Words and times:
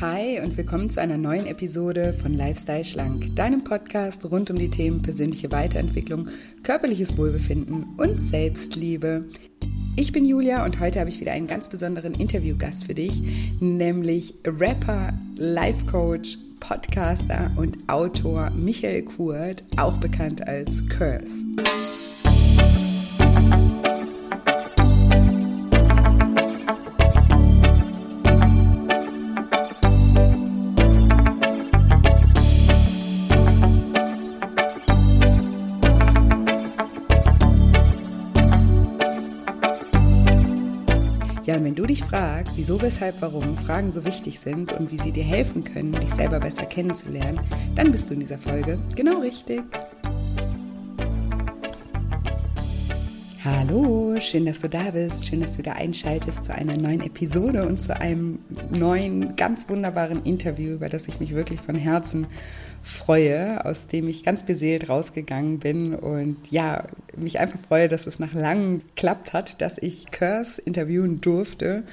Hi 0.00 0.40
und 0.40 0.56
willkommen 0.56 0.88
zu 0.88 0.98
einer 0.98 1.18
neuen 1.18 1.44
Episode 1.44 2.14
von 2.14 2.32
Lifestyle 2.32 2.86
Schlank, 2.86 3.36
deinem 3.36 3.64
Podcast 3.64 4.24
rund 4.24 4.50
um 4.50 4.58
die 4.58 4.70
Themen 4.70 5.02
persönliche 5.02 5.50
Weiterentwicklung, 5.50 6.28
körperliches 6.62 7.18
Wohlbefinden 7.18 7.84
und 7.98 8.18
Selbstliebe. 8.18 9.26
Ich 9.96 10.10
bin 10.10 10.24
Julia 10.24 10.64
und 10.64 10.80
heute 10.80 11.00
habe 11.00 11.10
ich 11.10 11.20
wieder 11.20 11.32
einen 11.32 11.48
ganz 11.48 11.68
besonderen 11.68 12.14
Interviewgast 12.14 12.84
für 12.84 12.94
dich, 12.94 13.20
nämlich 13.60 14.32
Rapper, 14.46 15.12
Life 15.36 15.84
Coach, 15.84 16.38
Podcaster 16.60 17.52
und 17.56 17.76
Autor 17.86 18.48
Michael 18.56 19.02
Kurt, 19.02 19.62
auch 19.76 19.98
bekannt 19.98 20.48
als 20.48 20.82
Curse. 20.88 21.44
Wieso, 42.70 42.82
weshalb, 42.82 43.20
warum 43.20 43.56
Fragen 43.56 43.90
so 43.90 44.04
wichtig 44.04 44.38
sind 44.38 44.72
und 44.72 44.92
wie 44.92 44.98
sie 44.98 45.10
dir 45.10 45.24
helfen 45.24 45.64
können, 45.64 45.90
dich 45.90 46.14
selber 46.14 46.38
besser 46.38 46.66
kennenzulernen, 46.66 47.40
dann 47.74 47.90
bist 47.90 48.08
du 48.08 48.14
in 48.14 48.20
dieser 48.20 48.38
Folge 48.38 48.78
genau 48.94 49.18
richtig. 49.18 49.60
Hallo, 53.42 54.14
schön, 54.20 54.46
dass 54.46 54.60
du 54.60 54.68
da 54.68 54.92
bist. 54.92 55.26
Schön, 55.26 55.40
dass 55.40 55.56
du 55.56 55.62
da 55.62 55.72
einschaltest 55.72 56.44
zu 56.44 56.54
einer 56.54 56.76
neuen 56.76 57.00
Episode 57.00 57.66
und 57.66 57.82
zu 57.82 58.00
einem 58.00 58.38
neuen, 58.70 59.34
ganz 59.34 59.68
wunderbaren 59.68 60.22
Interview, 60.22 60.74
über 60.74 60.88
das 60.88 61.08
ich 61.08 61.18
mich 61.18 61.34
wirklich 61.34 61.60
von 61.60 61.74
Herzen 61.74 62.28
freue, 62.82 63.64
aus 63.64 63.86
dem 63.86 64.08
ich 64.08 64.22
ganz 64.22 64.44
beseelt 64.44 64.88
rausgegangen 64.88 65.58
bin 65.58 65.94
und 65.94 66.36
ja, 66.50 66.84
mich 67.16 67.38
einfach 67.38 67.58
freue, 67.58 67.88
dass 67.88 68.06
es 68.06 68.18
nach 68.18 68.32
langem 68.32 68.78
geklappt 68.78 69.32
hat, 69.32 69.60
dass 69.60 69.78
ich 69.78 70.10
Curse 70.10 70.60
interviewen 70.62 71.20
durfte. 71.20 71.84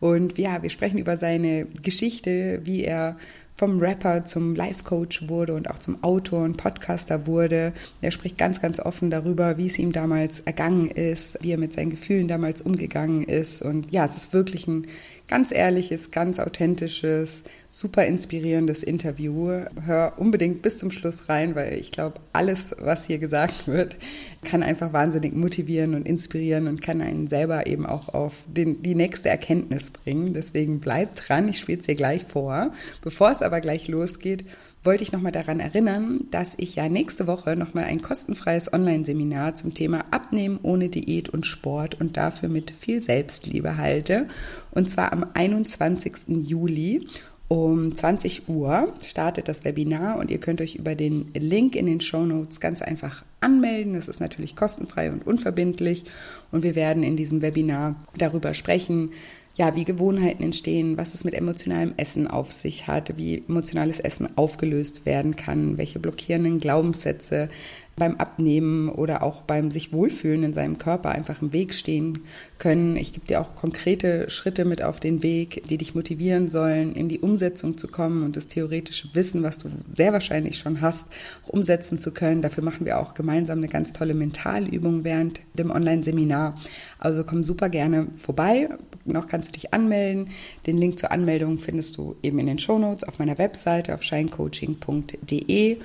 Und 0.00 0.36
ja, 0.38 0.62
wir 0.62 0.70
sprechen 0.70 0.98
über 0.98 1.16
seine 1.16 1.66
Geschichte, 1.82 2.60
wie 2.64 2.84
er 2.84 3.16
vom 3.56 3.78
Rapper 3.78 4.24
zum 4.24 4.54
Life-Coach 4.56 5.28
wurde 5.28 5.54
und 5.54 5.70
auch 5.70 5.78
zum 5.78 6.02
Autor 6.02 6.42
und 6.42 6.56
Podcaster 6.56 7.26
wurde. 7.26 7.72
Er 8.00 8.10
spricht 8.10 8.36
ganz, 8.36 8.60
ganz 8.60 8.80
offen 8.80 9.10
darüber, 9.10 9.56
wie 9.58 9.66
es 9.66 9.78
ihm 9.78 9.92
damals 9.92 10.40
ergangen 10.40 10.90
ist, 10.90 11.38
wie 11.40 11.52
er 11.52 11.58
mit 11.58 11.72
seinen 11.72 11.90
Gefühlen 11.90 12.26
damals 12.26 12.60
umgegangen 12.60 13.22
ist. 13.22 13.62
Und 13.62 13.92
ja, 13.92 14.04
es 14.04 14.16
ist 14.16 14.32
wirklich 14.32 14.66
ein 14.66 14.88
ganz 15.26 15.52
ehrliches, 15.52 16.10
ganz 16.10 16.38
authentisches, 16.38 17.44
super 17.70 18.06
inspirierendes 18.06 18.82
Interview. 18.82 19.64
Hör 19.84 20.14
unbedingt 20.18 20.62
bis 20.62 20.78
zum 20.78 20.90
Schluss 20.90 21.28
rein, 21.28 21.54
weil 21.54 21.74
ich 21.74 21.90
glaube, 21.90 22.20
alles, 22.32 22.74
was 22.78 23.06
hier 23.06 23.18
gesagt 23.18 23.66
wird, 23.66 23.96
kann 24.44 24.62
einfach 24.62 24.92
wahnsinnig 24.92 25.34
motivieren 25.34 25.94
und 25.94 26.06
inspirieren 26.06 26.68
und 26.68 26.82
kann 26.82 27.00
einen 27.00 27.26
selber 27.26 27.66
eben 27.66 27.86
auch 27.86 28.10
auf 28.10 28.44
den, 28.46 28.82
die 28.82 28.94
nächste 28.94 29.28
Erkenntnis 29.28 29.90
bringen. 29.90 30.34
Deswegen 30.34 30.80
bleibt 30.80 31.28
dran, 31.28 31.48
ich 31.48 31.58
spiele 31.58 31.80
es 31.80 31.86
dir 31.86 31.94
gleich 31.94 32.24
vor. 32.24 32.72
Bevor 33.02 33.30
es 33.30 33.42
aber 33.42 33.60
gleich 33.60 33.88
losgeht, 33.88 34.44
wollte 34.84 35.02
ich 35.02 35.12
nochmal 35.12 35.32
daran 35.32 35.60
erinnern, 35.60 36.20
dass 36.30 36.54
ich 36.58 36.76
ja 36.76 36.88
nächste 36.88 37.26
Woche 37.26 37.56
nochmal 37.56 37.84
ein 37.84 38.02
kostenfreies 38.02 38.72
Online-Seminar 38.72 39.54
zum 39.54 39.72
Thema 39.72 40.04
Abnehmen 40.10 40.60
ohne 40.62 40.90
Diät 40.90 41.30
und 41.30 41.46
Sport 41.46 42.00
und 42.00 42.16
dafür 42.16 42.50
mit 42.50 42.70
viel 42.70 43.00
Selbstliebe 43.00 43.78
halte. 43.78 44.28
Und 44.70 44.90
zwar 44.90 45.12
am 45.12 45.26
21. 45.32 46.28
Juli. 46.28 47.06
Um 47.46 47.94
20 47.94 48.48
Uhr 48.48 48.94
startet 49.02 49.48
das 49.48 49.64
Webinar 49.64 50.18
und 50.18 50.30
ihr 50.30 50.38
könnt 50.38 50.62
euch 50.62 50.76
über 50.76 50.94
den 50.94 51.30
Link 51.34 51.76
in 51.76 51.84
den 51.86 52.00
Show 52.00 52.24
Notes 52.24 52.58
ganz 52.58 52.80
einfach 52.80 53.22
anmelden. 53.40 53.94
Das 53.94 54.08
ist 54.08 54.18
natürlich 54.18 54.56
kostenfrei 54.56 55.12
und 55.12 55.26
unverbindlich. 55.26 56.04
Und 56.52 56.62
wir 56.62 56.74
werden 56.74 57.02
in 57.02 57.16
diesem 57.16 57.42
Webinar 57.42 57.96
darüber 58.16 58.54
sprechen, 58.54 59.10
ja, 59.56 59.76
wie 59.76 59.84
Gewohnheiten 59.84 60.42
entstehen, 60.42 60.96
was 60.96 61.14
es 61.14 61.24
mit 61.24 61.34
emotionalem 61.34 61.94
Essen 61.96 62.26
auf 62.26 62.50
sich 62.50 62.88
hat, 62.88 63.16
wie 63.16 63.44
emotionales 63.48 64.00
Essen 64.00 64.36
aufgelöst 64.36 65.06
werden 65.06 65.36
kann, 65.36 65.78
welche 65.78 66.00
blockierenden 66.00 66.58
Glaubenssätze 66.58 67.48
beim 67.96 68.16
Abnehmen 68.16 68.88
oder 68.88 69.22
auch 69.22 69.42
beim 69.42 69.70
sich 69.70 69.92
wohlfühlen 69.92 70.42
in 70.42 70.54
seinem 70.54 70.78
Körper 70.78 71.10
einfach 71.10 71.42
im 71.42 71.52
Weg 71.52 71.74
stehen 71.74 72.20
können. 72.58 72.96
Ich 72.96 73.12
gebe 73.12 73.26
dir 73.26 73.40
auch 73.40 73.54
konkrete 73.54 74.28
Schritte 74.30 74.64
mit 74.64 74.82
auf 74.82 74.98
den 74.98 75.22
Weg, 75.22 75.62
die 75.68 75.78
dich 75.78 75.94
motivieren 75.94 76.48
sollen, 76.48 76.94
in 76.94 77.08
die 77.08 77.20
Umsetzung 77.20 77.78
zu 77.78 77.86
kommen 77.86 78.24
und 78.24 78.36
das 78.36 78.48
theoretische 78.48 79.14
Wissen, 79.14 79.42
was 79.42 79.58
du 79.58 79.68
sehr 79.94 80.12
wahrscheinlich 80.12 80.58
schon 80.58 80.80
hast, 80.80 81.06
auch 81.46 81.50
umsetzen 81.50 81.98
zu 81.98 82.12
können. 82.12 82.42
Dafür 82.42 82.64
machen 82.64 82.84
wir 82.84 82.98
auch 82.98 83.14
gemeinsam 83.14 83.58
eine 83.58 83.68
ganz 83.68 83.92
tolle 83.92 84.14
Mentalübung 84.14 85.04
während 85.04 85.40
dem 85.54 85.70
Online-Seminar. 85.70 86.56
Also 86.98 87.22
komm 87.22 87.44
super 87.44 87.68
gerne 87.68 88.08
vorbei. 88.16 88.68
Noch 89.04 89.28
kannst 89.28 89.50
du 89.50 89.52
dich 89.52 89.72
anmelden. 89.72 90.30
Den 90.66 90.78
Link 90.78 90.98
zur 90.98 91.12
Anmeldung 91.12 91.58
findest 91.58 91.96
du 91.96 92.16
eben 92.22 92.38
in 92.38 92.46
den 92.46 92.58
Shownotes 92.58 93.04
auf 93.04 93.18
meiner 93.18 93.38
Webseite 93.38 93.94
auf 93.94 94.02
shinecoaching.de 94.02 95.78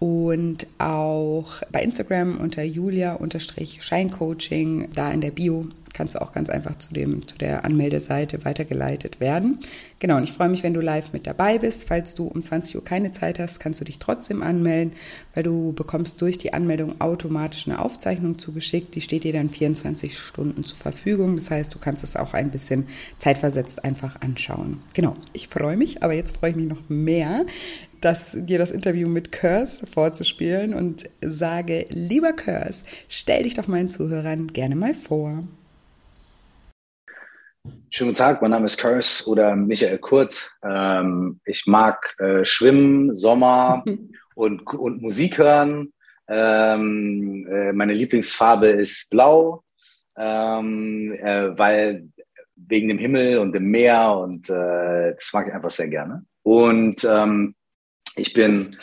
und 0.00 0.66
auch 0.78 1.62
bei 1.70 1.82
Instagram 1.82 2.38
unter 2.38 2.64
julia-scheincoaching, 2.64 4.88
da 4.94 5.12
in 5.12 5.20
der 5.20 5.30
Bio 5.30 5.66
kannst 5.92 6.14
du 6.14 6.22
auch 6.22 6.32
ganz 6.32 6.48
einfach 6.48 6.78
zu, 6.78 6.94
dem, 6.94 7.28
zu 7.28 7.36
der 7.36 7.66
Anmeldeseite 7.66 8.42
weitergeleitet 8.44 9.20
werden. 9.20 9.58
Genau, 9.98 10.16
und 10.16 10.24
ich 10.24 10.32
freue 10.32 10.48
mich, 10.48 10.62
wenn 10.62 10.72
du 10.72 10.80
live 10.80 11.12
mit 11.12 11.26
dabei 11.26 11.58
bist. 11.58 11.88
Falls 11.88 12.14
du 12.14 12.26
um 12.26 12.42
20 12.42 12.76
Uhr 12.76 12.84
keine 12.84 13.12
Zeit 13.12 13.38
hast, 13.38 13.60
kannst 13.60 13.78
du 13.80 13.84
dich 13.84 13.98
trotzdem 13.98 14.42
anmelden, 14.42 14.94
weil 15.34 15.42
du 15.42 15.74
bekommst 15.74 16.22
durch 16.22 16.38
die 16.38 16.54
Anmeldung 16.54 17.02
automatisch 17.02 17.66
eine 17.66 17.80
Aufzeichnung 17.80 18.38
zugeschickt. 18.38 18.94
Die 18.94 19.02
steht 19.02 19.24
dir 19.24 19.34
dann 19.34 19.50
24 19.50 20.16
Stunden 20.16 20.64
zur 20.64 20.78
Verfügung. 20.78 21.36
Das 21.36 21.50
heißt, 21.50 21.74
du 21.74 21.78
kannst 21.78 22.02
es 22.02 22.16
auch 22.16 22.32
ein 22.32 22.50
bisschen 22.50 22.86
zeitversetzt 23.18 23.84
einfach 23.84 24.22
anschauen. 24.22 24.80
Genau, 24.94 25.14
ich 25.34 25.48
freue 25.48 25.76
mich, 25.76 26.02
aber 26.02 26.14
jetzt 26.14 26.34
freue 26.34 26.48
ich 26.50 26.56
mich 26.56 26.68
noch 26.68 26.88
mehr, 26.88 27.44
das, 28.00 28.36
dir 28.38 28.58
das 28.58 28.70
Interview 28.70 29.08
mit 29.08 29.32
Curse 29.32 29.86
vorzuspielen 29.86 30.74
und 30.74 31.08
sage, 31.20 31.84
lieber 31.90 32.32
Curse, 32.32 32.84
stell 33.08 33.44
dich 33.44 33.54
doch 33.54 33.68
meinen 33.68 33.90
Zuhörern 33.90 34.48
gerne 34.48 34.76
mal 34.76 34.94
vor. 34.94 35.44
Schönen 37.90 38.10
guten 38.10 38.18
Tag, 38.18 38.40
mein 38.40 38.52
Name 38.52 38.66
ist 38.66 38.78
Curse 38.78 39.28
oder 39.28 39.54
Michael 39.56 39.98
Kurt. 39.98 40.50
Ähm, 40.62 41.40
ich 41.44 41.66
mag 41.66 42.14
äh, 42.18 42.44
Schwimmen, 42.44 43.14
Sommer 43.14 43.84
und, 44.34 44.62
und 44.66 45.02
Musik 45.02 45.38
hören. 45.38 45.92
Ähm, 46.28 47.46
äh, 47.50 47.72
meine 47.72 47.92
Lieblingsfarbe 47.92 48.68
ist 48.68 49.10
blau, 49.10 49.64
ähm, 50.16 51.12
äh, 51.12 51.58
weil 51.58 52.08
wegen 52.54 52.88
dem 52.88 52.98
Himmel 52.98 53.38
und 53.38 53.52
dem 53.52 53.64
Meer 53.64 54.16
und 54.16 54.48
äh, 54.48 55.14
das 55.16 55.32
mag 55.32 55.48
ich 55.48 55.52
einfach 55.54 55.70
sehr 55.70 55.88
gerne. 55.88 56.24
Und 56.42 57.04
ähm, 57.04 57.54
ich 58.16 58.32
bin 58.32 58.76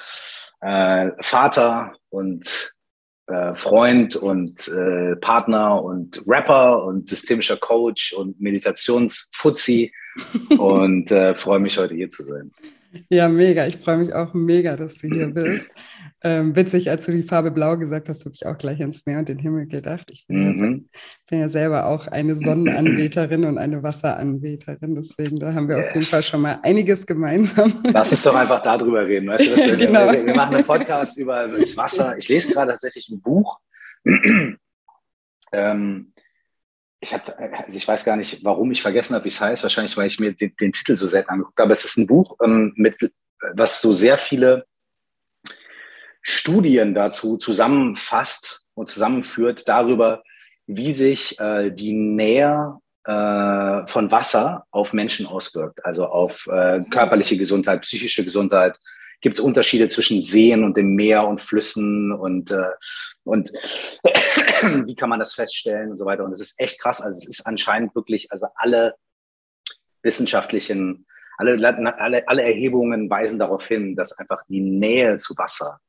äh, 0.61 1.11
Vater 1.21 1.93
und 2.09 2.73
äh, 3.27 3.55
Freund 3.55 4.15
und 4.15 4.67
äh, 4.69 5.15
Partner 5.17 5.83
und 5.83 6.23
Rapper 6.25 6.83
und 6.83 7.09
systemischer 7.09 7.57
Coach 7.57 8.13
und 8.13 8.39
Meditationsfuzzi 8.39 9.93
und 10.57 11.11
äh, 11.11 11.35
freue 11.35 11.59
mich 11.59 11.77
heute 11.77 11.93
hier 11.93 12.09
zu 12.09 12.23
sein. 12.23 12.51
Ja, 13.09 13.27
mega. 13.27 13.65
Ich 13.65 13.77
freue 13.77 13.97
mich 13.97 14.13
auch 14.13 14.33
mega, 14.33 14.75
dass 14.75 14.95
du 14.95 15.07
hier 15.07 15.27
bist. 15.27 15.71
Ähm, 16.23 16.55
witzig, 16.55 16.89
als 16.89 17.05
du 17.05 17.11
die 17.11 17.23
Farbe 17.23 17.51
Blau 17.51 17.77
gesagt 17.77 18.09
hast, 18.09 18.25
habe 18.25 18.33
ich 18.33 18.45
auch 18.45 18.57
gleich 18.57 18.79
ans 18.81 19.05
Meer 19.05 19.19
und 19.19 19.29
den 19.29 19.39
Himmel 19.39 19.67
gedacht. 19.67 20.09
Ich 20.11 20.25
bin, 20.27 20.49
mhm. 20.49 20.55
ja, 20.63 20.99
bin 21.29 21.39
ja, 21.39 21.49
selber 21.49 21.85
auch 21.85 22.07
eine 22.07 22.35
Sonnenanbeterin 22.35 23.45
und 23.45 23.57
eine 23.57 23.83
Wasseranbeterin. 23.83 24.95
Deswegen, 24.95 25.39
da 25.39 25.53
haben 25.53 25.67
wir 25.67 25.77
yes. 25.77 25.87
auf 25.87 25.95
jeden 25.95 26.05
Fall 26.07 26.23
schon 26.23 26.41
mal 26.41 26.59
einiges 26.63 27.05
gemeinsam. 27.05 27.83
Lass 27.83 28.11
uns 28.11 28.23
doch 28.23 28.35
einfach 28.35 28.63
darüber 28.63 29.05
reden. 29.05 29.27
Weißt 29.27 29.47
du, 29.47 29.55
wir, 29.55 29.75
genau. 29.77 30.11
wir, 30.11 30.25
wir 30.25 30.35
machen 30.35 30.55
einen 30.55 30.65
Podcast 30.65 31.17
über 31.17 31.47
das 31.47 31.77
Wasser. 31.77 32.17
Ich 32.17 32.27
lese 32.29 32.53
gerade 32.53 32.71
tatsächlich 32.71 33.09
ein 33.09 33.21
Buch. 33.21 33.59
ähm, 35.51 36.13
ich 36.99 37.13
habe, 37.13 37.37
also 37.37 37.77
ich 37.77 37.87
weiß 37.87 38.03
gar 38.03 38.15
nicht, 38.15 38.43
warum 38.43 38.71
ich 38.71 38.81
vergessen 38.81 39.13
habe, 39.13 39.25
wie 39.25 39.29
es 39.29 39.39
heißt. 39.39 39.63
Wahrscheinlich, 39.63 39.95
weil 39.97 40.07
ich 40.07 40.19
mir 40.19 40.33
den, 40.33 40.55
den 40.59 40.73
Titel 40.73 40.97
so 40.97 41.07
selten 41.07 41.29
angeguckt 41.29 41.57
habe. 41.59 41.67
Aber 41.67 41.73
es 41.73 41.85
ist 41.85 41.97
ein 41.97 42.07
Buch, 42.07 42.35
ähm, 42.43 42.73
mit, 42.75 42.95
was 43.53 43.81
so 43.81 43.91
sehr 43.91 44.17
viele 44.17 44.65
Studien 46.21 46.93
dazu 46.93 47.37
zusammenfasst 47.37 48.65
und 48.73 48.89
zusammenführt 48.89 49.67
darüber, 49.67 50.23
wie 50.65 50.91
sich 50.91 51.39
äh, 51.39 51.71
die 51.71 51.93
Nähe 51.93 52.79
äh, 53.05 53.87
von 53.87 54.11
Wasser 54.11 54.65
auf 54.71 54.91
Menschen 54.93 55.25
auswirkt, 55.27 55.85
also 55.85 56.07
auf 56.07 56.47
äh, 56.47 56.81
körperliche 56.89 57.37
Gesundheit, 57.37 57.83
psychische 57.83 58.23
Gesundheit. 58.23 58.77
Gibt 59.21 59.37
es 59.37 59.43
Unterschiede 59.43 59.89
zwischen 59.89 60.21
Seen 60.21 60.63
und 60.63 60.77
dem 60.77 60.95
Meer 60.95 61.27
und 61.27 61.41
Flüssen 61.41 62.11
und, 62.11 62.51
äh, 62.51 62.69
und 63.23 63.49
wie 64.85 64.95
kann 64.95 65.09
man 65.09 65.19
das 65.19 65.33
feststellen 65.33 65.91
und 65.91 65.97
so 65.97 66.05
weiter. 66.05 66.23
Und 66.23 66.31
es 66.31 66.41
ist 66.41 66.59
echt 66.59 66.79
krass. 66.79 67.01
Also 67.01 67.17
es 67.17 67.27
ist 67.27 67.47
anscheinend 67.47 67.95
wirklich, 67.95 68.31
also 68.31 68.47
alle 68.55 68.95
wissenschaftlichen 70.03 71.05
alle, 71.37 71.97
alle, 71.99 72.27
alle 72.27 72.43
Erhebungen 72.43 73.09
weisen 73.09 73.39
darauf 73.39 73.67
hin, 73.67 73.95
dass 73.95 74.17
einfach 74.17 74.41
die 74.47 74.59
Nähe 74.59 75.17
zu 75.17 75.37
Wasser 75.37 75.79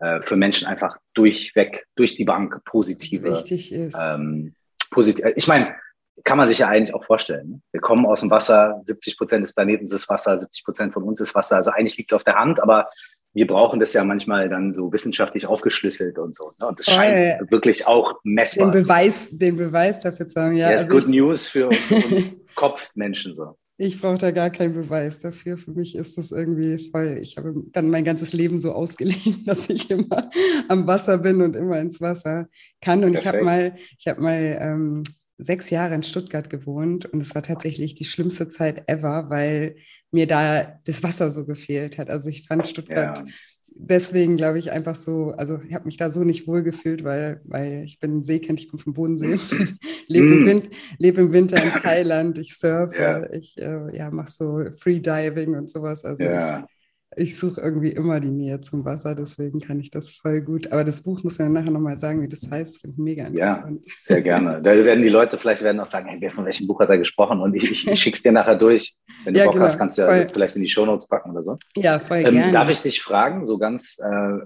äh, 0.00 0.20
für 0.20 0.36
Menschen 0.36 0.66
einfach 0.66 0.98
durchweg, 1.14 1.86
durch 1.94 2.16
die 2.16 2.24
Bank 2.24 2.62
positive. 2.64 3.30
Wichtig 3.30 3.72
ist. 3.72 3.96
Ähm, 3.98 4.54
positiv, 4.90 5.24
ich 5.36 5.46
meine, 5.46 5.76
kann 6.24 6.38
man 6.38 6.48
sich 6.48 6.58
ja 6.58 6.68
eigentlich 6.68 6.94
auch 6.94 7.04
vorstellen. 7.04 7.48
Ne? 7.48 7.60
Wir 7.72 7.80
kommen 7.80 8.06
aus 8.06 8.20
dem 8.20 8.30
Wasser, 8.30 8.80
70 8.84 9.18
Prozent 9.18 9.42
des 9.42 9.54
Planeten 9.54 9.84
ist 9.84 10.08
Wasser, 10.08 10.38
70 10.38 10.64
Prozent 10.64 10.92
von 10.92 11.02
uns 11.02 11.20
ist 11.20 11.34
Wasser. 11.34 11.56
Also 11.56 11.70
eigentlich 11.70 11.96
liegt 11.96 12.10
es 12.12 12.16
auf 12.16 12.24
der 12.24 12.36
Hand, 12.36 12.62
aber 12.62 12.88
wir 13.34 13.46
brauchen 13.46 13.80
das 13.80 13.92
ja 13.92 14.02
manchmal 14.02 14.48
dann 14.48 14.72
so 14.72 14.90
wissenschaftlich 14.92 15.46
aufgeschlüsselt 15.46 16.18
und 16.18 16.34
so. 16.34 16.52
Ne? 16.58 16.68
Und 16.68 16.78
das 16.78 16.86
scheint 16.86 17.50
wirklich 17.50 17.86
auch 17.86 18.14
messbar. 18.24 18.70
Den 18.70 18.80
Beweis, 18.80 19.28
den 19.30 19.56
Beweis 19.58 20.00
dafür 20.00 20.26
zu 20.26 20.40
haben. 20.40 20.56
Ja, 20.56 20.70
yes, 20.70 20.84
also 20.84 20.94
good 20.94 21.08
news 21.08 21.46
für 21.46 21.68
uns 21.68 22.46
Kopfmenschen 22.54 23.34
so. 23.34 23.58
Ich 23.78 24.00
brauche 24.00 24.16
da 24.16 24.30
gar 24.30 24.48
keinen 24.48 24.72
Beweis 24.72 25.18
dafür. 25.18 25.58
Für 25.58 25.72
mich 25.72 25.96
ist 25.96 26.16
das 26.16 26.32
irgendwie 26.32 26.78
voll. 26.90 27.18
Ich 27.20 27.36
habe 27.36 27.52
dann 27.72 27.90
mein 27.90 28.06
ganzes 28.06 28.32
Leben 28.32 28.58
so 28.58 28.72
ausgelegt, 28.72 29.20
dass 29.46 29.68
ich 29.68 29.90
immer 29.90 30.30
am 30.68 30.86
Wasser 30.86 31.18
bin 31.18 31.42
und 31.42 31.54
immer 31.54 31.78
ins 31.78 32.00
Wasser 32.00 32.48
kann. 32.80 33.04
Und 33.04 33.12
Perfekt. 33.12 33.20
ich 33.20 33.26
habe 33.26 33.44
mal, 33.44 33.76
ich 33.98 34.08
habe 34.08 34.22
mal 34.22 34.58
ähm, 34.62 35.02
sechs 35.38 35.70
Jahre 35.70 35.94
in 35.94 36.02
Stuttgart 36.02 36.48
gewohnt 36.48 37.06
und 37.06 37.20
es 37.20 37.34
war 37.34 37.42
tatsächlich 37.42 37.94
die 37.94 38.04
schlimmste 38.04 38.48
Zeit 38.48 38.84
ever, 38.86 39.28
weil 39.28 39.76
mir 40.10 40.26
da 40.26 40.78
das 40.84 41.02
Wasser 41.02 41.30
so 41.30 41.44
gefehlt 41.44 41.98
hat. 41.98 42.10
Also 42.10 42.28
ich 42.30 42.46
fand 42.46 42.66
Stuttgart 42.66 43.18
ja. 43.18 43.24
deswegen, 43.68 44.36
glaube 44.36 44.58
ich, 44.58 44.70
einfach 44.70 44.96
so, 44.96 45.32
also 45.36 45.60
ich 45.68 45.74
habe 45.74 45.84
mich 45.84 45.98
da 45.98 46.08
so 46.08 46.24
nicht 46.24 46.46
wohl 46.46 46.62
gefühlt, 46.62 47.04
weil, 47.04 47.40
weil 47.44 47.82
ich 47.84 48.00
bin 48.00 48.22
Seekind, 48.22 48.60
ich 48.60 48.68
komme 48.68 48.82
vom 48.82 48.94
Bodensee, 48.94 49.38
lebe, 50.08 50.26
im 50.26 50.58
mm. 50.58 50.62
lebe 50.98 51.20
im 51.20 51.32
Winter 51.32 51.62
in 51.62 51.70
Thailand, 51.82 52.38
ich 52.38 52.56
surfe, 52.56 53.02
ja. 53.02 53.30
ich 53.32 53.58
äh, 53.58 53.94
ja, 53.96 54.10
mache 54.10 54.30
so 54.30 54.64
Freediving 54.78 55.54
und 55.54 55.70
sowas. 55.70 56.04
Also 56.04 56.24
ja 56.24 56.66
ich 57.16 57.38
suche 57.38 57.60
irgendwie 57.62 57.90
immer 57.90 58.20
die 58.20 58.30
Nähe 58.30 58.60
zum 58.60 58.84
Wasser, 58.84 59.14
deswegen 59.14 59.58
kann 59.58 59.80
ich 59.80 59.90
das 59.90 60.10
voll 60.10 60.42
gut. 60.42 60.70
Aber 60.70 60.84
das 60.84 61.02
Buch 61.02 61.22
muss 61.22 61.38
man 61.38 61.54
nachher 61.54 61.70
nochmal 61.70 61.96
sagen, 61.96 62.20
wie 62.20 62.28
das 62.28 62.50
heißt, 62.50 62.80
finde 62.82 62.94
ich 62.94 62.98
mega 62.98 63.26
interessant. 63.26 63.80
Ja, 63.84 63.92
sehr 64.02 64.22
gerne. 64.22 64.60
Da 64.62 64.72
werden 64.84 65.02
die 65.02 65.08
Leute 65.08 65.38
vielleicht 65.38 65.62
werden 65.62 65.80
auch 65.80 65.86
sagen, 65.86 66.08
hey, 66.08 66.18
wer 66.20 66.30
von 66.30 66.44
welchem 66.44 66.66
Buch 66.66 66.78
hat 66.78 66.90
er 66.90 66.98
gesprochen? 66.98 67.40
Und 67.40 67.54
ich, 67.54 67.70
ich, 67.70 67.88
ich 67.88 68.00
schicke 68.00 68.16
es 68.16 68.22
dir 68.22 68.32
nachher 68.32 68.56
durch. 68.56 68.94
Wenn 69.24 69.32
du 69.32 69.40
ja, 69.40 69.46
Bock 69.46 69.54
genau, 69.54 69.64
hast, 69.64 69.78
kannst 69.78 69.96
du 69.96 70.06
also 70.06 70.28
vielleicht 70.30 70.56
in 70.56 70.62
die 70.62 70.68
Shownotes 70.68 71.08
packen 71.08 71.30
oder 71.30 71.42
so. 71.42 71.58
Ja, 71.74 71.98
voll 71.98 72.18
ähm, 72.18 72.34
gerne. 72.34 72.52
Darf 72.52 72.68
ich 72.68 72.82
dich 72.82 73.02
fragen, 73.02 73.46
so 73.46 73.56
ganz, 73.56 73.98
äh, 73.98 74.38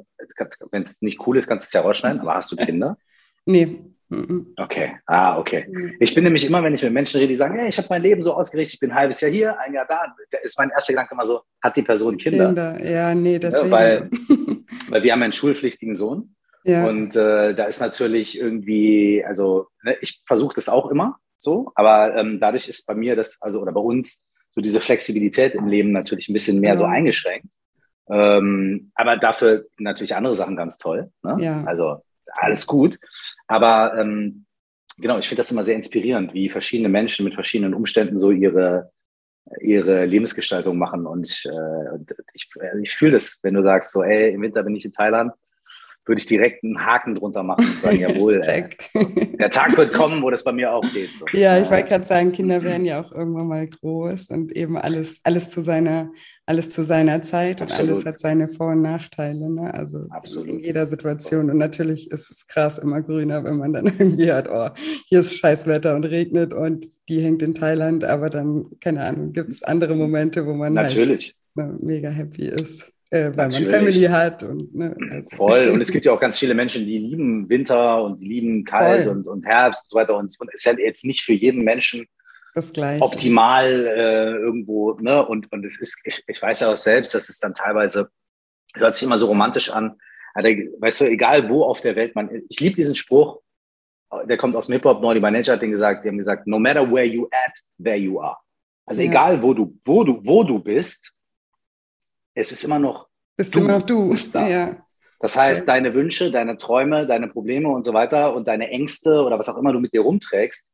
wenn 0.70 0.82
es 0.82 1.02
nicht 1.02 1.26
cool 1.26 1.38
ist, 1.38 1.48
kannst 1.48 1.66
du 1.66 1.68
es 1.68 1.72
ja 1.72 1.80
rausschneiden, 1.80 2.20
aber 2.20 2.36
hast 2.36 2.52
du 2.52 2.56
Kinder? 2.56 2.96
nee. 3.46 3.80
Okay, 4.56 4.96
ah, 5.06 5.38
okay. 5.38 5.66
Ich 6.00 6.14
bin 6.14 6.24
nämlich 6.24 6.44
immer, 6.44 6.64
wenn 6.64 6.74
ich 6.74 6.82
mit 6.82 6.92
Menschen 6.92 7.18
rede, 7.18 7.28
die 7.28 7.36
sagen, 7.36 7.56
hey, 7.56 7.68
ich 7.68 7.78
habe 7.78 7.86
mein 7.90 8.02
Leben 8.02 8.22
so 8.22 8.34
ausgerichtet, 8.34 8.74
ich 8.74 8.80
bin 8.80 8.90
ein 8.90 8.96
halbes 8.96 9.20
Jahr 9.20 9.30
hier, 9.30 9.58
ein 9.60 9.72
Jahr 9.72 9.86
da, 9.88 10.14
da 10.32 10.38
ist 10.38 10.58
mein 10.58 10.70
erster 10.70 10.94
Gedanke 10.94 11.14
immer 11.14 11.24
so, 11.24 11.42
hat 11.62 11.76
die 11.76 11.82
Person 11.82 12.18
Kinder? 12.18 12.46
Kinder, 12.46 12.84
ja, 12.84 13.14
nee, 13.14 13.38
deswegen. 13.38 13.66
Ja, 13.66 13.70
weil, 13.70 14.10
weil 14.88 15.02
wir 15.04 15.12
haben 15.12 15.22
einen 15.22 15.32
schulpflichtigen 15.32 15.94
Sohn 15.94 16.34
ja. 16.64 16.86
und 16.86 17.14
äh, 17.14 17.54
da 17.54 17.66
ist 17.66 17.80
natürlich 17.80 18.36
irgendwie, 18.36 19.24
also 19.24 19.68
ne, 19.84 19.96
ich 20.00 20.20
versuche 20.26 20.56
das 20.56 20.68
auch 20.68 20.90
immer 20.90 21.16
so, 21.36 21.70
aber 21.76 22.16
ähm, 22.16 22.40
dadurch 22.40 22.68
ist 22.68 22.86
bei 22.88 22.94
mir 22.94 23.14
das, 23.14 23.40
also 23.40 23.60
oder 23.60 23.72
bei 23.72 23.80
uns, 23.80 24.24
so 24.52 24.60
diese 24.60 24.80
Flexibilität 24.80 25.54
im 25.54 25.68
Leben 25.68 25.92
natürlich 25.92 26.28
ein 26.28 26.32
bisschen 26.32 26.58
mehr 26.58 26.70
ja. 26.70 26.76
so 26.76 26.84
eingeschränkt. 26.84 27.46
Ähm, 28.08 28.90
aber 28.96 29.16
dafür 29.16 29.66
natürlich 29.78 30.16
andere 30.16 30.34
Sachen 30.34 30.56
ganz 30.56 30.78
toll. 30.78 31.10
Ne? 31.22 31.36
Ja. 31.38 31.62
Also 31.64 32.02
alles 32.34 32.66
gut. 32.66 32.98
Aber 33.46 33.96
ähm, 33.98 34.46
genau, 34.98 35.18
ich 35.18 35.28
finde 35.28 35.40
das 35.40 35.50
immer 35.50 35.64
sehr 35.64 35.76
inspirierend, 35.76 36.34
wie 36.34 36.48
verschiedene 36.48 36.88
Menschen 36.88 37.24
mit 37.24 37.34
verschiedenen 37.34 37.74
Umständen 37.74 38.18
so 38.18 38.30
ihre, 38.30 38.92
ihre 39.60 40.04
Lebensgestaltung 40.06 40.78
machen. 40.78 41.06
Und 41.06 41.44
äh, 41.46 42.14
ich, 42.34 42.48
also 42.60 42.78
ich 42.78 42.94
fühle 42.94 43.12
das, 43.12 43.40
wenn 43.42 43.54
du 43.54 43.62
sagst, 43.62 43.92
so, 43.92 44.02
ey, 44.02 44.32
im 44.32 44.42
Winter 44.42 44.62
bin 44.62 44.76
ich 44.76 44.84
in 44.84 44.92
Thailand, 44.92 45.32
würde 46.06 46.20
ich 46.20 46.26
direkt 46.26 46.64
einen 46.64 46.84
Haken 46.84 47.14
drunter 47.14 47.42
machen 47.42 47.64
und 47.64 47.80
sagen, 47.80 48.00
jawohl, 48.00 48.40
äh, 48.44 48.68
der 49.38 49.50
Tag 49.50 49.76
wird 49.76 49.92
kommen, 49.92 50.22
wo 50.22 50.30
das 50.30 50.44
bei 50.44 50.52
mir 50.52 50.72
auch 50.72 50.84
geht. 50.92 51.10
So. 51.18 51.26
Ja, 51.32 51.58
ich 51.60 51.70
wollte 51.70 51.88
gerade 51.88 52.04
sagen, 52.04 52.32
Kinder 52.32 52.62
werden 52.62 52.84
ja 52.84 53.00
auch 53.00 53.12
irgendwann 53.12 53.48
mal 53.48 53.68
groß 53.68 54.30
und 54.30 54.52
eben 54.56 54.76
alles, 54.76 55.20
alles 55.22 55.50
zu 55.50 55.62
seiner, 55.62 56.10
alles 56.46 56.70
zu 56.70 56.84
seiner 56.84 57.22
Zeit 57.22 57.62
Absolut. 57.62 57.90
und 57.90 57.94
alles 57.94 58.06
hat 58.06 58.20
seine 58.20 58.48
Vor- 58.48 58.72
und 58.72 58.82
Nachteile. 58.82 59.50
Ne? 59.50 59.72
Also 59.72 60.06
Absolut. 60.10 60.48
in 60.48 60.60
jeder 60.60 60.86
Situation. 60.86 61.50
Und 61.50 61.58
natürlich 61.58 62.10
ist 62.10 62.30
es 62.30 62.46
krass 62.46 62.78
immer 62.78 63.02
grüner, 63.02 63.44
wenn 63.44 63.58
man 63.58 63.72
dann 63.72 63.86
irgendwie 63.98 64.32
hat, 64.32 64.48
oh, 64.50 64.70
hier 65.06 65.20
ist 65.20 65.36
Scheißwetter 65.36 65.94
und 65.94 66.04
regnet 66.04 66.54
und 66.54 66.86
die 67.08 67.20
hängt 67.20 67.42
in 67.42 67.54
Thailand, 67.54 68.04
aber 68.04 68.30
dann, 68.30 68.66
keine 68.80 69.04
Ahnung, 69.04 69.32
gibt 69.32 69.50
es 69.50 69.62
andere 69.62 69.94
Momente, 69.94 70.46
wo 70.46 70.54
man 70.54 70.76
halt 70.78 70.88
natürlich. 70.88 71.36
Halt 71.56 71.82
mega 71.82 72.08
happy 72.08 72.46
ist 72.46 72.92
äh, 73.10 73.24
weil 73.36 73.48
Natürlich. 73.48 73.68
man 73.68 73.80
Family 73.80 74.04
hat. 74.06 74.42
Und, 74.42 74.74
ne, 74.74 74.96
also. 75.10 75.30
Voll. 75.30 75.68
Und 75.68 75.80
es 75.80 75.90
gibt 75.92 76.04
ja 76.04 76.12
auch 76.12 76.20
ganz 76.20 76.38
viele 76.38 76.54
Menschen, 76.54 76.86
die 76.86 76.98
lieben 76.98 77.48
Winter 77.48 78.02
und 78.04 78.20
die 78.20 78.28
lieben 78.28 78.64
kalt 78.64 79.08
und, 79.08 79.26
und 79.26 79.44
Herbst 79.44 79.84
und 79.84 79.90
so 79.90 79.96
weiter. 79.96 80.16
Und 80.16 80.26
es 80.26 80.38
ist 80.52 80.64
ja 80.64 80.78
jetzt 80.78 81.04
nicht 81.04 81.22
für 81.22 81.32
jeden 81.32 81.64
Menschen 81.64 82.06
optimal 82.54 83.86
äh, 83.86 84.32
irgendwo. 84.36 84.92
Ne? 85.00 85.26
Und, 85.26 85.50
und 85.52 85.64
es 85.64 85.78
ist, 85.80 86.00
ich, 86.04 86.22
ich 86.26 86.40
weiß 86.40 86.60
ja 86.60 86.70
auch 86.70 86.76
selbst, 86.76 87.14
dass 87.14 87.28
es 87.28 87.38
dann 87.38 87.54
teilweise, 87.54 88.10
hört 88.74 88.94
sich 88.94 89.06
immer 89.06 89.18
so 89.18 89.26
romantisch 89.26 89.70
an. 89.70 89.96
Weißt 90.34 91.00
du, 91.00 91.04
egal 91.06 91.48
wo 91.48 91.64
auf 91.64 91.80
der 91.80 91.96
Welt 91.96 92.14
man, 92.14 92.30
ich 92.48 92.60
liebe 92.60 92.76
diesen 92.76 92.94
Spruch, 92.94 93.40
der 94.28 94.36
kommt 94.36 94.54
aus 94.56 94.66
dem 94.66 94.74
Hip-Hop, 94.74 95.00
Naughty 95.02 95.20
Manager 95.20 95.54
hat 95.54 95.62
den 95.62 95.70
gesagt, 95.70 96.04
die 96.04 96.08
haben 96.08 96.16
gesagt, 96.16 96.46
no 96.46 96.58
matter 96.58 96.88
where 96.90 97.04
you 97.04 97.26
at, 97.26 97.58
there 97.82 97.96
you 97.96 98.20
are. 98.20 98.36
Also 98.86 99.02
ja. 99.02 99.10
egal 99.10 99.42
wo 99.42 99.54
du, 99.54 99.76
wo 99.84 100.04
du, 100.04 100.20
wo 100.24 100.44
du 100.44 100.58
bist, 100.58 101.12
es 102.34 102.52
ist 102.52 102.64
immer 102.64 102.78
noch 102.78 103.10
bist 103.40 103.54
du. 103.54 103.60
Immer 103.60 103.78
noch 103.78 103.82
du. 103.82 104.14
Da. 104.34 104.46
Ja. 104.46 104.76
Das 105.18 105.34
heißt, 105.34 105.66
deine 105.66 105.94
Wünsche, 105.94 106.30
deine 106.30 106.58
Träume, 106.58 107.06
deine 107.06 107.28
Probleme 107.28 107.70
und 107.70 107.84
so 107.84 107.94
weiter 107.94 108.34
und 108.34 108.46
deine 108.48 108.68
Ängste 108.68 109.22
oder 109.22 109.38
was 109.38 109.48
auch 109.48 109.56
immer 109.56 109.72
du 109.72 109.80
mit 109.80 109.94
dir 109.94 110.02
rumträgst, 110.02 110.70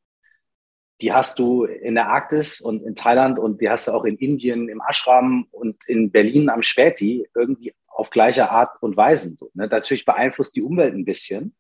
die 1.01 1.13
hast 1.13 1.39
du 1.39 1.65
in 1.65 1.95
der 1.95 2.09
Arktis 2.09 2.61
und 2.61 2.83
in 2.83 2.97
Thailand 2.97 3.39
und 3.39 3.61
die 3.61 3.71
hast 3.71 3.87
du 3.87 3.93
auch 3.93 4.05
in 4.05 4.17
Indien 4.17 4.69
im 4.69 4.83
Ashram 4.89 5.47
und 5.53 5.77
in 5.87 6.11
Berlin 6.11 6.49
am 6.49 6.63
Späti 6.63 7.29
irgendwie 7.37 7.73
auf 7.87 8.11
gleiche 8.11 8.51
Art 8.51 8.83
und 8.83 8.97
Weise. 8.97 9.37
So, 9.39 9.49
ne? 9.55 9.69
Natürlich 9.69 10.05
beeinflusst 10.05 10.57
die 10.57 10.63
Umwelt 10.63 10.93
ein 10.93 11.05
bisschen, 11.05 11.55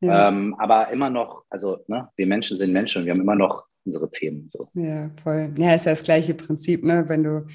ja. 0.00 0.28
ähm, 0.28 0.54
aber 0.58 0.88
immer 0.88 1.10
noch, 1.10 1.44
also 1.50 1.84
ne, 1.86 2.08
wir 2.16 2.26
Menschen 2.26 2.56
sind 2.56 2.72
Menschen 2.72 3.00
und 3.00 3.04
wir 3.04 3.12
haben 3.12 3.20
immer 3.20 3.34
noch 3.34 3.66
unsere 3.84 4.10
Themen. 4.10 4.48
So. 4.50 4.68
Ja, 4.74 5.10
voll. 5.22 5.52
Ja, 5.58 5.74
ist 5.74 5.86
ja 5.86 5.92
das 5.92 6.02
gleiche 6.02 6.34
Prinzip, 6.34 6.84
ne? 6.84 7.04
Wenn 7.08 7.22
du 7.22 7.46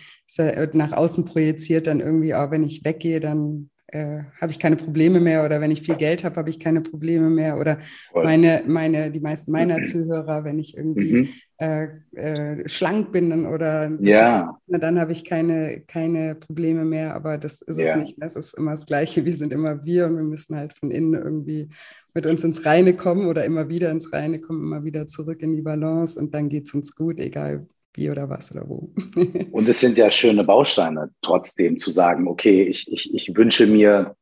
nach 0.73 0.91
außen 0.91 1.25
projiziert, 1.25 1.87
dann 1.87 1.99
irgendwie, 1.99 2.33
oh, 2.33 2.51
wenn 2.51 2.63
ich 2.63 2.85
weggehe, 2.85 3.19
dann 3.19 3.69
äh, 3.91 4.23
habe 4.39 4.51
ich 4.51 4.59
keine 4.59 4.75
Probleme 4.75 5.19
mehr 5.19 5.43
oder 5.43 5.61
wenn 5.61 5.71
ich 5.71 5.81
viel 5.81 5.95
Geld 5.95 6.23
habe, 6.23 6.35
habe 6.35 6.49
ich 6.49 6.59
keine 6.59 6.81
Probleme 6.81 7.29
mehr 7.29 7.57
oder 7.57 7.79
meine, 8.13 8.63
meine, 8.67 9.11
die 9.11 9.19
meisten 9.19 9.51
meiner 9.51 9.81
Zuhörer, 9.83 10.43
wenn 10.43 10.59
ich 10.59 10.77
irgendwie 10.77 11.13
mhm. 11.13 11.29
äh, 11.57 11.87
äh, 12.15 12.69
schlank 12.69 13.11
bin 13.11 13.45
oder 13.45 13.91
ja. 14.01 14.57
na, 14.67 14.77
dann 14.77 14.99
habe 14.99 15.11
ich 15.11 15.25
keine, 15.25 15.81
keine 15.81 16.35
Probleme 16.35 16.85
mehr, 16.85 17.15
aber 17.15 17.37
das 17.37 17.61
ist 17.61 17.79
ja. 17.79 17.93
es 17.93 18.01
nicht. 18.01 18.21
Das 18.21 18.35
ist 18.35 18.53
immer 18.53 18.71
das 18.71 18.85
Gleiche. 18.85 19.25
Wir 19.25 19.33
sind 19.33 19.53
immer 19.53 19.83
wir 19.83 20.05
und 20.05 20.17
wir 20.17 20.23
müssen 20.23 20.55
halt 20.55 20.73
von 20.73 20.91
innen 20.91 21.13
irgendwie 21.13 21.69
mit 22.13 22.25
uns 22.25 22.43
ins 22.43 22.65
Reine 22.65 22.93
kommen 22.93 23.27
oder 23.27 23.45
immer 23.45 23.69
wieder 23.69 23.91
ins 23.91 24.13
Reine 24.13 24.39
kommen, 24.39 24.61
immer 24.61 24.83
wieder 24.83 25.07
zurück 25.07 25.41
in 25.41 25.53
die 25.53 25.61
Balance 25.61 26.19
und 26.19 26.33
dann 26.33 26.49
geht 26.49 26.65
es 26.67 26.73
uns 26.73 26.95
gut, 26.95 27.19
egal 27.19 27.67
wie 27.93 28.09
oder 28.09 28.29
was 28.29 28.51
oder 28.51 28.67
wo. 28.67 28.93
und 29.51 29.67
es 29.67 29.79
sind 29.79 29.97
ja 29.97 30.11
schöne 30.11 30.43
Bausteine, 30.43 31.11
trotzdem 31.21 31.77
zu 31.77 31.91
sagen, 31.91 32.27
okay, 32.27 32.63
ich, 32.63 32.91
ich, 32.91 33.13
ich 33.13 33.35
wünsche 33.35 33.67
mir 33.67 34.15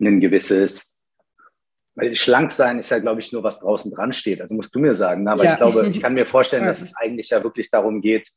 ein 0.00 0.20
gewisses, 0.20 0.92
weil 1.94 2.14
schlank 2.14 2.52
sein 2.52 2.78
ist 2.78 2.90
ja, 2.90 2.98
glaube 2.98 3.20
ich, 3.20 3.32
nur 3.32 3.42
was 3.42 3.60
draußen 3.60 3.90
dran 3.90 4.12
steht. 4.12 4.42
Also 4.42 4.54
musst 4.54 4.74
du 4.74 4.78
mir 4.78 4.94
sagen. 4.94 5.24
Ne? 5.24 5.32
Aber 5.32 5.44
ja. 5.44 5.52
ich 5.52 5.56
glaube, 5.56 5.88
ich 5.88 6.02
kann 6.02 6.14
mir 6.14 6.26
vorstellen, 6.26 6.64
dass 6.64 6.82
es 6.82 6.94
eigentlich 6.96 7.30
ja 7.30 7.42
wirklich 7.42 7.70
darum 7.70 8.02
geht, 8.02 8.30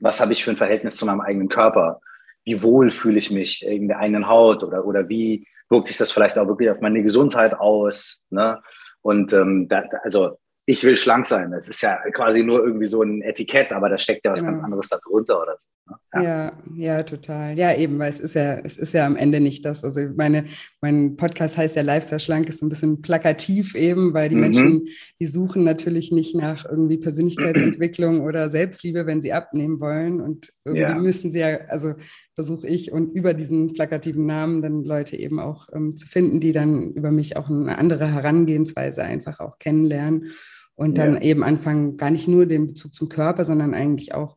was 0.00 0.20
habe 0.20 0.32
ich 0.32 0.42
für 0.42 0.50
ein 0.50 0.56
Verhältnis 0.56 0.96
zu 0.96 1.06
meinem 1.06 1.20
eigenen 1.20 1.48
Körper? 1.48 2.00
Wie 2.44 2.60
wohl 2.60 2.90
fühle 2.90 3.18
ich 3.18 3.30
mich 3.30 3.64
in 3.64 3.86
der 3.86 3.98
eigenen 3.98 4.26
Haut 4.26 4.64
oder, 4.64 4.84
oder 4.84 5.08
wie 5.08 5.46
wirkt 5.68 5.86
sich 5.86 5.96
das 5.96 6.10
vielleicht 6.10 6.36
auch 6.38 6.48
wirklich 6.48 6.70
auf 6.70 6.80
meine 6.80 7.04
Gesundheit 7.04 7.54
aus? 7.54 8.24
Ne? 8.30 8.60
Und 9.02 9.32
ähm, 9.32 9.68
da, 9.68 9.84
also 10.02 10.38
ich 10.64 10.84
will 10.84 10.96
schlank 10.96 11.26
sein. 11.26 11.50
Das 11.50 11.68
ist 11.68 11.82
ja 11.82 11.98
quasi 12.12 12.44
nur 12.44 12.64
irgendwie 12.64 12.86
so 12.86 13.02
ein 13.02 13.20
Etikett, 13.22 13.72
aber 13.72 13.88
da 13.88 13.98
steckt 13.98 14.24
ja 14.24 14.32
was 14.32 14.40
genau. 14.40 14.52
ganz 14.52 14.64
anderes 14.64 14.88
darunter 14.88 15.42
oder 15.42 15.56
so. 15.58 15.66
Ne? 15.90 15.96
Ja. 16.14 16.22
ja. 16.22 16.52
ja, 16.76 17.02
total. 17.02 17.58
Ja, 17.58 17.74
eben, 17.76 17.98
weil 17.98 18.10
es 18.10 18.20
ist 18.20 18.34
ja, 18.34 18.58
es 18.58 18.76
ist 18.76 18.94
ja 18.94 19.04
am 19.04 19.16
Ende 19.16 19.40
nicht 19.40 19.64
das. 19.64 19.82
Also 19.82 20.00
meine, 20.16 20.44
mein 20.80 21.16
Podcast 21.16 21.56
heißt 21.56 21.74
ja 21.74 21.82
Lifestyle 21.82 22.20
schlank, 22.20 22.48
ist 22.48 22.58
so 22.58 22.66
ein 22.66 22.68
bisschen 22.68 23.02
plakativ 23.02 23.74
eben, 23.74 24.14
weil 24.14 24.28
die 24.28 24.36
mhm. 24.36 24.40
Menschen, 24.40 24.88
die 25.18 25.26
suchen 25.26 25.64
natürlich 25.64 26.12
nicht 26.12 26.36
nach 26.36 26.64
irgendwie 26.64 26.98
Persönlichkeitsentwicklung 26.98 28.20
oder 28.20 28.48
Selbstliebe, 28.48 29.04
wenn 29.06 29.20
sie 29.20 29.32
abnehmen 29.32 29.80
wollen. 29.80 30.20
Und 30.20 30.52
irgendwie 30.64 30.82
ja. 30.82 30.94
müssen 30.94 31.32
sie 31.32 31.40
ja, 31.40 31.58
also 31.68 31.94
versuche 32.36 32.68
ich 32.68 32.92
und 32.92 33.12
über 33.14 33.34
diesen 33.34 33.72
plakativen 33.72 34.26
Namen 34.26 34.62
dann 34.62 34.84
Leute 34.84 35.16
eben 35.16 35.40
auch 35.40 35.68
ähm, 35.74 35.96
zu 35.96 36.06
finden, 36.06 36.38
die 36.38 36.52
dann 36.52 36.92
über 36.92 37.10
mich 37.10 37.36
auch 37.36 37.50
eine 37.50 37.78
andere 37.78 38.06
Herangehensweise 38.06 39.02
einfach 39.02 39.40
auch 39.40 39.58
kennenlernen 39.58 40.30
und 40.74 40.98
dann 40.98 41.14
ja. 41.14 41.22
eben 41.22 41.42
anfangen, 41.42 41.96
gar 41.96 42.10
nicht 42.10 42.28
nur 42.28 42.46
den 42.46 42.66
Bezug 42.66 42.94
zum 42.94 43.08
Körper, 43.08 43.44
sondern 43.44 43.74
eigentlich 43.74 44.14
auch 44.14 44.36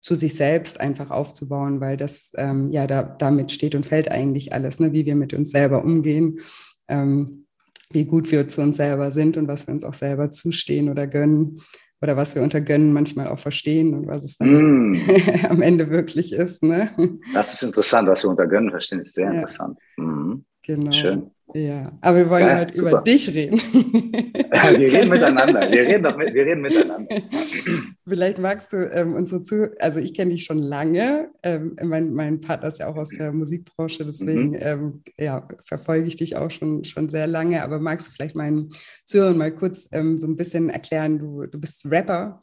zu 0.00 0.14
sich 0.14 0.34
selbst 0.34 0.80
einfach 0.80 1.10
aufzubauen, 1.10 1.80
weil 1.80 1.96
das 1.96 2.32
ähm, 2.36 2.70
ja 2.70 2.86
da, 2.86 3.02
damit 3.02 3.52
steht 3.52 3.74
und 3.74 3.86
fällt 3.86 4.10
eigentlich 4.10 4.52
alles, 4.52 4.78
ne? 4.78 4.92
wie 4.92 5.06
wir 5.06 5.16
mit 5.16 5.32
uns 5.32 5.50
selber 5.50 5.82
umgehen, 5.82 6.40
ähm, 6.88 7.46
wie 7.90 8.04
gut 8.04 8.30
wir 8.30 8.48
zu 8.48 8.60
uns 8.60 8.76
selber 8.76 9.12
sind 9.12 9.36
und 9.36 9.48
was 9.48 9.66
wir 9.66 9.72
uns 9.72 9.84
auch 9.84 9.94
selber 9.94 10.30
zustehen 10.30 10.90
oder 10.90 11.06
gönnen 11.06 11.62
oder 12.02 12.18
was 12.18 12.34
wir 12.34 12.42
unter 12.42 12.60
Gönnen 12.60 12.92
manchmal 12.92 13.28
auch 13.28 13.38
verstehen 13.38 13.94
und 13.94 14.06
was 14.06 14.24
es 14.24 14.36
dann 14.36 14.90
mm. 14.90 15.00
am 15.48 15.62
Ende 15.62 15.88
wirklich 15.88 16.34
ist. 16.34 16.62
Ne? 16.62 16.90
Das 17.32 17.54
ist 17.54 17.62
interessant, 17.62 18.06
was 18.06 18.24
wir 18.24 18.30
unter 18.30 18.46
Gönnen 18.46 18.70
verstehen, 18.70 19.00
ist 19.00 19.14
sehr 19.14 19.26
ja. 19.26 19.32
interessant. 19.32 19.78
Mhm. 19.96 20.44
Genau. 20.62 20.92
Schön. 20.92 21.30
Ja, 21.52 21.92
aber 22.00 22.18
wir 22.18 22.30
wollen 22.30 22.46
ja, 22.46 22.58
heute 22.58 22.74
super. 22.74 22.90
über 22.90 23.02
dich 23.02 23.32
reden. 23.32 23.60
Ja, 24.54 24.70
wir 24.78 24.92
reden 24.92 25.10
miteinander. 25.10 25.60
Wir 25.72 25.82
reden, 25.82 26.04
doch 26.04 26.16
mit, 26.16 26.32
wir 26.32 26.46
reden 26.46 26.60
miteinander. 26.60 27.16
Vielleicht 28.06 28.38
magst 28.38 28.72
du 28.72 28.76
ähm, 28.92 29.14
unsere 29.14 29.42
zu, 29.42 29.74
also 29.80 29.98
ich 29.98 30.14
kenne 30.14 30.30
dich 30.30 30.44
schon 30.44 30.58
lange. 30.58 31.30
Ähm, 31.42 31.76
mein, 31.82 32.14
mein 32.14 32.40
Partner 32.40 32.68
ist 32.68 32.78
ja 32.78 32.86
auch 32.86 32.94
aus 32.94 33.08
der 33.08 33.32
Musikbranche, 33.32 34.04
deswegen 34.04 34.50
mhm. 34.50 34.58
ähm, 34.60 35.02
ja, 35.18 35.48
verfolge 35.64 36.06
ich 36.06 36.14
dich 36.14 36.36
auch 36.36 36.52
schon, 36.52 36.84
schon 36.84 37.10
sehr 37.10 37.26
lange. 37.26 37.64
Aber 37.64 37.80
magst 37.80 38.08
du 38.08 38.12
vielleicht 38.12 38.36
meinen 38.36 38.68
Zuhörern 39.04 39.36
mal 39.36 39.52
kurz 39.52 39.88
ähm, 39.90 40.18
so 40.18 40.28
ein 40.28 40.36
bisschen 40.36 40.70
erklären? 40.70 41.18
Du, 41.18 41.46
du 41.46 41.60
bist 41.60 41.84
Rapper 41.90 42.40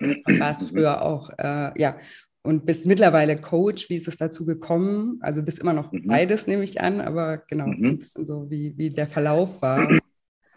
und 0.00 0.40
warst 0.40 0.66
früher 0.66 1.02
auch 1.02 1.28
äh, 1.38 1.78
ja, 1.78 1.98
und 2.42 2.66
bist 2.66 2.86
mittlerweile 2.86 3.36
Coach. 3.36 3.88
Wie 3.90 3.96
ist 3.96 4.08
es 4.08 4.16
dazu 4.16 4.46
gekommen? 4.46 5.18
Also 5.20 5.42
bist 5.42 5.60
immer 5.60 5.72
noch 5.72 5.92
mhm. 5.92 6.06
beides, 6.06 6.46
nehme 6.46 6.64
ich 6.64 6.80
an, 6.80 7.00
aber 7.00 7.38
genau, 7.38 7.66
mhm. 7.66 7.84
ein 7.84 7.98
bisschen 7.98 8.24
so, 8.24 8.50
wie, 8.50 8.76
wie 8.76 8.90
der 8.90 9.06
Verlauf 9.06 9.60
war. 9.62 9.88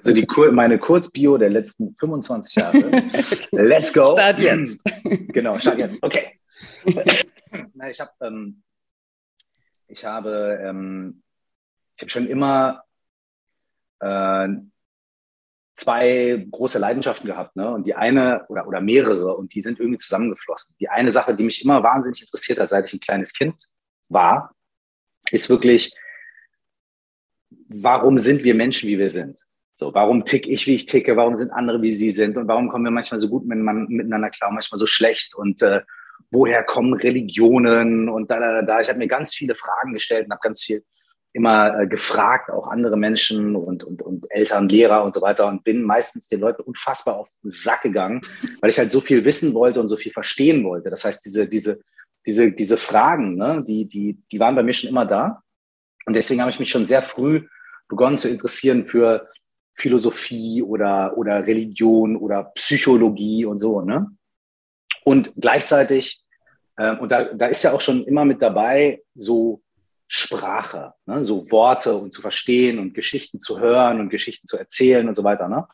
Also 0.06 0.14
die, 0.14 0.28
meine 0.52 0.80
Kurzbio 0.80 1.38
der 1.38 1.50
letzten 1.50 1.96
25 1.96 2.56
Jahre. 2.56 2.78
Let's 3.52 3.94
go. 3.94 4.06
Start 4.08 4.40
jetzt. 4.40 4.82
Genau, 5.30 5.58
start 5.60 5.80
jetzt. 5.80 5.98
Okay. 6.02 6.40
Na, 7.74 7.90
ich, 7.90 8.00
hab, 8.02 8.14
ähm, 8.22 8.64
ich 9.88 10.04
habe, 10.04 10.60
ähm, 10.62 11.24
ich 11.96 12.02
habe 12.02 12.10
schon 12.10 12.28
immer 12.28 12.84
äh, 14.00 14.48
zwei 15.74 16.46
große 16.52 16.80
Leidenschaften 16.80 17.28
gehabt, 17.28 17.56
ne? 17.56 17.72
Und 17.72 17.88
die 17.88 17.96
eine 17.96 18.46
oder, 18.48 18.68
oder 18.68 18.82
mehrere 18.82 19.36
und 19.36 19.54
die 19.56 19.62
sind 19.62 19.80
irgendwie 19.80 19.98
zusammengeflossen. 19.98 20.76
Die 20.80 20.90
eine 20.90 21.12
Sache, 21.12 21.36
die 21.36 21.44
mich 21.44 21.64
immer 21.64 21.84
wahnsinnig 21.84 22.22
interessiert 22.22 22.60
hat, 22.60 22.70
seit 22.70 22.86
ich 22.86 22.94
ein 22.94 23.00
kleines 23.00 23.34
Kind 23.34 23.56
war, 24.10 24.56
ist 25.32 25.50
wirklich, 25.50 25.94
warum 27.68 28.20
sind 28.20 28.44
wir 28.44 28.54
Menschen, 28.54 28.88
wie 28.88 29.00
wir 29.00 29.10
sind? 29.10 29.40
So, 29.74 29.94
warum 29.94 30.24
tick 30.26 30.48
ich, 30.48 30.68
wie 30.68 30.76
ich 30.76 30.86
ticke? 30.86 31.18
Warum 31.18 31.36
sind 31.36 31.52
andere, 31.52 31.82
wie 31.82 31.92
sie 31.92 32.12
sind? 32.12 32.38
Und 32.38 32.48
warum 32.48 32.70
kommen 32.70 32.86
wir 32.86 32.92
manchmal 32.92 33.20
so 33.20 33.28
gut 33.28 33.46
miteinander 33.46 34.30
klar, 34.30 34.52
manchmal 34.52 34.78
so 34.78 34.86
schlecht? 34.86 35.34
Und 35.34 35.64
äh, 35.64 35.82
woher 36.30 36.64
kommen 36.64 36.94
Religionen? 36.94 38.08
Und 38.08 38.30
da, 38.30 38.40
da, 38.40 38.62
da. 38.62 38.82
Ich 38.82 38.90
habe 38.90 39.00
mir 39.00 39.08
ganz 39.08 39.34
viele 39.34 39.56
Fragen 39.56 39.94
gestellt 39.94 40.26
und 40.26 40.32
habe 40.32 40.42
ganz 40.44 40.64
viel 40.64 40.84
immer 41.34 41.80
äh, 41.80 41.88
gefragt, 41.88 42.52
auch 42.52 42.68
andere 42.68 42.96
Menschen 42.96 43.56
und, 43.56 43.84
und, 43.84 44.02
und 44.04 44.26
Eltern, 44.30 44.70
Lehrer 44.70 45.04
und 45.04 45.14
so 45.16 45.22
weiter 45.22 45.48
und 45.48 45.64
bin 45.64 45.84
meistens 45.84 46.28
den 46.28 46.40
Leuten 46.40 46.62
unfassbar 46.62 47.18
auf 47.18 47.30
den 47.44 47.52
Sack 47.52 47.82
gegangen, 47.82 48.22
weil 48.62 48.70
ich 48.70 48.78
halt 48.78 48.92
so 48.92 49.02
viel 49.02 49.26
wissen 49.26 49.54
wollte 49.56 49.82
und 49.82 49.88
so 49.88 49.98
viel 49.98 50.12
verstehen 50.12 50.64
wollte. 50.64 50.92
Das 50.92 51.04
heißt, 51.04 51.26
diese, 51.26 51.48
diese, 51.48 51.80
diese, 52.26 52.52
diese 52.52 52.78
Fragen, 52.78 53.36
ne, 53.36 53.64
die, 53.68 53.86
die, 53.86 54.20
die 54.32 54.40
waren 54.40 54.56
bei 54.56 54.64
mir 54.64 54.74
schon 54.74 54.90
immer 54.90 55.06
da. 55.06 55.42
Und 56.06 56.14
deswegen 56.14 56.42
habe 56.42 56.52
ich 56.52 56.60
mich 56.60 56.70
schon 56.70 56.86
sehr 56.86 57.02
früh 57.02 57.48
begonnen 57.88 58.18
zu 58.18 58.30
interessieren 58.30 58.86
für 58.86 59.28
Philosophie 59.74 60.62
oder, 60.62 61.18
oder 61.18 61.48
Religion 61.48 62.16
oder 62.16 62.52
Psychologie 62.56 63.46
und 63.46 63.58
so. 63.58 63.82
Ne? 63.82 64.08
Und 65.04 65.34
gleichzeitig, 65.36 66.22
äh, 66.78 66.96
und 66.98 67.12
da, 67.12 67.24
da 67.34 67.48
ist 67.48 67.64
ja 67.64 67.74
auch 67.74 67.82
schon 67.82 68.04
immer 68.06 68.24
mit 68.24 68.40
dabei, 68.40 69.02
so 69.16 69.63
Sprache, 70.16 70.94
ne? 71.08 71.26
so 71.26 71.50
Worte 71.50 71.96
und 71.98 72.14
zu 72.14 72.22
verstehen 72.22 72.78
und 72.78 72.94
Geschichten 72.94 73.40
zu 73.40 73.60
hören 73.60 74.00
und 74.00 74.10
Geschichten 74.10 74.46
zu 74.46 74.60
erzählen 74.60 75.08
und 75.08 75.16
so 75.16 75.24
weiter. 75.24 75.50
Ne? 75.50 75.68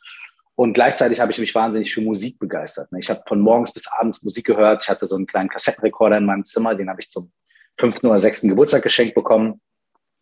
Und 0.56 0.72
gleichzeitig 0.72 1.20
habe 1.20 1.30
ich 1.34 1.40
mich 1.40 1.54
wahnsinnig 1.54 1.94
für 1.94 2.00
Musik 2.00 2.40
begeistert. 2.40 2.90
Ne? 2.94 3.00
Ich 3.00 3.10
habe 3.10 3.22
von 3.28 3.42
morgens 3.42 3.74
bis 3.74 3.92
abends 3.92 4.24
Musik 4.24 4.46
gehört. 4.46 4.84
Ich 4.84 4.90
hatte 4.90 5.08
so 5.08 5.18
einen 5.18 5.28
kleinen 5.28 5.50
Kassettenrekorder 5.50 6.18
in 6.18 6.26
meinem 6.26 6.46
Zimmer, 6.46 6.74
den 6.74 6.90
habe 6.90 7.02
ich 7.02 7.10
zum 7.10 7.34
fünften 7.78 8.08
oder 8.08 8.18
sechsten 8.18 8.48
Geburtstag 8.48 8.82
geschenkt 8.82 9.14
bekommen. 9.14 9.60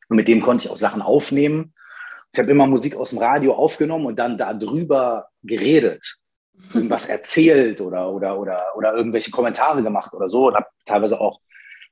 Und 0.10 0.16
mit 0.16 0.28
dem 0.28 0.42
konnte 0.42 0.66
ich 0.66 0.72
auch 0.72 0.78
Sachen 0.78 1.04
aufnehmen. 1.04 1.76
Ich 2.34 2.40
habe 2.40 2.50
immer 2.50 2.66
Musik 2.66 2.96
aus 2.96 3.12
dem 3.12 3.20
Radio 3.20 3.54
aufgenommen 3.54 4.08
und 4.08 4.18
dann 4.18 4.36
darüber 4.40 5.28
geredet, 5.44 6.18
irgendwas 6.74 7.06
erzählt 7.08 7.82
oder, 7.82 8.12
oder, 8.12 8.40
oder, 8.40 8.64
oder 8.76 8.96
irgendwelche 8.96 9.30
Kommentare 9.30 9.84
gemacht 9.84 10.12
oder 10.16 10.28
so 10.28 10.48
und 10.48 10.56
habe 10.56 10.66
teilweise 10.86 11.22
auch 11.22 11.40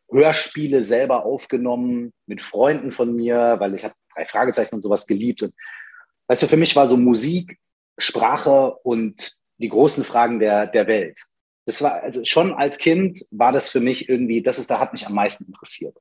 Hörspiele 0.09 0.83
selber 0.83 1.25
aufgenommen 1.25 2.13
mit 2.25 2.41
Freunden 2.41 2.91
von 2.91 3.15
mir, 3.15 3.55
weil 3.59 3.75
ich 3.75 3.83
habe 3.83 3.95
drei 4.13 4.25
Fragezeichen 4.25 4.75
und 4.75 4.81
sowas 4.81 5.07
geliebt. 5.07 5.43
Und 5.43 5.53
weißt 6.27 6.43
du, 6.43 6.47
für 6.47 6.57
mich 6.57 6.75
war 6.75 6.87
so 6.87 6.97
Musik, 6.97 7.57
Sprache 7.97 8.75
und 8.83 9.33
die 9.57 9.69
großen 9.69 10.03
Fragen 10.03 10.39
der, 10.39 10.67
der 10.67 10.87
Welt. 10.87 11.19
Das 11.65 11.81
war, 11.81 12.03
also 12.03 12.23
schon 12.23 12.53
als 12.53 12.77
Kind 12.77 13.25
war 13.31 13.51
das 13.51 13.69
für 13.69 13.79
mich 13.79 14.07
irgendwie, 14.07 14.41
das 14.41 14.59
ist, 14.59 14.69
da 14.69 14.79
hat 14.79 14.93
mich 14.93 15.07
am 15.07 15.13
meisten 15.13 15.45
interessiert. 15.45 15.97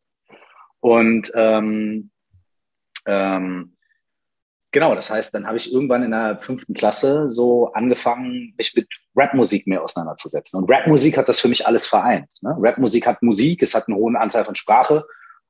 Und 0.81 1.33
ähm, 1.35 2.11
ähm, 3.07 3.74
Genau, 4.75 4.97
das 4.97 5.09
heißt, 5.09 5.33
dann 5.33 5.47
habe 5.47 5.57
ich 5.57 5.73
irgendwann 5.73 6.03
in 6.03 6.11
der 6.11 6.41
fünften 6.41 6.75
Klasse 6.75 7.31
so 7.31 7.73
angefangen, 7.75 8.55
mich 8.59 8.75
mit 8.75 8.89
Rapmusik 9.15 9.69
mehr 9.69 9.85
auseinanderzusetzen. 9.85 10.59
Und 10.59 10.69
Rapmusik 10.69 11.17
hat 11.17 11.29
das 11.29 11.39
für 11.39 11.47
mich 11.47 11.65
alles 11.65 11.87
vereint. 11.87 12.33
Ne? 12.43 12.57
Rapmusik 12.59 13.07
hat 13.07 13.23
Musik, 13.23 13.63
es 13.63 13.73
hat 13.77 13.87
einen 13.87 13.97
hohen 13.97 14.17
Anteil 14.17 14.45
von 14.45 14.57
Sprache 14.57 15.05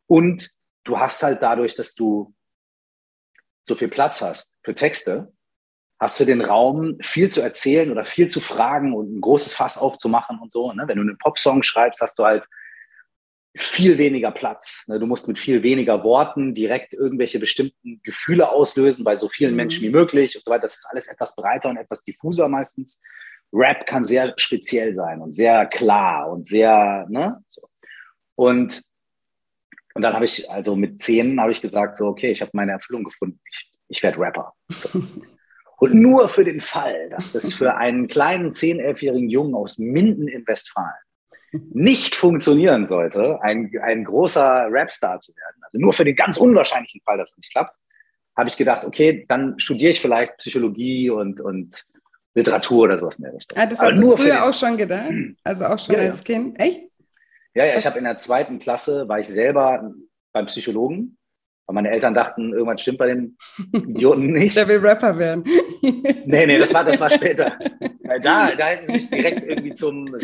und 0.08 0.50
du 0.84 0.98
hast 0.98 1.22
halt 1.22 1.40
dadurch, 1.40 1.74
dass 1.74 1.94
du 1.94 2.34
so 3.62 3.74
viel 3.74 3.88
Platz 3.88 4.20
hast 4.20 4.52
für 4.62 4.74
Texte, 4.74 5.32
hast 5.98 6.20
du 6.20 6.26
den 6.26 6.42
Raum, 6.42 6.98
viel 7.00 7.30
zu 7.30 7.40
erzählen 7.40 7.90
oder 7.90 8.04
viel 8.04 8.26
zu 8.26 8.42
fragen 8.42 8.92
und 8.92 9.10
ein 9.16 9.22
großes 9.22 9.54
Fass 9.54 9.78
aufzumachen 9.78 10.38
und 10.38 10.52
so. 10.52 10.70
Ne? 10.72 10.84
Wenn 10.86 10.98
du 10.98 11.02
einen 11.02 11.16
Popsong 11.16 11.62
schreibst, 11.62 12.02
hast 12.02 12.18
du 12.18 12.26
halt 12.26 12.46
viel 13.56 13.99
weniger 13.99 14.32
Platz. 14.32 14.87
Ne? 14.88 14.99
Du 14.99 15.06
musst 15.06 15.28
mit 15.28 15.38
viel 15.38 15.62
weniger 15.62 16.02
Worten 16.02 16.54
direkt 16.54 16.92
irgendwelche 16.92 17.38
bestimmten 17.38 18.00
Gefühle 18.02 18.50
auslösen 18.50 19.04
bei 19.04 19.16
so 19.16 19.28
vielen 19.28 19.52
mhm. 19.52 19.56
Menschen 19.58 19.82
wie 19.82 19.90
möglich 19.90 20.37
und 20.37 20.44
so 20.44 20.50
weiter. 20.50 20.62
Das 20.62 20.76
ist 20.76 20.87
alles 20.90 21.06
etwas 21.06 21.37
breiter 21.37 21.70
und 21.70 21.76
etwas 21.76 22.02
diffuser 22.02 22.49
meistens. 22.49 23.00
Rap 23.52 23.87
kann 23.87 24.02
sehr 24.02 24.34
speziell 24.37 24.94
sein 24.96 25.20
und 25.20 25.34
sehr 25.34 25.66
klar 25.66 26.30
und 26.30 26.46
sehr, 26.46 27.06
ne? 27.08 27.40
So. 27.46 27.68
Und, 28.34 28.82
und 29.94 30.02
dann 30.02 30.14
habe 30.14 30.25
ich, 30.25 30.50
also 30.50 30.75
mit 30.75 30.99
zehn 30.99 31.40
habe 31.40 31.52
ich 31.52 31.62
gesagt, 31.62 31.96
so, 31.96 32.06
okay, 32.06 32.32
ich 32.32 32.40
habe 32.40 32.50
meine 32.54 32.73
Erfüllung 32.73 33.04
gefunden. 33.04 33.40
Ich, 33.49 33.70
ich 33.87 34.02
werde 34.02 34.18
Rapper. 34.18 34.54
und 35.76 35.94
nur 35.94 36.28
für 36.28 36.42
den 36.42 36.61
Fall, 36.61 37.11
dass 37.11 37.30
das 37.30 37.54
für 37.54 37.76
einen 37.76 38.08
kleinen 38.08 38.50
zehn, 38.50 38.80
elfjährigen 38.80 39.28
Jungen 39.28 39.54
aus 39.54 39.78
Minden 39.78 40.26
in 40.26 40.44
Westfalen 40.49 41.03
nicht 41.73 42.16
funktionieren 42.16 42.87
sollte, 42.87 43.40
ein, 43.42 43.70
ein 43.82 44.04
großer 44.04 44.66
Rapstar 44.70 45.20
zu 45.20 45.34
werden, 45.37 45.62
also 45.62 45.78
nur 45.78 45.92
für 45.92 46.04
den 46.04 46.16
ganz 46.16 46.37
unwahrscheinlichen 46.37 47.00
Fall, 47.02 47.18
dass 47.18 47.30
es 47.30 47.37
nicht 47.38 47.52
klappt, 47.52 47.76
habe 48.37 48.49
ich 48.49 48.56
gedacht, 48.56 48.84
okay, 48.84 49.25
dann 49.28 49.58
studiere 49.58 49.92
ich 49.92 50.00
vielleicht 50.00 50.37
Psychologie 50.38 51.11
und, 51.11 51.40
und 51.40 51.84
Literatur 52.34 52.84
oder 52.84 52.99
sowas 52.99 53.18
in 53.18 53.25
der 53.25 53.34
Richtung. 53.34 53.58
Ah, 53.58 53.66
das 53.66 53.78
hast 53.78 54.00
du 54.00 54.16
früher 54.16 54.44
auch 54.44 54.52
schon 54.52 54.76
gedacht? 54.76 55.11
Also 55.44 55.66
auch 55.66 55.78
schon 55.78 55.94
ja, 55.94 56.00
als 56.02 56.18
ja. 56.18 56.25
Kind? 56.25 56.61
Echt? 56.61 56.82
Ja, 57.54 57.66
ja, 57.66 57.76
ich 57.76 57.87
habe 57.87 57.99
in 57.99 58.04
der 58.04 58.18
zweiten 58.18 58.58
Klasse, 58.58 59.08
war 59.08 59.20
ich 59.20 59.28
selber 59.28 59.92
beim 60.32 60.46
Psychologen 60.46 61.16
weil 61.66 61.75
meine 61.75 61.90
Eltern 61.90 62.14
dachten, 62.14 62.52
irgendwann 62.52 62.78
stimmt 62.78 62.99
bei 62.99 63.06
dem 63.06 63.37
Idioten 63.73 64.26
nicht. 64.33 64.56
Der 64.56 64.68
will 64.68 64.78
Rapper 64.78 65.18
werden. 65.18 65.44
nee, 65.83 66.47
nee, 66.47 66.59
das 66.59 66.75
war, 66.75 66.85
das 66.85 67.00
war 67.00 67.11
später. 67.11 67.59
Da, 68.23 68.54
da 68.54 68.66
hätten 68.66 68.87
sie 68.87 68.92
mich 68.92 69.09
direkt 69.11 69.47
irgendwie 69.47 69.75
zum, 69.75 70.14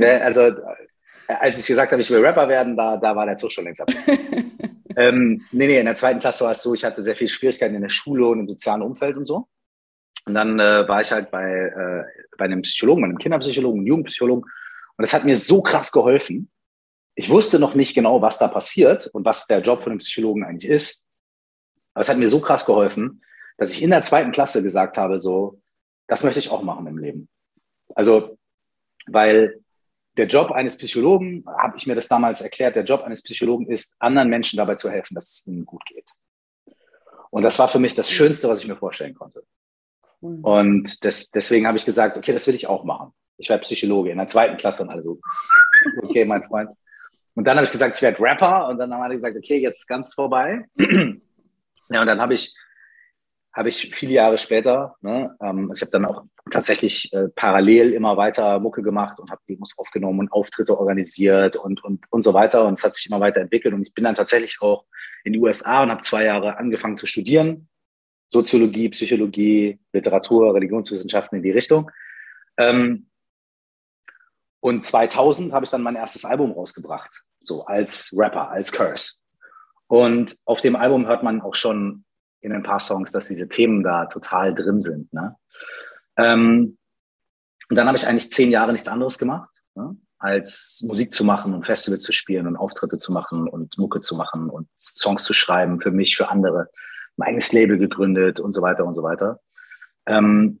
also 0.00 0.50
als 1.28 1.60
ich 1.60 1.66
gesagt 1.66 1.92
habe, 1.92 2.02
ich 2.02 2.10
will 2.10 2.24
Rapper 2.24 2.48
werden, 2.48 2.76
da, 2.76 2.96
da 2.96 3.14
war 3.16 3.26
der 3.26 3.36
Zug 3.36 3.52
schon 3.52 3.64
längst 3.64 3.80
ab. 3.80 3.88
ähm, 4.96 5.42
nee, 5.52 5.66
nee, 5.66 5.78
in 5.78 5.86
der 5.86 5.94
zweiten 5.94 6.20
Klasse 6.20 6.44
war 6.44 6.52
es 6.52 6.62
so, 6.62 6.74
ich 6.74 6.84
hatte 6.84 7.02
sehr 7.02 7.16
viele 7.16 7.28
Schwierigkeiten 7.28 7.74
in 7.74 7.82
der 7.82 7.88
Schule 7.88 8.26
und 8.26 8.40
im 8.40 8.48
sozialen 8.48 8.82
Umfeld 8.82 9.16
und 9.16 9.24
so. 9.24 9.46
Und 10.26 10.34
dann 10.34 10.58
äh, 10.58 10.88
war 10.88 11.00
ich 11.00 11.12
halt 11.12 11.30
bei, 11.30 11.44
äh, 11.44 12.04
bei 12.38 12.46
einem 12.46 12.62
Psychologen, 12.62 13.02
bei 13.02 13.08
einem 13.08 13.18
Kinderpsychologen, 13.18 13.80
einem 13.80 13.86
Jugendpsychologen. 13.86 14.44
Und 14.44 15.02
das 15.02 15.12
hat 15.12 15.24
mir 15.24 15.36
so 15.36 15.62
krass 15.62 15.92
geholfen, 15.92 16.50
ich 17.14 17.30
wusste 17.30 17.58
noch 17.58 17.74
nicht 17.74 17.94
genau, 17.94 18.22
was 18.22 18.38
da 18.38 18.48
passiert 18.48 19.06
und 19.08 19.24
was 19.24 19.46
der 19.46 19.60
Job 19.60 19.82
von 19.82 19.92
einem 19.92 19.98
Psychologen 19.98 20.44
eigentlich 20.44 20.70
ist. 20.70 21.06
Aber 21.92 22.00
es 22.00 22.08
hat 22.08 22.18
mir 22.18 22.26
so 22.26 22.40
krass 22.40 22.66
geholfen, 22.66 23.22
dass 23.56 23.72
ich 23.72 23.82
in 23.82 23.90
der 23.90 24.02
zweiten 24.02 24.32
Klasse 24.32 24.62
gesagt 24.62 24.98
habe, 24.98 25.18
so, 25.18 25.60
das 26.08 26.24
möchte 26.24 26.40
ich 26.40 26.50
auch 26.50 26.62
machen 26.62 26.86
im 26.86 26.98
Leben. 26.98 27.28
Also, 27.94 28.36
weil 29.06 29.60
der 30.16 30.26
Job 30.26 30.50
eines 30.50 30.76
Psychologen, 30.76 31.44
habe 31.46 31.76
ich 31.76 31.86
mir 31.86 31.94
das 31.94 32.08
damals 32.08 32.40
erklärt, 32.40 32.76
der 32.76 32.84
Job 32.84 33.02
eines 33.02 33.22
Psychologen 33.22 33.70
ist, 33.70 33.94
anderen 33.98 34.28
Menschen 34.28 34.56
dabei 34.56 34.74
zu 34.74 34.90
helfen, 34.90 35.14
dass 35.14 35.28
es 35.28 35.46
ihnen 35.46 35.64
gut 35.64 35.84
geht. 35.86 36.10
Und 37.30 37.42
das 37.42 37.58
war 37.58 37.68
für 37.68 37.80
mich 37.80 37.94
das 37.94 38.10
Schönste, 38.10 38.48
was 38.48 38.62
ich 38.62 38.68
mir 38.68 38.76
vorstellen 38.76 39.14
konnte. 39.14 39.44
Und 40.20 41.04
das, 41.04 41.30
deswegen 41.30 41.66
habe 41.66 41.76
ich 41.76 41.84
gesagt, 41.84 42.16
okay, 42.16 42.32
das 42.32 42.46
will 42.46 42.54
ich 42.54 42.66
auch 42.66 42.84
machen. 42.84 43.12
ich 43.36 43.48
werde 43.48 43.62
Psychologe 43.62 44.10
in 44.10 44.18
der 44.18 44.26
zweiten 44.26 44.56
Klasse 44.56 44.82
und 44.82 44.88
alle 44.88 45.02
so, 45.02 45.20
okay, 46.02 46.24
mein 46.24 46.44
Freund. 46.44 46.70
Und 47.34 47.46
dann 47.46 47.56
habe 47.56 47.64
ich 47.64 47.70
gesagt, 47.70 47.96
ich 47.96 48.02
werde 48.02 48.20
Rapper 48.20 48.68
und 48.68 48.78
dann 48.78 48.92
haben 48.92 49.02
alle 49.02 49.14
gesagt, 49.14 49.36
okay, 49.36 49.58
jetzt 49.58 49.88
ganz 49.88 50.14
vorbei. 50.14 50.64
ja, 50.78 52.00
und 52.00 52.06
dann 52.06 52.20
habe 52.20 52.34
ich, 52.34 52.54
habe 53.52 53.68
ich 53.68 53.94
viele 53.94 54.14
Jahre 54.14 54.38
später, 54.38 54.96
ne, 55.00 55.36
ähm, 55.42 55.70
ich 55.74 55.80
habe 55.80 55.90
dann 55.90 56.04
auch 56.04 56.24
tatsächlich 56.50 57.12
äh, 57.12 57.28
parallel 57.34 57.92
immer 57.92 58.16
weiter 58.16 58.60
Mucke 58.60 58.82
gemacht 58.82 59.18
und 59.18 59.30
habe 59.30 59.40
Demos 59.48 59.76
aufgenommen 59.78 60.20
und 60.20 60.32
Auftritte 60.32 60.78
organisiert 60.78 61.56
und, 61.56 61.82
und, 61.82 62.04
und 62.10 62.22
so 62.22 62.34
weiter. 62.34 62.66
Und 62.66 62.78
es 62.78 62.84
hat 62.84 62.94
sich 62.94 63.06
immer 63.06 63.20
weiter 63.20 63.40
entwickelt. 63.40 63.74
Und 63.74 63.86
ich 63.86 63.94
bin 63.94 64.04
dann 64.04 64.14
tatsächlich 64.14 64.60
auch 64.60 64.84
in 65.24 65.32
die 65.32 65.38
USA 65.38 65.82
und 65.82 65.90
habe 65.90 66.02
zwei 66.02 66.26
Jahre 66.26 66.58
angefangen 66.58 66.96
zu 66.96 67.06
studieren. 67.06 67.68
Soziologie, 68.28 68.90
Psychologie, 68.90 69.78
Literatur, 69.92 70.54
Religionswissenschaften 70.54 71.36
in 71.36 71.42
die 71.42 71.50
Richtung. 71.50 71.90
Ähm, 72.58 73.06
und 74.64 74.82
2000 74.82 75.52
habe 75.52 75.66
ich 75.66 75.70
dann 75.70 75.82
mein 75.82 75.94
erstes 75.94 76.24
Album 76.24 76.52
rausgebracht, 76.52 77.22
so 77.38 77.66
als 77.66 78.14
Rapper, 78.16 78.48
als 78.48 78.72
Curse. 78.72 79.16
Und 79.88 80.38
auf 80.46 80.62
dem 80.62 80.74
Album 80.74 81.06
hört 81.06 81.22
man 81.22 81.42
auch 81.42 81.54
schon 81.54 82.06
in 82.40 82.50
ein 82.50 82.62
paar 82.62 82.80
Songs, 82.80 83.12
dass 83.12 83.28
diese 83.28 83.46
Themen 83.46 83.82
da 83.82 84.06
total 84.06 84.54
drin 84.54 84.80
sind. 84.80 85.12
Ne? 85.12 85.36
Ähm, 86.16 86.78
und 87.68 87.76
dann 87.76 87.86
habe 87.86 87.98
ich 87.98 88.06
eigentlich 88.06 88.30
zehn 88.30 88.50
Jahre 88.50 88.72
nichts 88.72 88.88
anderes 88.88 89.18
gemacht, 89.18 89.50
ne? 89.74 89.98
als 90.16 90.82
Musik 90.88 91.12
zu 91.12 91.24
machen 91.24 91.52
und 91.52 91.66
Festivals 91.66 92.00
zu 92.00 92.12
spielen 92.12 92.46
und 92.46 92.56
Auftritte 92.56 92.96
zu 92.96 93.12
machen 93.12 93.46
und 93.46 93.76
Mucke 93.76 94.00
zu 94.00 94.16
machen 94.16 94.48
und 94.48 94.66
Songs 94.80 95.24
zu 95.24 95.34
schreiben 95.34 95.82
für 95.82 95.90
mich, 95.90 96.16
für 96.16 96.30
andere, 96.30 96.70
mein 97.16 97.28
eigenes 97.28 97.52
Label 97.52 97.76
gegründet 97.76 98.40
und 98.40 98.52
so 98.52 98.62
weiter 98.62 98.86
und 98.86 98.94
so 98.94 99.02
weiter. 99.02 99.40
Ähm, 100.06 100.60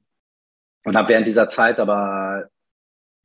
und 0.84 0.94
habe 0.94 1.08
während 1.08 1.26
dieser 1.26 1.48
Zeit 1.48 1.80
aber 1.80 2.50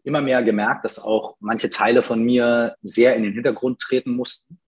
immer 0.03 0.21
mehr 0.21 0.43
gemerkt, 0.43 0.85
dass 0.85 0.99
auch 0.99 1.35
manche 1.39 1.69
Teile 1.69 2.03
von 2.03 2.23
mir 2.23 2.75
sehr 2.81 3.15
in 3.15 3.23
den 3.23 3.33
Hintergrund 3.33 3.79
treten 3.79 4.15
mussten. 4.15 4.59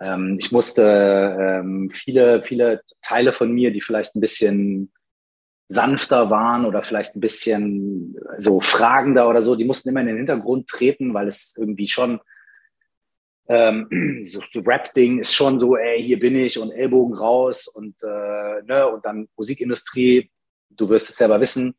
Ähm, 0.00 0.36
ich 0.40 0.52
musste 0.52 1.36
ähm, 1.38 1.90
viele, 1.90 2.42
viele 2.42 2.82
Teile 3.02 3.32
von 3.32 3.52
mir, 3.52 3.72
die 3.72 3.80
vielleicht 3.80 4.16
ein 4.16 4.20
bisschen 4.20 4.92
sanfter 5.68 6.28
waren 6.30 6.66
oder 6.66 6.82
vielleicht 6.82 7.16
ein 7.16 7.20
bisschen 7.20 8.16
so 8.38 8.60
fragender 8.60 9.28
oder 9.28 9.42
so, 9.42 9.54
die 9.54 9.64
mussten 9.64 9.88
immer 9.88 10.00
in 10.00 10.08
den 10.08 10.18
Hintergrund 10.18 10.68
treten, 10.68 11.14
weil 11.14 11.28
es 11.28 11.56
irgendwie 11.58 11.88
schon 11.88 12.20
ähm, 13.48 13.88
so 14.24 14.40
Rap-Ding 14.54 15.20
ist 15.20 15.34
schon 15.34 15.58
so, 15.58 15.76
ey, 15.76 16.02
hier 16.02 16.18
bin 16.18 16.36
ich 16.36 16.58
und 16.58 16.72
Ellbogen 16.72 17.14
raus 17.14 17.68
und, 17.68 18.02
äh, 18.02 18.62
ne, 18.64 18.86
und 18.88 19.04
dann 19.04 19.28
Musikindustrie, 19.36 20.30
du 20.70 20.88
wirst 20.88 21.10
es 21.10 21.16
selber 21.16 21.40
wissen, 21.40 21.74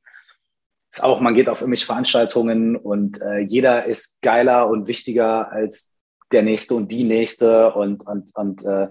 ist 0.93 1.03
auch, 1.03 1.19
man 1.19 1.33
geht 1.33 1.49
auf 1.49 1.61
irgendwelche 1.61 1.87
Veranstaltungen 1.87 2.75
und 2.75 3.19
äh, 3.19 3.39
jeder 3.39 3.85
ist 3.85 4.21
geiler 4.21 4.67
und 4.67 4.87
wichtiger 4.87 5.51
als 5.51 5.91
der 6.31 6.43
Nächste 6.43 6.75
und 6.75 6.91
die 6.91 7.03
Nächste 7.03 7.73
und, 7.73 8.05
und, 8.05 8.29
und 8.35 8.63
äh, 8.63 8.89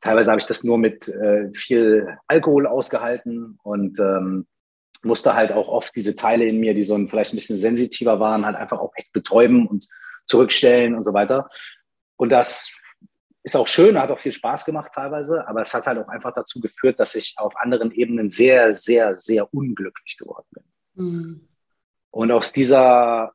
teilweise 0.00 0.30
habe 0.30 0.40
ich 0.40 0.46
das 0.46 0.64
nur 0.64 0.78
mit 0.78 1.06
äh, 1.08 1.50
viel 1.52 2.16
Alkohol 2.28 2.66
ausgehalten 2.66 3.58
und 3.62 4.00
ähm, 4.00 4.46
musste 5.02 5.34
halt 5.34 5.52
auch 5.52 5.68
oft 5.68 5.94
diese 5.94 6.14
Teile 6.14 6.46
in 6.46 6.60
mir, 6.60 6.72
die 6.72 6.82
so 6.82 6.94
ein, 6.94 7.08
vielleicht 7.08 7.34
ein 7.34 7.36
bisschen 7.36 7.60
sensitiver 7.60 8.18
waren, 8.20 8.46
halt 8.46 8.56
einfach 8.56 8.78
auch 8.78 8.92
echt 8.96 9.12
betäuben 9.12 9.66
und 9.66 9.86
zurückstellen 10.24 10.94
und 10.94 11.04
so 11.04 11.12
weiter. 11.12 11.50
Und 12.16 12.30
das 12.32 12.80
ist 13.42 13.54
auch 13.54 13.66
schön, 13.66 13.98
hat 13.98 14.10
auch 14.10 14.18
viel 14.18 14.32
Spaß 14.32 14.64
gemacht 14.64 14.92
teilweise, 14.94 15.46
aber 15.46 15.60
es 15.60 15.74
hat 15.74 15.86
halt 15.86 15.98
auch 15.98 16.08
einfach 16.08 16.32
dazu 16.34 16.58
geführt, 16.58 16.98
dass 16.98 17.14
ich 17.14 17.34
auf 17.36 17.54
anderen 17.58 17.90
Ebenen 17.92 18.30
sehr, 18.30 18.72
sehr, 18.72 19.18
sehr 19.18 19.52
unglücklich 19.52 20.16
geworden 20.16 20.46
bin. 20.52 20.64
Mhm. 20.94 21.48
Und 22.10 22.30
aus 22.30 22.52
dieser, 22.52 23.32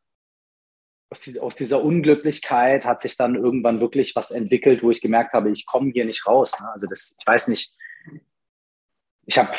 aus 1.10 1.22
dieser, 1.22 1.43
aus 1.43 1.56
dieser 1.56 1.84
Unglücklichkeit 1.84 2.86
hat 2.86 3.02
sich 3.02 3.17
dann 3.17 3.36
irgendwann 3.36 3.82
wirklich 3.82 4.15
was 4.15 4.32
entwickelt, 4.32 4.84
wo 4.84 4.91
ich 4.91 5.02
gemerkt 5.02 5.34
habe, 5.34 5.52
ich 5.52 5.65
komme 5.65 5.91
hier 5.91 6.06
nicht 6.06 6.26
raus. 6.26 6.60
Ne? 6.60 6.69
Also 6.72 6.88
das, 6.88 7.15
ich 7.19 7.28
weiß 7.28 7.48
nicht, 7.50 7.74
ich 9.26 9.38
habe 9.38 9.52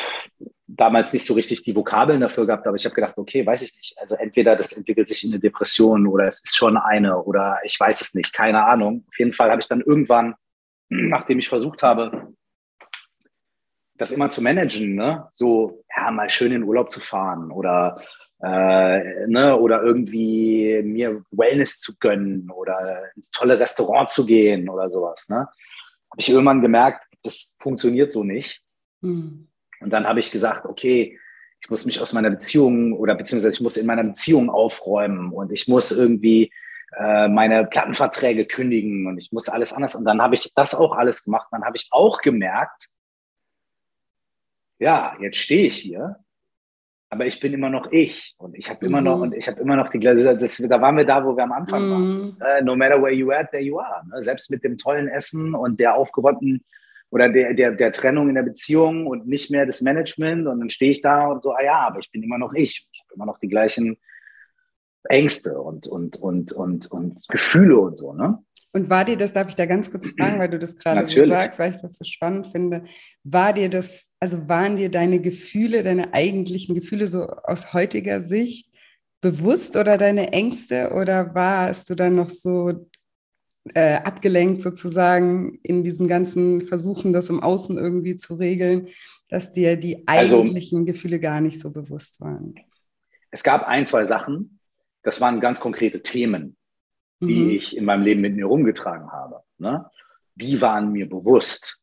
damals 0.67 1.13
nicht 1.13 1.25
so 1.25 1.33
richtig 1.33 1.63
die 1.63 1.75
Vokabeln 1.75 2.21
dafür 2.21 2.45
gehabt, 2.45 2.67
aber 2.67 2.75
ich 2.75 2.85
habe 2.85 2.95
gedacht, 2.95 3.17
okay, 3.17 3.45
weiß 3.45 3.61
ich 3.61 3.75
nicht. 3.75 3.97
Also 3.97 4.15
entweder 4.15 4.55
das 4.55 4.73
entwickelt 4.73 5.07
sich 5.07 5.23
in 5.23 5.31
eine 5.31 5.39
Depression 5.39 6.07
oder 6.07 6.25
es 6.25 6.43
ist 6.43 6.55
schon 6.55 6.77
eine 6.77 7.21
oder 7.21 7.59
ich 7.63 7.79
weiß 7.79 8.01
es 8.01 8.13
nicht, 8.13 8.33
keine 8.33 8.65
Ahnung. 8.65 9.05
Auf 9.07 9.19
jeden 9.19 9.33
Fall 9.33 9.49
habe 9.51 9.61
ich 9.61 9.67
dann 9.67 9.81
irgendwann, 9.81 10.35
nachdem 10.89 11.39
ich 11.39 11.49
versucht 11.49 11.83
habe, 11.83 12.33
das 14.01 14.11
immer 14.11 14.29
zu 14.29 14.41
managen, 14.41 14.95
ne? 14.95 15.27
so 15.31 15.83
ja, 15.95 16.09
mal 16.11 16.29
schön 16.29 16.51
in 16.51 16.63
Urlaub 16.63 16.91
zu 16.91 16.99
fahren 16.99 17.51
oder, 17.51 18.01
äh, 18.41 19.27
ne? 19.27 19.55
oder 19.57 19.83
irgendwie 19.83 20.81
mir 20.83 21.23
Wellness 21.31 21.79
zu 21.79 21.97
gönnen 21.99 22.49
oder 22.49 23.03
ins 23.15 23.29
tolle 23.29 23.59
Restaurant 23.59 24.09
zu 24.09 24.25
gehen 24.25 24.69
oder 24.69 24.89
sowas. 24.89 25.29
Ne? 25.29 25.37
Habe 25.37 26.19
ich 26.19 26.29
irgendwann 26.29 26.61
gemerkt, 26.61 27.05
das 27.23 27.55
funktioniert 27.59 28.11
so 28.11 28.23
nicht. 28.23 28.63
Mhm. 29.01 29.47
Und 29.79 29.89
dann 29.91 30.07
habe 30.07 30.19
ich 30.19 30.31
gesagt, 30.31 30.65
okay, 30.65 31.19
ich 31.61 31.69
muss 31.69 31.85
mich 31.85 32.01
aus 32.01 32.13
meiner 32.13 32.31
Beziehung 32.31 32.93
oder 32.93 33.13
beziehungsweise 33.13 33.55
ich 33.55 33.61
muss 33.61 33.77
in 33.77 33.85
meiner 33.85 34.03
Beziehung 34.03 34.49
aufräumen 34.49 35.31
und 35.31 35.51
ich 35.51 35.67
muss 35.67 35.91
irgendwie 35.91 36.51
äh, 36.97 37.27
meine 37.27 37.65
Plattenverträge 37.65 38.45
kündigen 38.45 39.05
und 39.05 39.19
ich 39.19 39.31
muss 39.31 39.47
alles 39.47 39.73
anders. 39.73 39.93
Und 39.93 40.05
dann 40.05 40.21
habe 40.21 40.35
ich 40.35 40.51
das 40.55 40.73
auch 40.73 40.93
alles 40.93 41.23
gemacht. 41.23 41.47
Dann 41.51 41.63
habe 41.63 41.77
ich 41.77 41.87
auch 41.91 42.21
gemerkt, 42.21 42.87
ja, 44.81 45.15
jetzt 45.21 45.37
stehe 45.37 45.67
ich 45.67 45.75
hier, 45.75 46.17
aber 47.09 47.27
ich 47.27 47.39
bin 47.39 47.53
immer 47.53 47.69
noch 47.69 47.91
ich 47.91 48.33
und 48.37 48.57
ich 48.57 48.69
habe 48.69 48.85
immer 48.85 48.99
mhm. 48.99 49.05
noch 49.05 49.19
und 49.19 49.35
ich 49.35 49.47
habe 49.47 49.61
immer 49.61 49.75
noch 49.75 49.89
die 49.89 49.99
das, 49.99 50.57
da 50.57 50.81
waren 50.81 50.97
wir 50.97 51.05
da, 51.05 51.23
wo 51.23 51.37
wir 51.37 51.43
am 51.43 51.51
Anfang 51.51 51.85
mhm. 51.85 52.39
waren. 52.39 52.61
Uh, 52.61 52.65
no 52.65 52.75
matter 52.75 53.01
where 53.01 53.13
you 53.13 53.31
at, 53.31 53.51
there 53.51 53.63
you 53.63 53.79
are. 53.79 54.01
Ne? 54.07 54.23
Selbst 54.23 54.49
mit 54.49 54.63
dem 54.63 54.77
tollen 54.77 55.07
Essen 55.07 55.53
und 55.53 55.79
der 55.79 55.95
aufgeräumten 55.95 56.65
oder 57.11 57.29
der, 57.29 57.53
der, 57.53 57.71
der 57.73 57.91
Trennung 57.91 58.29
in 58.29 58.35
der 58.35 58.43
Beziehung 58.43 59.05
und 59.05 59.27
nicht 59.27 59.51
mehr 59.51 59.67
das 59.67 59.81
Management 59.81 60.47
und 60.47 60.59
dann 60.59 60.69
stehe 60.69 60.91
ich 60.91 61.01
da 61.01 61.27
und 61.27 61.43
so, 61.43 61.51
ah 61.51 61.63
ja, 61.63 61.79
aber 61.81 61.99
ich 61.99 62.09
bin 62.09 62.23
immer 62.23 62.39
noch 62.39 62.53
ich. 62.53 62.87
Ich 62.91 63.01
habe 63.01 63.13
immer 63.13 63.25
noch 63.27 63.37
die 63.37 63.49
gleichen 63.49 63.97
Ängste 65.03 65.61
und, 65.61 65.87
und, 65.87 66.17
und, 66.17 66.53
und, 66.53 66.89
und 66.89 67.27
Gefühle 67.27 67.77
und 67.77 67.97
so, 67.97 68.13
ne? 68.13 68.39
Und 68.73 68.89
war 68.89 69.03
dir 69.03 69.17
das, 69.17 69.33
darf 69.33 69.49
ich 69.49 69.55
da 69.55 69.65
ganz 69.65 69.91
kurz 69.91 70.09
fragen, 70.17 70.39
weil 70.39 70.49
du 70.49 70.59
das 70.59 70.75
gerade 70.75 71.07
so 71.07 71.25
sagst, 71.25 71.59
weil 71.59 71.71
ich 71.71 71.81
das 71.81 71.97
so 71.97 72.05
spannend 72.05 72.47
finde, 72.47 72.83
war 73.23 73.53
dir 73.53 73.69
das, 73.69 74.09
also 74.19 74.47
waren 74.47 74.75
dir 74.75 74.89
deine 74.89 75.19
Gefühle, 75.19 75.83
deine 75.83 76.13
eigentlichen 76.13 76.75
Gefühle 76.75 77.07
so 77.07 77.27
aus 77.27 77.73
heutiger 77.73 78.21
Sicht 78.21 78.71
bewusst 79.19 79.75
oder 79.75 79.97
deine 79.97 80.31
Ängste? 80.31 80.91
Oder 80.93 81.35
warst 81.35 81.89
du 81.89 81.95
dann 81.95 82.15
noch 82.15 82.29
so 82.29 82.87
äh, 83.73 83.95
abgelenkt 83.95 84.61
sozusagen 84.61 85.59
in 85.63 85.83
diesem 85.83 86.07
ganzen 86.07 86.65
Versuchen, 86.65 87.13
das 87.13 87.29
im 87.29 87.43
Außen 87.43 87.77
irgendwie 87.77 88.15
zu 88.15 88.35
regeln, 88.35 88.87
dass 89.29 89.51
dir 89.51 89.77
die 89.77 90.07
also 90.07 90.41
eigentlichen 90.41 90.79
also, 90.79 90.85
Gefühle 90.85 91.19
gar 91.19 91.41
nicht 91.41 91.59
so 91.59 91.71
bewusst 91.71 92.19
waren? 92.21 92.55
Es 93.29 93.43
gab 93.43 93.67
ein, 93.67 93.85
zwei 93.85 94.03
Sachen, 94.03 94.59
das 95.03 95.21
waren 95.21 95.39
ganz 95.39 95.59
konkrete 95.59 96.01
Themen, 96.01 96.57
die 97.21 97.43
mhm. 97.43 97.49
ich 97.51 97.77
in 97.77 97.85
meinem 97.85 98.03
Leben 98.03 98.21
mit 98.21 98.35
mir 98.35 98.45
rumgetragen 98.45 99.11
habe. 99.11 99.41
Ne? 99.57 99.89
Die 100.35 100.61
waren 100.61 100.91
mir 100.91 101.07
bewusst. 101.07 101.81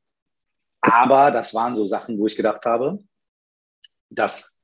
Aber 0.81 1.31
das 1.31 1.55
waren 1.55 1.77
so 1.77 1.87
Sachen, 1.87 2.18
wo 2.18 2.27
ich 2.27 2.37
gedacht 2.37 2.64
habe, 2.64 2.98
das 4.11 4.61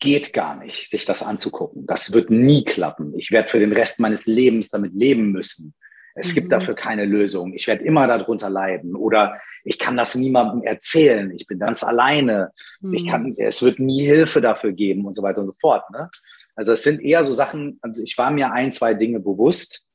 geht 0.00 0.32
gar 0.32 0.56
nicht, 0.56 0.88
sich 0.88 1.04
das 1.04 1.22
anzugucken. 1.22 1.86
Das 1.86 2.12
wird 2.12 2.30
nie 2.30 2.64
klappen. 2.64 3.14
Ich 3.16 3.30
werde 3.30 3.48
für 3.48 3.58
den 3.58 3.72
Rest 3.72 4.00
meines 4.00 4.26
Lebens 4.26 4.70
damit 4.70 4.92
leben 4.94 5.32
müssen. 5.32 5.74
Es 6.14 6.30
mhm. 6.30 6.34
gibt 6.34 6.52
dafür 6.52 6.74
keine 6.74 7.04
Lösung. 7.04 7.54
Ich 7.54 7.66
werde 7.66 7.84
immer 7.84 8.06
darunter 8.06 8.50
leiden 8.50 8.94
oder 8.94 9.40
ich 9.64 9.78
kann 9.78 9.96
das 9.96 10.14
niemandem 10.14 10.62
erzählen. 10.62 11.30
Ich 11.30 11.46
bin 11.46 11.58
ganz 11.58 11.82
alleine. 11.82 12.52
Mhm. 12.80 12.94
Ich 12.94 13.06
kann, 13.08 13.34
es 13.36 13.62
wird 13.62 13.78
nie 13.78 14.06
Hilfe 14.06 14.40
dafür 14.40 14.72
geben 14.72 15.06
und 15.06 15.14
so 15.14 15.22
weiter 15.22 15.40
und 15.40 15.46
so 15.46 15.54
fort. 15.60 15.88
Ne? 15.90 16.10
Also 16.54 16.72
es 16.72 16.82
sind 16.82 17.02
eher 17.02 17.24
so 17.24 17.32
Sachen, 17.32 17.78
also 17.82 18.02
ich 18.02 18.16
war 18.16 18.30
mir 18.30 18.52
ein, 18.52 18.72
zwei 18.72 18.94
Dinge 18.94 19.20
bewusst, 19.20 19.86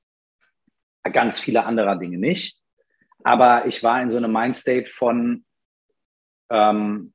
ganz 1.13 1.39
viele 1.39 1.63
andere 1.65 1.97
Dinge 1.97 2.17
nicht. 2.17 2.59
Aber 3.23 3.65
ich 3.65 3.83
war 3.83 4.01
in 4.01 4.09
so 4.09 4.17
einem 4.17 4.31
Mindstate 4.31 4.87
von, 4.87 5.45
ähm, 6.49 7.13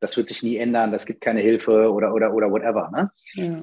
das 0.00 0.16
wird 0.16 0.28
sich 0.28 0.42
nie 0.42 0.56
ändern, 0.56 0.92
das 0.92 1.06
gibt 1.06 1.20
keine 1.20 1.40
Hilfe 1.40 1.90
oder, 1.92 2.14
oder, 2.14 2.32
oder 2.32 2.50
whatever. 2.50 2.90
Ne? 2.90 3.10
Ja. 3.34 3.62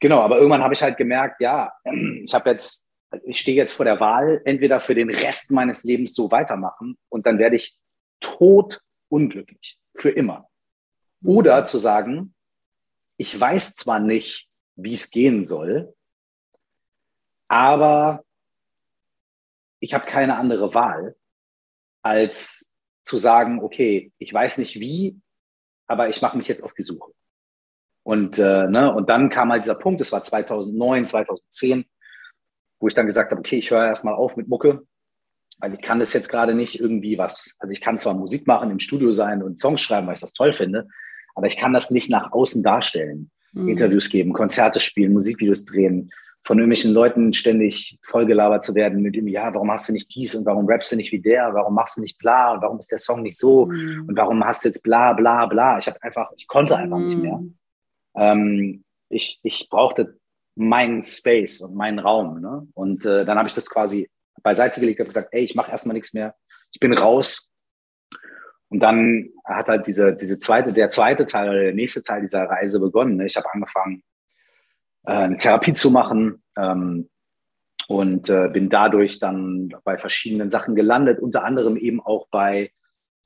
Genau, 0.00 0.20
aber 0.20 0.36
irgendwann 0.36 0.62
habe 0.62 0.74
ich 0.74 0.82
halt 0.82 0.96
gemerkt, 0.96 1.40
ja, 1.40 1.72
ich 1.84 2.34
habe 2.34 2.50
jetzt, 2.50 2.86
ich 3.24 3.40
stehe 3.40 3.56
jetzt 3.56 3.72
vor 3.72 3.84
der 3.84 4.00
Wahl, 4.00 4.42
entweder 4.44 4.80
für 4.80 4.94
den 4.94 5.08
Rest 5.08 5.50
meines 5.50 5.84
Lebens 5.84 6.14
so 6.14 6.30
weitermachen 6.30 6.98
und 7.08 7.26
dann 7.26 7.38
werde 7.38 7.56
ich 7.56 7.78
tot 8.20 8.80
unglücklich, 9.08 9.78
für 9.94 10.10
immer. 10.10 10.48
Oder 11.24 11.64
zu 11.64 11.78
sagen, 11.78 12.34
ich 13.16 13.38
weiß 13.38 13.76
zwar 13.76 13.98
nicht, 13.98 14.48
wie 14.76 14.92
es 14.92 15.10
gehen 15.10 15.44
soll. 15.44 15.94
Aber 17.48 18.24
ich 19.80 19.94
habe 19.94 20.06
keine 20.06 20.36
andere 20.36 20.74
Wahl, 20.74 21.16
als 22.02 22.72
zu 23.02 23.16
sagen, 23.16 23.62
okay, 23.62 24.12
ich 24.18 24.32
weiß 24.32 24.58
nicht 24.58 24.80
wie, 24.80 25.20
aber 25.86 26.08
ich 26.08 26.22
mache 26.22 26.38
mich 26.38 26.48
jetzt 26.48 26.62
auf 26.62 26.74
die 26.74 26.82
Suche. 26.82 27.12
Und, 28.02 28.38
äh, 28.38 28.66
ne, 28.66 28.92
und 28.94 29.08
dann 29.08 29.30
kam 29.30 29.50
halt 29.50 29.64
dieser 29.64 29.74
Punkt, 29.74 30.00
das 30.00 30.12
war 30.12 30.22
2009, 30.22 31.06
2010, 31.06 31.84
wo 32.80 32.88
ich 32.88 32.94
dann 32.94 33.06
gesagt 33.06 33.30
habe, 33.30 33.40
okay, 33.40 33.56
ich 33.56 33.70
höre 33.70 33.86
erstmal 33.86 34.14
auf 34.14 34.36
mit 34.36 34.48
Mucke, 34.48 34.86
weil 35.58 35.72
ich 35.72 35.80
kann 35.80 36.00
das 36.00 36.12
jetzt 36.12 36.28
gerade 36.28 36.54
nicht 36.54 36.78
irgendwie 36.78 37.16
was, 37.18 37.56
also 37.60 37.72
ich 37.72 37.80
kann 37.80 38.00
zwar 38.00 38.14
Musik 38.14 38.46
machen, 38.46 38.70
im 38.70 38.78
Studio 38.78 39.12
sein 39.12 39.42
und 39.42 39.58
Songs 39.58 39.80
schreiben, 39.80 40.06
weil 40.06 40.16
ich 40.16 40.20
das 40.20 40.32
toll 40.32 40.52
finde, 40.52 40.86
aber 41.34 41.46
ich 41.46 41.56
kann 41.56 41.72
das 41.72 41.90
nicht 41.90 42.10
nach 42.10 42.32
außen 42.32 42.62
darstellen. 42.62 43.30
Mhm. 43.54 43.68
Interviews 43.68 44.08
geben, 44.10 44.32
Konzerte 44.32 44.80
spielen, 44.80 45.12
Musikvideos 45.12 45.64
drehen, 45.64 46.10
von 46.42 46.58
irgendwelchen 46.58 46.92
Leuten 46.92 47.32
ständig 47.32 47.98
vollgelabert 48.02 48.62
zu 48.62 48.74
werden 48.74 49.00
mit 49.00 49.16
dem, 49.16 49.26
ja, 49.28 49.54
warum 49.54 49.70
hast 49.70 49.88
du 49.88 49.94
nicht 49.94 50.14
dies 50.14 50.34
und 50.34 50.44
warum 50.44 50.66
rappst 50.66 50.92
du 50.92 50.96
nicht 50.96 51.10
wie 51.10 51.20
der, 51.20 51.54
warum 51.54 51.74
machst 51.74 51.96
du 51.96 52.02
nicht 52.02 52.18
bla 52.18 52.52
und 52.52 52.60
warum 52.60 52.78
ist 52.78 52.92
der 52.92 52.98
Song 52.98 53.22
nicht 53.22 53.38
so 53.38 53.66
mhm. 53.66 54.04
und 54.08 54.16
warum 54.16 54.44
hast 54.44 54.64
du 54.64 54.68
jetzt 54.68 54.82
bla 54.82 55.14
bla 55.14 55.46
bla. 55.46 55.78
Ich 55.78 55.86
habe 55.86 56.02
einfach, 56.02 56.30
ich 56.36 56.46
konnte 56.46 56.76
einfach 56.76 56.98
mhm. 56.98 57.06
nicht 57.06 57.18
mehr. 57.18 57.38
Mhm. 57.38 57.54
Ähm, 58.16 58.84
ich, 59.08 59.40
ich 59.42 59.68
brauchte 59.70 60.18
meinen 60.54 61.02
Space 61.02 61.62
und 61.62 61.74
meinen 61.74 61.98
Raum. 61.98 62.40
Ne? 62.40 62.68
Und 62.74 63.06
äh, 63.06 63.24
dann 63.24 63.38
habe 63.38 63.48
ich 63.48 63.54
das 63.54 63.70
quasi 63.70 64.10
beiseite 64.42 64.80
gelegt, 64.80 65.00
habe 65.00 65.08
gesagt, 65.08 65.28
ey, 65.32 65.44
ich 65.44 65.54
mache 65.54 65.70
erstmal 65.70 65.94
nichts 65.94 66.12
mehr, 66.12 66.34
ich 66.72 66.80
bin 66.80 66.92
raus. 66.92 67.50
Und 68.74 68.80
dann 68.80 69.30
hat 69.44 69.68
halt 69.68 69.86
diese, 69.86 70.16
diese 70.16 70.36
zweite, 70.36 70.72
der 70.72 70.90
zweite 70.90 71.26
Teil 71.26 71.48
oder 71.48 71.60
der 71.60 71.74
nächste 71.74 72.02
Teil 72.02 72.22
dieser 72.22 72.42
Reise 72.42 72.80
begonnen. 72.80 73.14
Ne? 73.14 73.26
Ich 73.26 73.36
habe 73.36 73.46
angefangen, 73.52 74.02
äh, 75.04 75.12
eine 75.12 75.36
Therapie 75.36 75.74
zu 75.74 75.92
machen 75.92 76.42
ähm, 76.56 77.08
und 77.86 78.28
äh, 78.30 78.48
bin 78.48 78.70
dadurch 78.70 79.20
dann 79.20 79.72
bei 79.84 79.96
verschiedenen 79.96 80.50
Sachen 80.50 80.74
gelandet, 80.74 81.20
unter 81.20 81.44
anderem 81.44 81.76
eben 81.76 82.00
auch 82.00 82.26
bei 82.32 82.72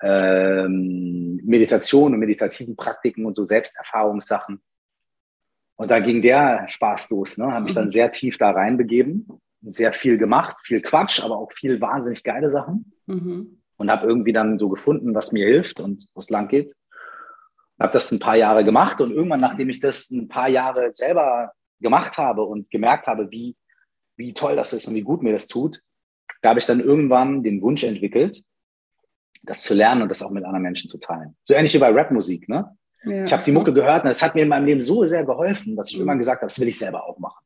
ähm, 0.03 1.41
Meditation 1.45 2.13
und 2.13 2.21
meditativen 2.21 2.77
Praktiken 2.77 3.25
und 3.25 3.35
so 3.35 3.43
Selbsterfahrungssachen. 3.43 4.61
Und 5.77 5.91
da 5.91 6.01
ging 6.01 6.21
der 6.21 6.69
Spaß 6.69 7.09
los. 7.09 7.39
Ne? 7.39 7.51
Habe 7.51 7.65
mich 7.65 7.75
dann 7.75 7.91
sehr 7.91 8.11
tief 8.11 8.37
da 8.37 8.51
reinbegeben, 8.51 9.27
sehr 9.63 9.95
viel 9.95 10.19
gemacht, 10.19 10.59
viel 10.63 10.83
Quatsch, 10.83 11.25
aber 11.25 11.39
auch 11.39 11.53
viel 11.55 11.81
wahnsinnig 11.81 12.23
geile 12.23 12.51
Sachen. 12.51 12.93
Mhm. 13.07 13.58
Und 13.79 13.91
habe 13.91 14.07
irgendwie 14.07 14.33
dann 14.33 14.59
so 14.59 14.69
gefunden, 14.69 15.14
was 15.14 15.33
mir 15.33 15.47
hilft 15.47 15.81
und 15.81 16.07
wo 16.12 16.19
es 16.19 16.31
lang 16.31 16.49
geht. 16.49 16.75
Habe 17.81 17.93
das 17.93 18.11
ein 18.11 18.19
paar 18.19 18.37
Jahre 18.37 18.64
gemacht 18.64 19.01
und 19.01 19.12
irgendwann, 19.12 19.41
nachdem 19.41 19.69
ich 19.69 19.79
das 19.79 20.11
ein 20.11 20.29
paar 20.29 20.49
Jahre 20.49 20.93
selber 20.93 21.53
gemacht 21.81 22.19
habe 22.19 22.43
und 22.43 22.71
gemerkt 22.71 23.07
habe, 23.07 23.31
wie, 23.31 23.57
wie 24.17 24.35
toll 24.35 24.57
das 24.57 24.73
ist 24.73 24.88
und 24.88 24.95
wie 24.95 25.03
gut 25.03 25.23
mir 25.23 25.33
das 25.33 25.47
tut, 25.47 25.81
da 26.43 26.51
habe 26.51 26.59
ich 26.59 26.67
dann 26.67 26.81
irgendwann 26.81 27.43
den 27.43 27.62
Wunsch 27.62 27.85
entwickelt, 27.85 28.43
das 29.43 29.62
zu 29.62 29.75
lernen 29.75 30.03
und 30.03 30.09
das 30.09 30.23
auch 30.23 30.31
mit 30.31 30.45
anderen 30.45 30.62
Menschen 30.62 30.88
zu 30.88 30.99
teilen. 30.99 31.37
So 31.45 31.55
ähnlich 31.55 31.73
wie 31.75 31.79
bei 31.79 31.91
Rapmusik, 31.91 32.49
ne? 32.49 32.77
Ja. 33.05 33.25
Ich 33.25 33.33
habe 33.33 33.45
die 33.45 33.53
Mucke 33.53 33.73
gehört 33.73 34.05
und 34.05 34.11
es 34.11 34.23
hat 34.23 34.35
mir 34.35 34.43
in 34.43 34.49
meinem 34.49 34.67
Leben 34.67 34.81
so 34.81 35.07
sehr 35.07 35.25
geholfen, 35.25 35.77
dass 35.77 35.88
ich 35.88 35.95
mhm. 35.95 36.01
irgendwann 36.01 36.19
gesagt 36.19 36.41
habe, 36.43 36.49
das 36.49 36.59
will 36.59 36.69
ich 36.69 36.79
selber 36.79 37.07
auch 37.07 37.19
machen. 37.19 37.45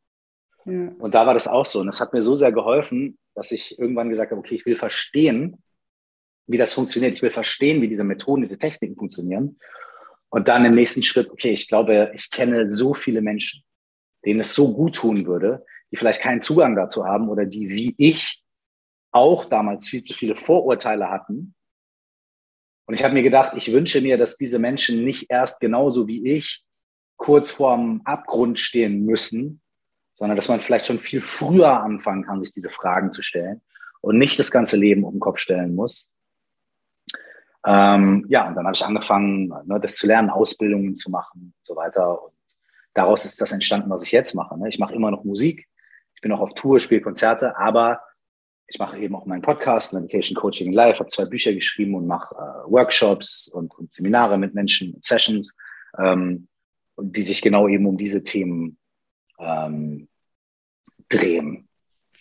Ja. 0.64 0.88
Und 0.98 1.14
da 1.14 1.26
war 1.26 1.34
das 1.34 1.46
auch 1.46 1.66
so. 1.66 1.80
Und 1.80 1.88
es 1.88 2.00
hat 2.00 2.12
mir 2.12 2.22
so 2.22 2.34
sehr 2.34 2.52
geholfen, 2.52 3.18
dass 3.34 3.52
ich 3.52 3.78
irgendwann 3.78 4.08
gesagt 4.08 4.30
habe, 4.30 4.38
okay, 4.38 4.54
ich 4.54 4.66
will 4.66 4.76
verstehen, 4.76 5.62
wie 6.46 6.58
das 6.58 6.72
funktioniert. 6.72 7.16
Ich 7.16 7.22
will 7.22 7.30
verstehen, 7.30 7.80
wie 7.82 7.88
diese 7.88 8.04
Methoden, 8.04 8.42
diese 8.42 8.58
Techniken 8.58 8.96
funktionieren. 8.96 9.58
Und 10.28 10.48
dann 10.48 10.64
im 10.64 10.74
nächsten 10.74 11.02
Schritt, 11.02 11.30
okay, 11.30 11.52
ich 11.52 11.68
glaube, 11.68 12.10
ich 12.14 12.30
kenne 12.30 12.70
so 12.70 12.94
viele 12.94 13.20
Menschen, 13.20 13.62
denen 14.24 14.40
es 14.40 14.54
so 14.54 14.74
gut 14.74 14.96
tun 14.96 15.26
würde, 15.26 15.64
die 15.90 15.96
vielleicht 15.96 16.22
keinen 16.22 16.40
Zugang 16.40 16.74
dazu 16.74 17.04
haben 17.04 17.28
oder 17.28 17.44
die 17.44 17.68
wie 17.68 17.94
ich 17.98 18.42
auch 19.10 19.44
damals 19.44 19.88
viel 19.88 20.02
zu 20.02 20.14
viele 20.14 20.36
Vorurteile 20.36 21.10
hatten 21.10 21.54
und 22.86 22.94
ich 22.94 23.04
habe 23.04 23.14
mir 23.14 23.22
gedacht, 23.22 23.52
ich 23.56 23.72
wünsche 23.72 24.00
mir, 24.00 24.18
dass 24.18 24.36
diese 24.36 24.58
Menschen 24.58 25.04
nicht 25.04 25.30
erst 25.30 25.60
genauso 25.60 26.06
wie 26.08 26.30
ich 26.36 26.62
kurz 27.16 27.50
vorm 27.50 28.02
Abgrund 28.04 28.58
stehen 28.58 29.04
müssen, 29.04 29.62
sondern 30.14 30.36
dass 30.36 30.48
man 30.48 30.60
vielleicht 30.60 30.86
schon 30.86 31.00
viel 31.00 31.22
früher 31.22 31.80
anfangen 31.82 32.24
kann, 32.24 32.42
sich 32.42 32.52
diese 32.52 32.70
Fragen 32.70 33.12
zu 33.12 33.22
stellen 33.22 33.62
und 34.00 34.18
nicht 34.18 34.38
das 34.38 34.50
ganze 34.50 34.76
Leben 34.76 35.04
um 35.04 35.14
den 35.14 35.20
Kopf 35.20 35.38
stellen 35.38 35.74
muss. 35.74 36.11
Ähm, 37.64 38.24
ja, 38.28 38.48
und 38.48 38.56
dann 38.56 38.66
habe 38.66 38.74
ich 38.74 38.84
angefangen, 38.84 39.52
ne, 39.64 39.78
das 39.80 39.96
zu 39.96 40.06
lernen, 40.06 40.30
Ausbildungen 40.30 40.94
zu 40.94 41.10
machen 41.10 41.54
und 41.56 41.66
so 41.66 41.76
weiter. 41.76 42.24
Und 42.24 42.32
daraus 42.94 43.24
ist 43.24 43.40
das 43.40 43.52
entstanden, 43.52 43.90
was 43.90 44.04
ich 44.04 44.12
jetzt 44.12 44.34
mache. 44.34 44.58
Ne? 44.58 44.68
Ich 44.68 44.78
mache 44.78 44.94
immer 44.94 45.10
noch 45.10 45.24
Musik, 45.24 45.68
ich 46.14 46.20
bin 46.20 46.32
auch 46.32 46.40
auf 46.40 46.54
Tour, 46.54 46.80
spiele 46.80 47.00
Konzerte, 47.00 47.56
aber 47.56 48.00
ich 48.66 48.78
mache 48.78 48.98
eben 48.98 49.14
auch 49.14 49.26
meinen 49.26 49.42
Podcast, 49.42 49.92
Meditation 49.92 50.34
Coaching 50.34 50.72
Live, 50.72 50.98
habe 50.98 51.08
zwei 51.08 51.26
Bücher 51.26 51.52
geschrieben 51.52 51.94
und 51.94 52.06
mache 52.06 52.34
äh, 52.34 52.70
Workshops 52.70 53.48
und, 53.48 53.74
und, 53.78 53.92
Seminare 53.92 54.38
mit 54.38 54.54
Menschen, 54.54 54.96
Sessions, 55.02 55.54
ähm, 55.98 56.48
die 56.98 57.22
sich 57.22 57.42
genau 57.42 57.68
eben 57.68 57.86
um 57.86 57.98
diese 57.98 58.22
Themen 58.22 58.78
ähm, 59.38 60.08
drehen. 61.08 61.68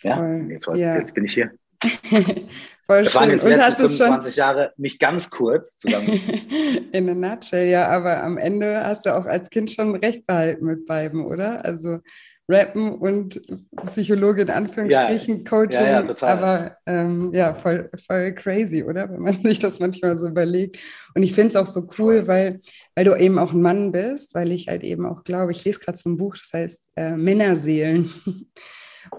Ja, 0.02 0.36
jetzt, 0.36 0.66
ja. 0.74 0.96
jetzt 0.96 1.14
bin 1.14 1.24
ich 1.24 1.34
hier. 1.34 1.52
Voll 2.92 3.04
das 3.04 3.12
schön. 3.12 3.20
waren 3.20 3.30
jetzt 3.30 3.44
die 3.46 3.50
letzten 3.50 3.88
25 3.88 4.36
Jahre 4.36 4.72
nicht 4.76 5.00
ganz 5.00 5.30
kurz 5.30 5.78
zusammen. 5.78 6.20
In 6.92 7.08
a 7.08 7.14
nutshell, 7.14 7.68
ja, 7.68 7.88
aber 7.88 8.22
am 8.22 8.38
Ende 8.38 8.84
hast 8.84 9.06
du 9.06 9.16
auch 9.16 9.26
als 9.26 9.50
Kind 9.50 9.70
schon 9.70 9.94
recht 9.96 10.26
behalten 10.26 10.66
mit 10.66 10.86
beiden, 10.86 11.24
oder? 11.24 11.64
Also 11.64 12.00
Rappen 12.48 12.92
und 12.92 13.40
Psychologe 13.84 14.42
in 14.42 14.50
Anführungsstrichen, 14.50 15.38
ja, 15.38 15.44
Coaching. 15.44 15.80
Ja, 15.80 15.90
ja, 15.90 16.02
total. 16.02 16.38
Aber 16.38 16.76
ähm, 16.86 17.30
ja, 17.32 17.54
voll, 17.54 17.88
voll 18.06 18.32
crazy, 18.34 18.82
oder? 18.82 19.10
Wenn 19.10 19.22
man 19.22 19.42
sich 19.42 19.58
das 19.58 19.80
manchmal 19.80 20.18
so 20.18 20.28
überlegt. 20.28 20.78
Und 21.14 21.22
ich 21.22 21.34
finde 21.34 21.48
es 21.48 21.56
auch 21.56 21.66
so 21.66 21.88
cool, 21.98 22.26
weil, 22.26 22.60
weil 22.94 23.04
du 23.04 23.14
eben 23.14 23.38
auch 23.38 23.52
ein 23.52 23.62
Mann 23.62 23.92
bist, 23.92 24.34
weil 24.34 24.52
ich 24.52 24.68
halt 24.68 24.82
eben 24.82 25.06
auch 25.06 25.24
glaube, 25.24 25.52
ich 25.52 25.64
lese 25.64 25.80
gerade 25.80 25.96
so 25.96 26.10
ein 26.10 26.16
Buch, 26.16 26.36
das 26.36 26.52
heißt 26.52 26.92
äh, 26.96 27.16
Männerseelen. 27.16 28.10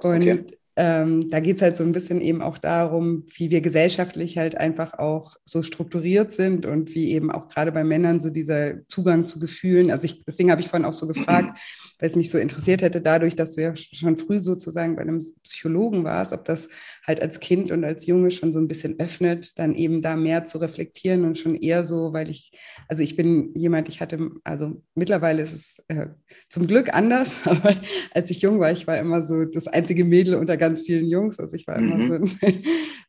Und 0.01 0.21
okay. 0.21 0.45
Ähm, 0.75 1.29
da 1.29 1.39
geht 1.39 1.57
es 1.57 1.61
halt 1.61 1.75
so 1.75 1.83
ein 1.83 1.91
bisschen 1.91 2.19
eben 2.19 2.41
auch 2.41 2.57
darum, 2.57 3.25
wie 3.35 3.51
wir 3.51 3.61
gesellschaftlich 3.61 4.39
halt 4.39 4.57
einfach 4.57 4.97
auch 4.97 5.35
so 5.45 5.61
strukturiert 5.61 6.31
sind 6.31 6.65
und 6.65 6.95
wie 6.95 7.11
eben 7.11 7.29
auch 7.29 7.47
gerade 7.47 7.71
bei 7.71 7.83
Männern 7.83 8.19
so 8.19 8.31
dieser 8.31 8.87
Zugang 8.87 9.25
zu 9.25 9.39
Gefühlen. 9.39 9.91
Also 9.91 10.05
ich, 10.05 10.23
deswegen 10.25 10.49
habe 10.49 10.61
ich 10.61 10.67
vorhin 10.67 10.85
auch 10.85 10.93
so 10.93 11.07
gefragt, 11.07 11.59
weil 11.99 12.07
es 12.07 12.15
mich 12.15 12.31
so 12.31 12.39
interessiert 12.39 12.81
hätte, 12.81 13.01
dadurch, 13.01 13.35
dass 13.35 13.53
du 13.53 13.61
ja 13.61 13.75
schon 13.75 14.17
früh 14.17 14.39
sozusagen 14.39 14.95
bei 14.95 15.03
einem 15.03 15.21
Psychologen 15.43 16.03
warst, 16.03 16.33
ob 16.33 16.43
das 16.45 16.69
halt 17.05 17.21
als 17.21 17.39
Kind 17.39 17.71
und 17.71 17.83
als 17.83 18.07
Junge 18.07 18.31
schon 18.31 18.51
so 18.51 18.59
ein 18.59 18.67
bisschen 18.67 18.99
öffnet, 18.99 19.57
dann 19.59 19.75
eben 19.75 20.01
da 20.01 20.15
mehr 20.15 20.43
zu 20.43 20.57
reflektieren 20.57 21.23
und 21.23 21.37
schon 21.37 21.55
eher 21.55 21.85
so, 21.85 22.13
weil 22.13 22.31
ich, 22.31 22.51
also 22.87 23.03
ich 23.03 23.15
bin 23.15 23.53
jemand, 23.53 23.89
ich 23.89 24.01
hatte, 24.01 24.31
also 24.43 24.81
mittlerweile 24.95 25.43
ist 25.43 25.53
es 25.53 25.83
äh, 25.87 26.07
zum 26.49 26.65
Glück 26.65 26.93
anders, 26.93 27.31
aber 27.45 27.75
als 28.11 28.31
ich 28.31 28.41
jung 28.41 28.59
war, 28.59 28.71
ich 28.71 28.87
war 28.87 28.97
immer 28.97 29.21
so 29.21 29.45
das 29.45 29.67
einzige 29.67 30.03
Mädel 30.03 30.35
unter 30.35 30.57
ganz 30.63 30.81
vielen 30.81 31.07
Jungs, 31.07 31.39
also 31.39 31.55
ich 31.55 31.67
war 31.67 31.77
mhm. 31.77 31.91
immer 31.91 32.07
so, 32.07 32.13
ein, 32.13 32.63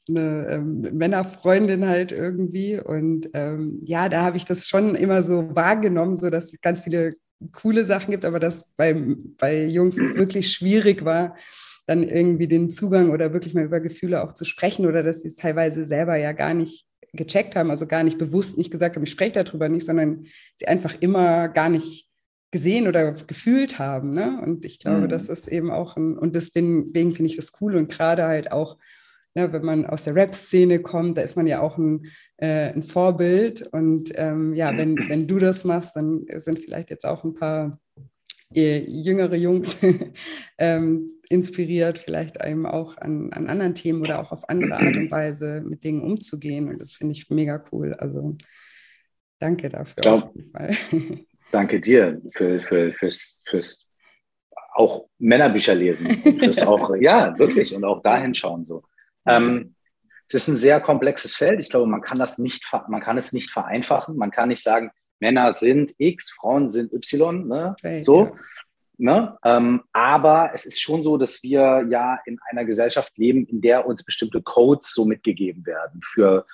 so 0.07 0.14
eine 0.14 0.47
ähm, 0.51 0.81
Männerfreundin 0.93 1.87
halt 1.87 2.11
irgendwie 2.11 2.81
und 2.81 3.31
ähm, 3.33 3.81
ja, 3.85 4.09
da 4.09 4.23
habe 4.23 4.37
ich 4.37 4.45
das 4.45 4.67
schon 4.67 4.97
immer 4.97 5.23
so 5.23 5.55
wahrgenommen, 5.55 6.17
so 6.17 6.31
dass 6.31 6.61
ganz 6.61 6.81
viele 6.81 7.12
coole 7.53 7.85
Sachen 7.85 8.11
gibt, 8.11 8.25
aber 8.25 8.40
dass 8.40 8.64
bei, 8.77 8.95
bei 9.38 9.67
Jungs 9.67 9.99
es 9.99 10.17
wirklich 10.17 10.51
schwierig 10.51 11.05
war, 11.05 11.37
dann 11.87 12.03
irgendwie 12.03 12.49
den 12.49 12.71
Zugang 12.71 13.11
oder 13.11 13.33
wirklich 13.33 13.55
mal 13.55 13.64
über 13.64 13.79
Gefühle 13.79 14.25
auch 14.25 14.33
zu 14.33 14.45
sprechen 14.45 14.87
oder 14.87 15.05
dass 15.05 15.21
sie 15.21 15.29
es 15.29 15.37
teilweise 15.37 15.85
selber 15.85 16.17
ja 16.17 16.33
gar 16.33 16.55
nicht 16.55 16.87
gecheckt 17.12 17.55
haben, 17.55 17.71
also 17.71 17.87
gar 17.87 18.03
nicht 18.03 18.19
bewusst 18.19 18.59
nicht 18.59 18.73
gesagt 18.73 18.97
haben, 18.97 19.05
ich 19.05 19.11
spreche 19.11 19.45
darüber 19.45 19.69
nicht, 19.69 19.87
sondern 19.87 20.27
sie 20.57 20.67
einfach 20.67 20.97
immer 20.99 21.49
gar 21.49 21.69
nicht 21.69 22.09
gesehen 22.55 22.87
oder 22.87 23.12
gefühlt 23.12 23.81
haben. 23.81 24.11
Ne? 24.11 24.40
Und 24.40 24.64
ich 24.64 24.79
glaube, 24.79 25.03
mhm. 25.03 25.09
das 25.09 25.29
ist 25.29 25.49
eben 25.49 25.73
auch 25.73 25.97
ein, 25.97 26.17
und 26.17 26.37
deswegen 26.37 26.93
finde 26.95 27.25
ich 27.25 27.35
das 27.35 27.53
cool 27.61 27.75
und 27.75 27.90
gerade 27.90 28.25
halt 28.25 28.53
auch 28.53 28.79
Ne, 29.37 29.53
wenn 29.53 29.64
man 29.64 29.85
aus 29.85 30.05
der 30.05 30.14
Rap-Szene 30.14 30.79
kommt, 30.79 31.19
da 31.19 31.23
ist 31.23 31.35
man 31.35 31.49
ja 31.49 31.61
auch 31.61 31.77
ein, 31.77 32.07
äh, 32.37 32.73
ein 32.73 32.85
Vorbild. 32.85 33.67
Und 33.73 34.12
ähm, 34.14 34.55
ja, 34.55 34.77
wenn, 34.79 34.97
wenn 35.09 35.27
du 35.27 35.40
das 35.40 35.64
machst, 35.64 35.97
dann 35.97 36.25
sind 36.37 36.61
vielleicht 36.61 36.90
jetzt 36.90 37.05
auch 37.05 37.25
ein 37.25 37.35
paar 37.35 37.81
äh, 38.55 38.85
jüngere 38.88 39.35
Jungs 39.35 39.77
ähm, 40.59 41.21
inspiriert, 41.29 41.99
vielleicht 41.99 42.40
einem 42.40 42.64
auch 42.64 42.97
an, 42.97 43.33
an 43.33 43.49
anderen 43.49 43.75
Themen 43.75 44.03
oder 44.03 44.21
auch 44.21 44.31
auf 44.31 44.49
andere 44.49 44.77
Art 44.77 44.97
und 44.97 45.11
Weise 45.11 45.64
mit 45.67 45.83
Dingen 45.83 46.03
umzugehen. 46.03 46.69
Und 46.69 46.81
das 46.81 46.93
finde 46.93 47.14
ich 47.14 47.29
mega 47.29 47.64
cool. 47.73 47.95
Also 47.95 48.37
danke 49.40 49.69
dafür 49.69 50.05
ja, 50.05 50.12
auf 50.12 50.31
jeden 50.37 50.51
Fall. 50.53 50.77
Danke 51.55 51.79
dir 51.79 52.21
für, 52.33 52.61
für, 52.61 52.93
fürs, 52.93 53.40
fürs 53.47 53.87
auch 54.75 55.07
Männerbücher 55.19 55.73
lesen. 55.73 56.12
Fürs 56.12 56.62
auch, 56.67 56.97
ja, 56.97 57.38
wirklich. 57.38 57.73
Und 57.73 57.85
auch 57.85 58.03
dahin 58.03 58.35
schauen 58.35 58.64
so. 58.64 58.83
Ähm, 59.25 59.77
es 60.27 60.35
ist 60.35 60.49
ein 60.49 60.57
sehr 60.57 60.81
komplexes 60.81 61.37
Feld. 61.37 61.61
Ich 61.61 61.71
glaube, 61.71 61.87
man 61.87 62.01
kann 62.01 62.19
das 62.19 62.38
nicht, 62.38 62.64
man 62.88 63.01
kann 63.01 63.19
es 63.19 63.33
nicht 63.33 63.53
vereinfachen. 63.53 64.17
Man 64.17 64.33
kann 64.33 64.49
nicht 64.49 64.64
sagen, 64.64 64.90
Männer 65.21 65.53
sind 65.53 65.95
X, 65.99 66.33
Frauen 66.33 66.71
sind 66.71 66.93
Y, 66.93 67.47
ne? 67.47 67.77
So. 68.01 68.25
Ja. 68.25 68.33
Ne? 68.97 69.38
Ähm, 69.45 69.83
aber 69.93 70.51
es 70.55 70.67
ist 70.67 70.81
schon 70.81 71.05
so, 71.05 71.17
dass 71.17 71.40
wir 71.45 71.87
ja 71.88 72.19
in 72.27 72.40
einer 72.51 72.64
Gesellschaft 72.64 73.17
leben, 73.17 73.47
in 73.47 73.61
der 73.61 73.87
uns 73.87 74.03
bestimmte 74.03 74.43
Codes 74.43 74.93
so 74.93 75.05
mitgegeben 75.05 75.64
werden 75.67 76.01
für 76.03 76.47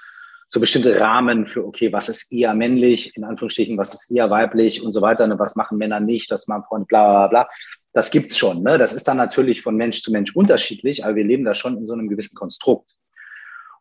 so 0.52 0.58
bestimmte 0.58 1.00
Rahmen 1.00 1.46
für, 1.46 1.64
okay, 1.64 1.92
was 1.92 2.08
ist 2.08 2.32
eher 2.32 2.52
männlich, 2.54 3.16
in 3.16 3.22
Anführungsstrichen, 3.22 3.78
was 3.78 3.94
ist 3.94 4.10
eher 4.10 4.30
weiblich 4.30 4.82
und 4.82 4.92
so 4.92 5.00
weiter, 5.00 5.26
ne, 5.28 5.38
was 5.38 5.54
machen 5.54 5.78
Männer 5.78 6.00
nicht, 6.00 6.30
das 6.30 6.48
machen 6.48 6.64
Freunde, 6.64 6.86
bla, 6.86 7.04
bla, 7.04 7.26
bla. 7.28 7.48
Das 7.92 8.10
gibt's 8.10 8.36
schon. 8.36 8.62
Ne? 8.62 8.76
Das 8.76 8.92
ist 8.92 9.06
dann 9.06 9.16
natürlich 9.16 9.62
von 9.62 9.76
Mensch 9.76 10.02
zu 10.02 10.10
Mensch 10.10 10.34
unterschiedlich, 10.34 11.04
aber 11.04 11.14
wir 11.14 11.24
leben 11.24 11.44
da 11.44 11.54
schon 11.54 11.78
in 11.78 11.86
so 11.86 11.94
einem 11.94 12.08
gewissen 12.08 12.34
Konstrukt. 12.34 12.90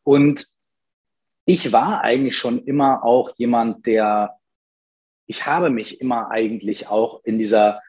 Und 0.03 0.47
ich 1.45 1.71
war 1.71 2.01
eigentlich 2.01 2.37
schon 2.37 2.63
immer 2.63 3.03
auch 3.03 3.31
jemand, 3.37 3.87
der, 3.87 4.35
ich 5.25 5.47
habe 5.47 5.71
mich 5.71 5.99
immer 5.99 6.29
eigentlich 6.29 6.87
auch 6.87 7.21
in 7.23 7.39
dieser 7.39 7.81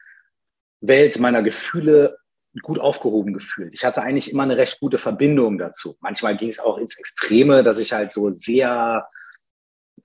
Welt 0.79 1.19
meiner 1.19 1.43
Gefühle 1.43 2.17
gut 2.61 2.79
aufgehoben 2.79 3.33
gefühlt. 3.33 3.73
Ich 3.73 3.85
hatte 3.85 4.01
eigentlich 4.01 4.31
immer 4.31 4.43
eine 4.43 4.57
recht 4.57 4.79
gute 4.79 4.99
Verbindung 4.99 5.57
dazu. 5.57 5.97
Manchmal 6.01 6.37
ging 6.37 6.49
es 6.49 6.59
auch 6.59 6.77
ins 6.77 6.97
Extreme, 6.97 7.63
dass 7.63 7.79
ich 7.79 7.93
halt 7.93 8.11
so 8.11 8.31
sehr 8.31 9.07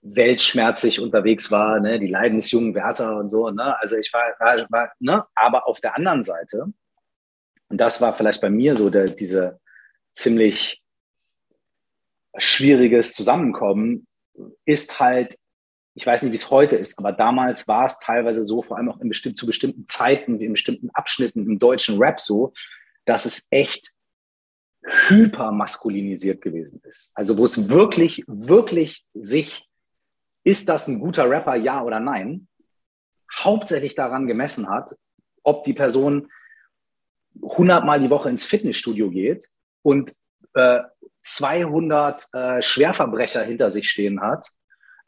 weltschmerzig 0.03 1.01
unterwegs 1.01 1.51
war, 1.51 1.81
ne? 1.81 1.99
die 1.99 2.07
Leiden 2.07 2.39
des 2.39 2.51
jungen 2.53 2.75
Werther 2.75 3.17
und 3.17 3.29
so. 3.29 3.51
Ne? 3.51 3.79
Also 3.81 3.97
ich 3.97 4.13
war, 4.13 4.23
war, 4.39 4.67
war 4.71 4.93
ne? 5.01 5.25
aber 5.35 5.67
auf 5.67 5.81
der 5.81 5.97
anderen 5.97 6.23
Seite, 6.23 6.73
und 7.69 7.79
das 7.81 8.01
war 8.01 8.15
vielleicht 8.15 8.41
bei 8.41 8.51
mir 8.51 8.77
so 8.77 8.91
der, 8.91 9.09
diese 9.09 9.59
ziemlich 10.13 10.81
schwieriges 12.37 13.13
Zusammenkommen, 13.13 14.07
ist 14.65 15.01
halt 15.01 15.37
ich 15.97 16.07
weiß 16.07 16.23
nicht, 16.23 16.33
wie 16.33 16.37
es 16.37 16.51
heute 16.51 16.77
ist, 16.77 16.99
aber 16.99 17.11
damals 17.11 17.67
war 17.69 17.87
es 17.87 17.99
teilweise 17.99 18.45
so, 18.45 18.63
vor 18.63 18.77
allem 18.77 18.91
auch 18.91 19.01
in 19.01 19.09
bestimmt, 19.09 19.39
zu 19.39 19.47
bestimmten 19.47 19.87
Zeiten, 19.87 20.39
in 20.41 20.53
bestimmten 20.53 20.91
Abschnitten 20.91 21.47
im 21.47 21.59
deutschen 21.59 21.97
Rap 21.99 22.21
so, 22.21 22.53
dass 23.07 23.25
es 23.25 23.49
echt 23.51 23.93
hypermaskulinisiert 25.09 26.43
gewesen 26.43 26.83
ist. 26.85 27.13
Also 27.15 27.39
wo 27.39 27.45
es 27.45 27.71
wirklich, 27.71 28.25
wirklich 28.27 29.07
sich, 29.15 29.67
ist 30.45 30.69
das 30.69 30.87
ein 30.87 31.01
guter 31.01 31.31
Rapper, 31.31 31.57
ja 31.57 31.83
oder 31.83 31.99
nein, 31.99 32.47
hauptsächlich 33.35 33.95
daran 33.95 34.27
gemessen 34.27 34.69
hat, 34.69 34.95
ob 35.43 35.65
die 35.65 35.73
Person 35.73 36.31
100 37.43 37.87
Mal 37.87 38.01
die 38.01 38.11
Woche 38.11 38.29
ins 38.29 38.45
Fitnessstudio 38.45 39.11
geht 39.11 39.49
und 39.81 40.15
äh, 40.53 40.83
200 41.23 42.29
äh, 42.35 42.61
Schwerverbrecher 42.61 43.43
hinter 43.43 43.71
sich 43.71 43.89
stehen 43.89 44.21
hat 44.21 44.51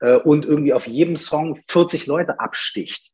äh, 0.01 0.17
und 0.17 0.45
irgendwie 0.45 0.73
auf 0.73 0.87
jedem 0.87 1.17
Song 1.17 1.61
40 1.69 2.07
Leute 2.07 2.41
absticht. 2.41 3.13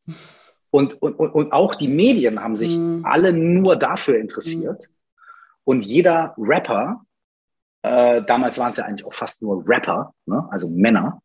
Und, 0.70 1.00
und, 1.00 1.14
und 1.14 1.52
auch 1.52 1.74
die 1.76 1.88
Medien 1.88 2.40
haben 2.40 2.56
sich 2.56 2.76
mhm. 2.76 3.04
alle 3.04 3.32
nur 3.32 3.76
dafür 3.76 4.18
interessiert. 4.18 4.88
Mhm. 4.88 4.94
Und 5.64 5.86
jeder 5.86 6.34
Rapper, 6.36 7.04
äh, 7.82 8.22
damals 8.22 8.58
waren 8.58 8.72
es 8.72 8.78
ja 8.78 8.84
eigentlich 8.84 9.06
auch 9.06 9.14
fast 9.14 9.40
nur 9.40 9.62
Rapper, 9.66 10.12
ne? 10.26 10.46
also 10.50 10.68
Männer, 10.68 11.22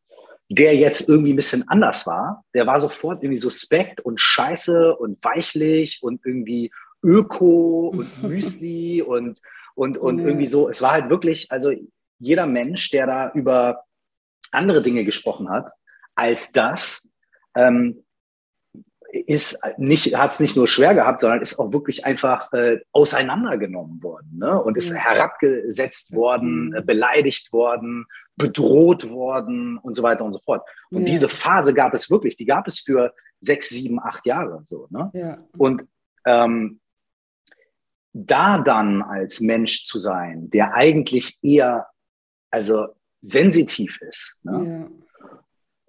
der 0.50 0.76
jetzt 0.76 1.08
irgendwie 1.10 1.34
ein 1.34 1.36
bisschen 1.36 1.67
anders 1.67 2.08
war, 2.08 2.43
der 2.54 2.65
war 2.65 2.80
sofort 2.80 3.24
irgendwie 3.24 3.39
suspekt 3.39 4.02
und 4.02 4.19
scheiße 4.19 4.95
und 4.95 5.24
weichlich 5.24 6.00
und 6.02 6.26
irgendwie 6.26 6.72
Öko 7.04 7.89
und 7.89 8.24
Müsli 8.28 9.02
und, 9.02 9.39
und, 9.76 9.98
und 9.98 10.19
irgendwie 10.19 10.48
so. 10.48 10.69
Es 10.69 10.82
war 10.82 10.91
halt 10.91 11.10
wirklich, 11.10 11.52
also 11.52 11.72
jeder 12.19 12.45
Mensch, 12.45 12.89
der 12.91 13.08
da 13.08 13.32
über 13.32 13.86
andere 14.51 14.81
Dinge 14.81 15.03
gesprochen 15.03 15.49
hat, 15.49 15.71
als 16.15 16.51
das, 16.51 17.07
ähm, 17.55 18.03
ist 19.12 19.59
nicht, 19.77 20.15
hat 20.15 20.33
es 20.33 20.39
nicht 20.39 20.55
nur 20.55 20.67
schwer 20.67 20.93
gehabt, 20.93 21.19
sondern 21.19 21.41
ist 21.41 21.59
auch 21.59 21.73
wirklich 21.73 22.05
einfach 22.05 22.51
äh, 22.53 22.79
auseinandergenommen 22.91 24.03
worden 24.03 24.38
ne? 24.38 24.62
und 24.62 24.77
ist 24.77 24.91
ja. 24.91 24.97
herabgesetzt 24.99 26.13
worden, 26.13 26.73
äh, 26.75 26.81
beleidigt 26.81 27.51
worden, 27.51 28.05
bedroht 28.35 29.09
worden 29.09 29.77
und 29.77 29.95
so 29.95 30.03
weiter 30.03 30.25
und 30.25 30.33
so 30.33 30.39
fort. 30.39 30.67
Und 30.91 31.01
ja. 31.01 31.05
diese 31.05 31.27
Phase 31.27 31.73
gab 31.73 31.93
es 31.93 32.12
wirklich, 32.12 32.38
die 32.38 32.45
gab 32.45 32.67
es 32.67 32.79
für 32.79 33.13
sechs, 33.39 33.69
sieben, 33.69 33.99
acht 33.99 34.25
Jahre 34.25 34.63
so. 34.67 34.88
Ne? 34.89 35.09
Ja. 35.13 35.38
Und 35.57 35.83
ähm, 36.25 36.79
da 38.13 38.59
dann 38.59 39.01
als 39.01 39.39
Mensch 39.39 39.85
zu 39.85 39.97
sein, 39.97 40.49
der 40.49 40.73
eigentlich 40.73 41.38
eher, 41.41 41.88
also 42.51 42.88
sensitiv 43.21 43.99
ist, 44.01 44.38
ne? 44.43 44.89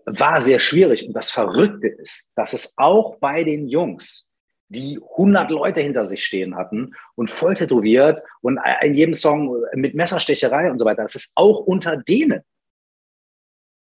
ja. 0.06 0.20
war 0.20 0.40
sehr 0.40 0.58
schwierig. 0.58 1.06
Und 1.06 1.14
das 1.14 1.30
Verrückte 1.30 1.88
ist, 1.88 2.26
dass 2.34 2.52
es 2.52 2.74
auch 2.76 3.16
bei 3.16 3.44
den 3.44 3.68
Jungs, 3.68 4.28
die 4.68 5.00
100 5.16 5.50
Leute 5.50 5.80
hinter 5.80 6.06
sich 6.06 6.24
stehen 6.24 6.54
hatten 6.56 6.94
und 7.16 7.30
voll 7.30 7.54
tätowiert 7.54 8.22
und 8.40 8.60
in 8.82 8.94
jedem 8.94 9.14
Song 9.14 9.64
mit 9.74 9.94
Messerstecherei 9.94 10.70
und 10.70 10.78
so 10.78 10.84
weiter, 10.84 11.02
dass 11.02 11.16
es 11.16 11.32
auch 11.34 11.60
unter 11.60 11.96
denen 11.96 12.42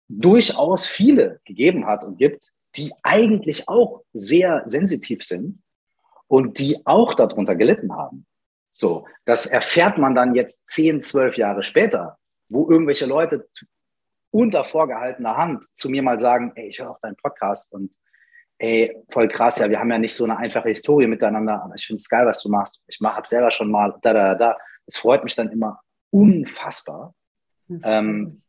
durchaus 0.09 0.87
viele 0.87 1.41
gegeben 1.45 1.87
hat 1.87 2.05
und 2.05 2.19
gibt, 2.19 2.53
die 2.77 2.93
eigentlich 3.03 3.69
auch 3.69 4.03
sehr 4.13 4.63
sensitiv 4.67 5.25
sind 5.25 5.61
und 6.29 6.59
die 6.59 6.81
auch 6.85 7.15
darunter 7.15 7.57
gelitten 7.57 7.93
haben. 7.93 8.27
So, 8.73 9.07
das 9.25 9.47
erfährt 9.47 9.99
man 9.99 10.15
dann 10.15 10.35
jetzt 10.35 10.69
10, 10.69 11.03
12 11.03 11.39
Jahre 11.39 11.63
später, 11.63 12.19
wo 12.51 12.71
irgendwelche 12.71 13.07
Leute 13.07 13.49
unter 14.31 14.65
vorgehaltener 14.65 15.37
Hand 15.37 15.65
zu 15.75 15.89
mir 15.89 16.03
mal 16.03 16.21
sagen, 16.21 16.53
ey, 16.55 16.69
ich 16.69 16.79
höre 16.79 16.91
auch 16.91 17.01
deinen 17.01 17.17
Podcast 17.17 17.73
und 17.73 17.95
ey, 18.59 18.97
voll 19.11 19.29
krass, 19.29 19.59
ja, 19.59 19.71
wir 19.71 19.79
haben 19.79 19.91
ja 19.91 19.99
nicht 19.99 20.15
so 20.15 20.25
eine 20.25 20.37
einfache 20.39 20.69
Historie 20.69 21.07
miteinander, 21.07 21.63
aber 21.63 21.75
ich 21.75 21.87
finde 21.87 22.01
es 22.01 22.09
geil, 22.09 22.27
was 22.27 22.43
du 22.43 22.49
machst. 22.49 22.81
Ich 22.87 22.99
habe 23.03 23.29
selber 23.29 23.51
schon 23.51 23.71
mal 23.71 23.95
da, 24.03 24.13
da, 24.13 24.35
da. 24.35 24.57
Es 24.87 24.99
freut 24.99 25.25
mich 25.25 25.35
dann 25.35 25.51
immer 25.51 25.81
unfassbar. 26.11 27.15
Ähm, 27.85 28.43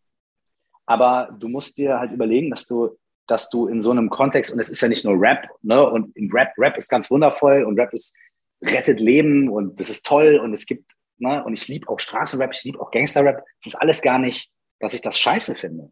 aber 0.85 1.35
du 1.37 1.49
musst 1.49 1.77
dir 1.77 1.99
halt 1.99 2.11
überlegen, 2.11 2.49
dass 2.49 2.65
du, 2.67 2.97
dass 3.27 3.49
du 3.49 3.67
in 3.67 3.81
so 3.81 3.91
einem 3.91 4.09
Kontext, 4.09 4.53
und 4.53 4.59
es 4.59 4.69
ist 4.69 4.81
ja 4.81 4.87
nicht 4.87 5.03
nur 5.03 5.19
Rap, 5.19 5.47
ne, 5.61 5.89
und 5.89 6.15
in 6.15 6.31
Rap, 6.31 6.53
Rap 6.57 6.77
ist 6.77 6.89
ganz 6.89 7.11
wundervoll 7.11 7.63
und 7.63 7.79
Rap 7.79 7.91
ist 7.91 8.15
rettet 8.63 8.99
Leben 8.99 9.49
und 9.49 9.79
das 9.79 9.89
ist 9.89 10.05
toll 10.05 10.39
und 10.41 10.53
es 10.53 10.65
gibt 10.65 10.91
Ne? 11.19 11.43
Und 11.43 11.53
ich 11.53 11.67
liebe 11.67 11.89
auch 11.89 11.99
Straßenrap, 11.99 12.51
ich 12.53 12.63
liebe 12.63 12.79
auch 12.79 12.91
Gangsterrap. 12.91 13.43
Es 13.59 13.67
ist 13.67 13.75
alles 13.75 14.01
gar 14.01 14.19
nicht, 14.19 14.51
dass 14.79 14.93
ich 14.93 15.01
das 15.01 15.19
scheiße 15.19 15.55
finde. 15.55 15.91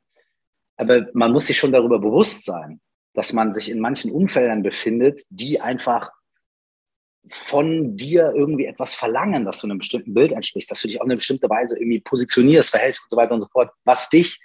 Aber 0.77 1.07
man 1.13 1.31
muss 1.31 1.47
sich 1.47 1.57
schon 1.57 1.71
darüber 1.71 1.99
bewusst 1.99 2.45
sein, 2.45 2.81
dass 3.13 3.33
man 3.33 3.53
sich 3.53 3.69
in 3.69 3.79
manchen 3.79 4.11
Umfeldern 4.11 4.61
befindet, 4.61 5.21
die 5.29 5.61
einfach 5.61 6.11
von 7.29 7.95
dir 7.95 8.33
irgendwie 8.35 8.65
etwas 8.65 8.93
verlangen, 8.93 9.45
dass 9.45 9.61
du 9.61 9.67
einem 9.67 9.79
bestimmten 9.79 10.13
Bild 10.13 10.31
entsprichst, 10.31 10.69
dass 10.69 10.81
du 10.81 10.87
dich 10.87 10.99
auf 10.99 11.05
eine 11.05 11.15
bestimmte 11.15 11.49
Weise 11.49 11.77
irgendwie 11.79 12.01
positionierst, 12.01 12.69
verhältst 12.69 13.03
und 13.03 13.09
so 13.09 13.17
weiter 13.17 13.33
und 13.33 13.41
so 13.41 13.47
fort, 13.47 13.71
was 13.83 14.09
dich 14.09 14.39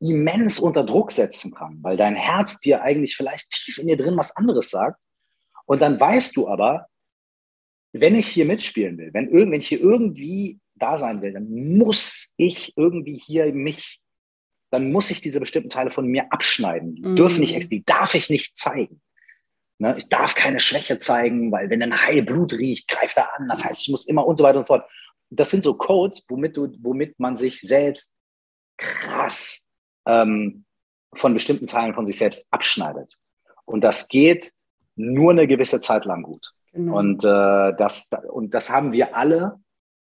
immens 0.00 0.60
unter 0.60 0.84
Druck 0.84 1.10
setzen 1.10 1.54
kann, 1.54 1.78
weil 1.82 1.96
dein 1.96 2.14
Herz 2.14 2.60
dir 2.60 2.82
eigentlich 2.82 3.16
vielleicht 3.16 3.50
tief 3.50 3.78
in 3.78 3.88
dir 3.88 3.96
drin 3.96 4.16
was 4.16 4.36
anderes 4.36 4.70
sagt. 4.70 5.00
Und 5.66 5.82
dann 5.82 5.98
weißt 5.98 6.36
du 6.36 6.48
aber, 6.48 6.86
wenn 8.00 8.14
ich 8.14 8.28
hier 8.28 8.44
mitspielen 8.44 8.98
will, 8.98 9.10
wenn, 9.12 9.32
wenn 9.32 9.60
ich 9.60 9.68
hier 9.68 9.80
irgendwie 9.80 10.58
da 10.74 10.96
sein 10.96 11.22
will, 11.22 11.32
dann 11.32 11.76
muss 11.76 12.34
ich 12.36 12.76
irgendwie 12.76 13.18
hier 13.18 13.52
mich, 13.52 14.00
dann 14.70 14.92
muss 14.92 15.10
ich 15.10 15.20
diese 15.20 15.40
bestimmten 15.40 15.70
Teile 15.70 15.90
von 15.90 16.06
mir 16.06 16.32
abschneiden. 16.32 16.94
Die 16.94 17.02
mhm. 17.02 17.16
dürfen 17.16 17.40
nicht 17.40 17.72
die 17.72 17.84
darf 17.84 18.14
ich 18.14 18.30
nicht 18.30 18.56
zeigen. 18.56 19.00
Ne? 19.78 19.96
Ich 19.96 20.08
darf 20.08 20.34
keine 20.34 20.60
Schwäche 20.60 20.98
zeigen, 20.98 21.52
weil 21.52 21.70
wenn 21.70 21.82
ein 21.82 22.04
Hai 22.04 22.20
Blut 22.20 22.52
riecht, 22.52 22.88
greift 22.88 23.16
er 23.16 23.34
an. 23.38 23.48
Das 23.48 23.64
heißt, 23.64 23.82
ich 23.82 23.88
muss 23.90 24.06
immer 24.06 24.26
und 24.26 24.36
so 24.36 24.44
weiter 24.44 24.58
und 24.58 24.66
fort. 24.66 24.88
Das 25.30 25.50
sind 25.50 25.62
so 25.62 25.74
Codes, 25.74 26.24
womit, 26.28 26.56
du, 26.56 26.72
womit 26.80 27.18
man 27.20 27.36
sich 27.36 27.60
selbst 27.60 28.12
krass 28.76 29.68
ähm, 30.06 30.64
von 31.12 31.34
bestimmten 31.34 31.66
Teilen 31.66 31.94
von 31.94 32.06
sich 32.06 32.18
selbst 32.18 32.46
abschneidet. 32.50 33.16
Und 33.64 33.82
das 33.82 34.08
geht 34.08 34.52
nur 34.96 35.30
eine 35.30 35.46
gewisse 35.46 35.80
Zeit 35.80 36.04
lang 36.04 36.22
gut. 36.22 36.52
Genau. 36.78 36.96
Und, 36.96 37.24
äh, 37.24 37.74
das, 37.76 38.08
und 38.30 38.54
das 38.54 38.70
haben 38.70 38.92
wir 38.92 39.16
alle 39.16 39.58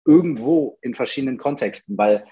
irgendwo 0.07 0.79
in 0.81 0.94
verschiedenen 0.94 1.37
Kontexten, 1.37 1.98
weil 1.98 2.27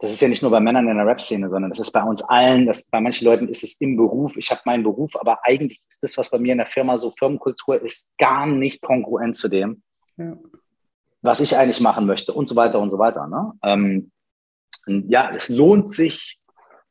das 0.00 0.10
ist 0.10 0.20
ja 0.20 0.26
nicht 0.26 0.42
nur 0.42 0.50
bei 0.50 0.58
Männern 0.58 0.88
in 0.88 0.96
der 0.96 1.06
Rap-Szene, 1.06 1.48
sondern 1.48 1.70
das 1.70 1.78
ist 1.78 1.92
bei 1.92 2.02
uns 2.02 2.24
allen, 2.24 2.66
das, 2.66 2.88
bei 2.88 3.00
manchen 3.00 3.26
Leuten 3.26 3.46
ist 3.46 3.62
es 3.62 3.80
im 3.80 3.96
Beruf, 3.96 4.36
ich 4.36 4.50
habe 4.50 4.62
meinen 4.64 4.82
Beruf, 4.82 5.14
aber 5.14 5.44
eigentlich 5.44 5.80
ist 5.88 6.02
das, 6.02 6.18
was 6.18 6.30
bei 6.30 6.40
mir 6.40 6.50
in 6.50 6.58
der 6.58 6.66
Firma 6.66 6.98
so 6.98 7.12
Firmenkultur 7.16 7.80
ist, 7.80 8.10
gar 8.18 8.46
nicht 8.46 8.82
kongruent 8.82 9.36
zu 9.36 9.48
dem, 9.48 9.84
ja. 10.16 10.36
was 11.22 11.40
ich 11.40 11.56
eigentlich 11.56 11.80
machen 11.80 12.06
möchte 12.06 12.32
und 12.32 12.48
so 12.48 12.56
weiter 12.56 12.80
und 12.80 12.90
so 12.90 12.98
weiter. 12.98 13.28
Ne? 13.28 13.52
Ähm, 13.62 14.10
ja, 15.08 15.32
es 15.36 15.50
lohnt 15.50 15.94
sich 15.94 16.40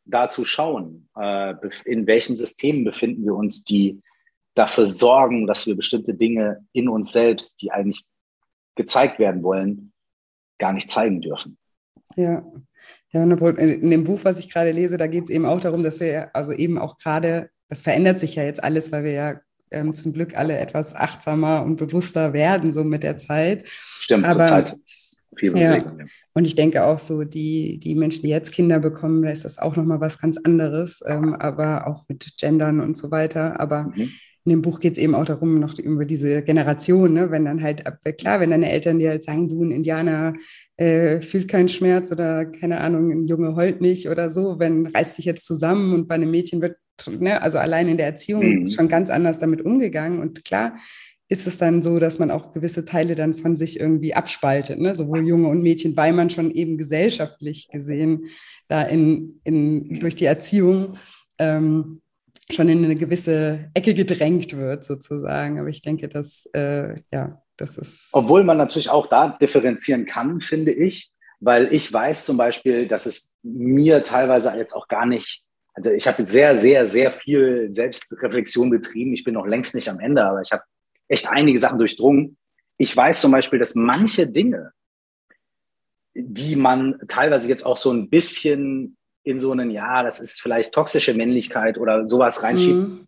da 0.06 0.30
zu 0.30 0.46
schauen, 0.46 1.10
äh, 1.18 1.54
in 1.84 2.08
welchen 2.08 2.38
Systemen 2.38 2.86
befinden 2.86 3.26
wir 3.26 3.36
uns, 3.36 3.66
die 3.66 4.02
dafür 4.60 4.86
sorgen, 4.86 5.48
dass 5.48 5.66
wir 5.68 5.76
bestimmte 5.76 6.14
Dinge 6.14 6.66
in 6.74 6.90
uns 6.90 7.14
selbst, 7.14 7.62
die 7.62 7.72
eigentlich 7.72 8.04
gezeigt 8.76 9.18
werden 9.18 9.42
wollen, 9.42 9.94
gar 10.58 10.74
nicht 10.74 10.90
zeigen 10.90 11.22
dürfen. 11.22 11.58
Ja. 12.16 12.46
Ja, 13.12 13.24
in 13.24 13.90
dem 13.90 14.04
Buch, 14.04 14.20
was 14.24 14.38
ich 14.38 14.52
gerade 14.52 14.72
lese, 14.72 14.98
da 14.98 15.08
geht 15.08 15.24
es 15.24 15.30
eben 15.32 15.46
auch 15.46 15.60
darum, 15.60 15.84
dass 15.84 16.00
wir 16.00 16.36
also 16.36 16.52
eben 16.52 16.78
auch 16.78 16.98
gerade, 16.98 17.50
das 17.68 17.82
verändert 17.82 18.20
sich 18.20 18.36
ja 18.36 18.44
jetzt 18.44 18.64
alles, 18.64 18.92
weil 18.92 19.04
wir 19.04 19.12
ja 19.12 19.40
ähm, 19.72 19.96
zum 19.96 20.14
Glück 20.14 20.38
alle 20.38 20.58
etwas 20.58 20.94
achtsamer 20.94 21.64
und 21.64 21.78
bewusster 21.78 22.34
werden, 22.34 22.72
so 22.72 22.84
mit 22.84 23.02
der 23.02 23.18
Zeit. 23.18 23.68
Stimmt, 23.68 24.26
Aber, 24.26 24.44
zur 24.44 24.46
Zeit 24.46 24.76
viel 25.36 25.58
ja. 25.58 25.84
Und 26.34 26.46
ich 26.46 26.56
denke 26.56 26.84
auch 26.84 27.00
so, 27.00 27.24
die, 27.24 27.80
die 27.80 27.96
Menschen, 27.96 28.24
die 28.24 28.30
jetzt 28.30 28.52
Kinder 28.52 28.80
bekommen, 28.80 29.24
da 29.24 29.30
ist 29.30 29.46
das 29.46 29.58
auch 29.58 29.76
nochmal 29.76 30.02
was 30.02 30.20
ganz 30.20 30.38
anderes, 30.38 31.02
ähm, 31.08 31.34
aber 31.34 31.88
auch 31.88 32.04
mit 32.10 32.34
Gendern 32.38 32.80
und 32.80 32.98
so 32.98 33.10
weiter. 33.10 33.60
Aber 33.60 33.84
mhm. 33.84 34.12
In 34.46 34.52
dem 34.52 34.62
Buch 34.62 34.80
geht 34.80 34.94
es 34.94 35.00
eben 35.00 35.16
auch 35.16 35.26
darum, 35.26 35.60
noch 35.60 35.78
über 35.78 36.06
diese 36.06 36.42
Generation, 36.42 37.14
ne? 37.14 37.30
wenn 37.30 37.46
dann 37.46 37.62
halt, 37.62 37.84
klar, 38.18 38.40
wenn 38.40 38.52
deine 38.52 38.72
Eltern 38.72 39.00
dir 39.00 39.10
halt 39.10 39.24
sagen, 39.24 39.50
du, 39.50 39.64
ein 39.64 39.72
Indianer 39.72 40.34
äh, 40.78 41.20
fühlt 41.20 41.48
keinen 41.48 41.70
Schmerz 41.70 42.12
oder 42.12 42.46
keine 42.46 42.80
Ahnung, 42.80 43.12
ein 43.12 43.28
Junge 43.28 43.56
heult 43.56 43.82
nicht 43.82 44.10
oder 44.10 44.30
so, 44.30 44.60
wenn 44.60 44.86
reißt 44.86 45.16
sich 45.16 45.26
jetzt 45.26 45.46
zusammen 45.46 45.94
und 45.94 46.08
bei 46.08 46.16
einem 46.16 46.32
Mädchen 46.32 46.62
wird, 46.62 46.78
ne, 47.08 47.42
also 47.42 47.58
allein 47.58 47.90
in 47.90 47.98
der 47.98 48.08
Erziehung 48.08 48.62
mhm. 48.62 48.70
schon 48.70 48.88
ganz 48.88 49.10
anders 49.10 49.40
damit 49.40 49.62
umgegangen. 49.62 50.22
Und 50.22 50.46
klar, 50.46 50.76
ist 51.28 51.46
es 51.46 51.60
dann 51.60 51.84
so, 51.84 52.00
dass 52.00 52.18
man 52.18 52.32
auch 52.32 52.54
gewisse 52.54 52.86
Teile 52.86 53.16
dann 53.16 53.36
von 53.36 53.56
sich 53.56 53.80
irgendwie 53.80 54.16
abspaltet, 54.16 54.80
ne? 54.80 54.96
sowohl 54.96 55.28
Junge 55.28 55.48
und 55.50 55.62
Mädchen, 55.62 55.96
weil 55.96 56.12
man 56.12 56.32
schon 56.32 56.50
eben 56.50 56.78
gesellschaftlich 56.78 57.68
gesehen 57.70 58.30
da 58.68 58.84
in, 58.84 59.40
in, 59.44 60.00
durch 60.00 60.16
die 60.16 60.26
Erziehung 60.26 60.96
ähm, 61.38 62.02
schon 62.52 62.70
in 62.70 62.84
eine 62.84 62.96
gewisse 62.96 63.70
Ecke 63.74 63.94
gedrängt 63.94 64.56
wird, 64.58 64.84
sozusagen. 64.84 65.60
Aber 65.60 65.70
ich 65.70 65.82
denke, 65.82 66.08
dass, 66.08 66.48
äh, 66.54 66.96
ja, 67.12 67.42
das 67.58 67.78
ist. 67.78 68.10
Obwohl 68.12 68.44
man 68.44 68.58
natürlich 68.58 68.90
auch 68.90 69.08
da 69.08 69.38
differenzieren 69.40 70.06
kann, 70.06 70.42
finde 70.42 70.72
ich, 70.72 71.12
weil 71.40 71.74
ich 71.74 71.92
weiß 71.92 72.26
zum 72.26 72.38
Beispiel, 72.38 72.88
dass 72.88 73.06
es 73.06 73.36
mir 73.44 74.04
teilweise 74.04 74.52
jetzt 74.56 74.74
auch 74.74 74.88
gar 74.88 75.06
nicht 75.06 75.44
also 75.80 75.92
ich 75.92 76.08
habe 76.08 76.28
sehr, 76.28 76.60
sehr, 76.60 76.90
sehr 76.90 77.14
viel 77.14 77.70
Selbstreflexion 77.72 78.70
betrieben. 78.70 79.14
Ich 79.14 79.24
bin 79.24 79.36
noch 79.36 79.48
längst 79.48 79.76
nicht 79.76 79.88
am 79.88 80.02
Ende, 80.02 80.26
aber 80.26 80.42
ich 80.42 80.52
habe 80.52 80.64
echt 81.08 81.30
einige 81.30 81.58
Sachen 81.58 81.80
durchdrungen. 81.80 82.38
Ich 82.78 82.96
weiß 82.96 83.22
zum 83.22 83.32
Beispiel, 83.32 83.60
dass 83.60 83.76
manche 83.76 84.28
Dinge, 84.28 84.74
die 86.14 86.58
man 86.58 87.00
teilweise 87.08 87.48
jetzt 87.48 87.66
auch 87.66 87.78
so 87.78 87.94
ein 87.94 88.10
bisschen 88.10 88.98
in 89.30 89.40
so 89.40 89.52
einen, 89.52 89.72
ja, 89.72 90.04
das 90.04 90.20
ist 90.20 90.42
vielleicht 90.42 90.74
toxische 90.74 91.14
Männlichkeit 91.14 91.78
oder 91.78 92.08
sowas 92.08 92.44
reinschiebt, 92.44 92.90
mhm. 92.90 93.08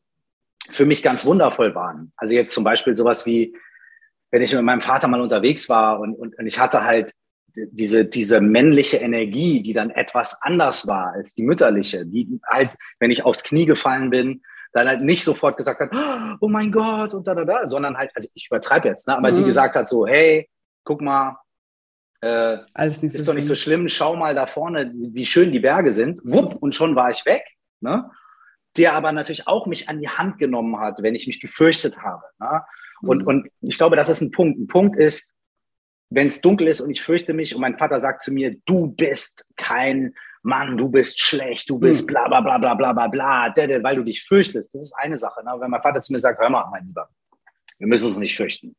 für 0.70 0.86
mich 0.86 1.04
ganz 1.04 1.26
wundervoll 1.26 1.74
waren. 1.76 2.12
Also 2.16 2.36
jetzt 2.36 2.54
zum 2.54 2.64
Beispiel 2.64 2.96
sowas 2.96 3.26
wie, 3.26 3.56
wenn 4.30 4.42
ich 4.42 4.54
mit 4.54 4.64
meinem 4.64 4.82
Vater 4.82 5.08
mal 5.08 5.20
unterwegs 5.20 5.68
war 5.68 6.00
und, 6.00 6.14
und, 6.14 6.38
und 6.38 6.46
ich 6.46 6.60
hatte 6.60 6.84
halt 6.86 7.12
diese, 7.56 8.06
diese 8.06 8.40
männliche 8.40 8.98
Energie, 8.98 9.62
die 9.62 9.74
dann 9.74 9.90
etwas 9.90 10.42
anders 10.42 10.88
war 10.88 11.14
als 11.14 11.34
die 11.34 11.44
mütterliche, 11.44 12.06
die 12.06 12.40
halt, 12.48 12.70
wenn 13.00 13.12
ich 13.12 13.26
aufs 13.26 13.44
Knie 13.44 13.66
gefallen 13.66 14.10
bin, 14.10 14.42
dann 14.74 14.88
halt 14.88 15.02
nicht 15.02 15.24
sofort 15.24 15.58
gesagt 15.58 15.82
hat, 15.82 16.38
oh 16.40 16.48
mein 16.48 16.72
Gott 16.72 17.14
und 17.14 17.28
da, 17.28 17.36
da, 17.36 17.44
da, 17.44 17.68
sondern 17.68 17.98
halt, 17.98 18.12
also 18.16 18.30
ich 18.34 18.48
übertreibe 18.48 18.88
jetzt, 18.88 19.08
ne, 19.08 19.18
aber 19.18 19.32
mhm. 19.32 19.38
die 19.38 19.44
gesagt 19.44 19.76
hat 19.76 19.90
so, 19.90 20.08
hey, 20.08 20.48
guck 20.86 21.02
mal, 21.02 21.38
äh, 22.22 22.60
Alles 22.74 23.02
nicht 23.02 23.16
ist 23.16 23.26
so 23.26 23.32
doch 23.32 23.36
nicht 23.36 23.48
so 23.48 23.56
schlimm, 23.56 23.90
schau 23.90 24.16
mal 24.16 24.36
da 24.36 24.46
vorne, 24.46 24.92
wie 24.94 25.26
schön 25.26 25.52
die 25.52 25.60
Berge 25.60 25.92
sind, 25.92 26.20
wupp, 26.24 26.56
und 26.62 26.76
schon 26.76 26.96
war 26.96 27.10
ich 27.10 27.26
weg, 27.26 27.44
ne? 27.80 28.10
Der 28.78 28.94
aber 28.94 29.12
natürlich 29.12 29.48
auch 29.48 29.68
mich 29.68 29.90
an 29.90 30.00
die 30.00 30.08
Hand 30.08 30.38
genommen 30.38 30.80
hat, 30.80 31.02
wenn 31.02 31.16
ich 31.16 31.28
mich 31.28 31.42
gefürchtet 31.42 31.98
habe. 31.98 32.24
Ne? 32.40 32.64
Und, 33.02 33.24
mhm. 33.24 33.28
und 33.28 33.50
ich 33.62 33.78
glaube, 33.78 33.98
das 33.98 34.08
ist 34.08 34.22
ein 34.22 34.32
Punkt. 34.32 34.58
Ein 34.58 34.68
Punkt 34.68 34.98
ist, 34.98 35.34
wenn 36.10 36.28
es 36.28 36.40
dunkel 36.40 36.68
ist 36.68 36.80
und 36.80 36.90
ich 36.90 37.02
fürchte 37.02 37.34
mich 37.34 37.54
und 37.54 37.60
mein 37.60 37.78
Vater 37.78 38.00
sagt 38.00 38.22
zu 38.22 38.32
mir, 38.32 38.56
du 38.66 38.88
bist 38.88 39.46
kein 39.58 40.14
Mann, 40.44 40.78
du 40.78 40.90
bist 40.90 41.20
schlecht, 41.20 41.70
du 41.70 41.80
bist 41.80 42.02
hm. 42.02 42.08
bla 42.08 42.28
bla 42.28 42.40
bla 42.40 42.58
bla 42.58 42.74
bla 42.74 42.94
bla 42.94 43.08
bla, 43.08 43.54
weil 43.56 43.96
du 43.98 44.04
dich 44.04 44.24
fürchtest. 44.24 44.74
Das 44.74 44.82
ist 44.82 44.94
eine 44.98 45.18
Sache. 45.18 45.44
Ne? 45.44 45.52
Wenn 45.58 45.70
mein 45.70 45.82
Vater 45.82 46.02
zu 46.02 46.14
mir 46.14 46.20
sagt, 46.20 46.40
hör 46.40 46.50
mal, 46.50 46.70
mein 46.72 46.86
Lieber, 46.86 47.10
wir 47.78 47.88
müssen 47.88 48.06
uns 48.06 48.20
nicht 48.20 48.38
fürchten. 48.38 48.76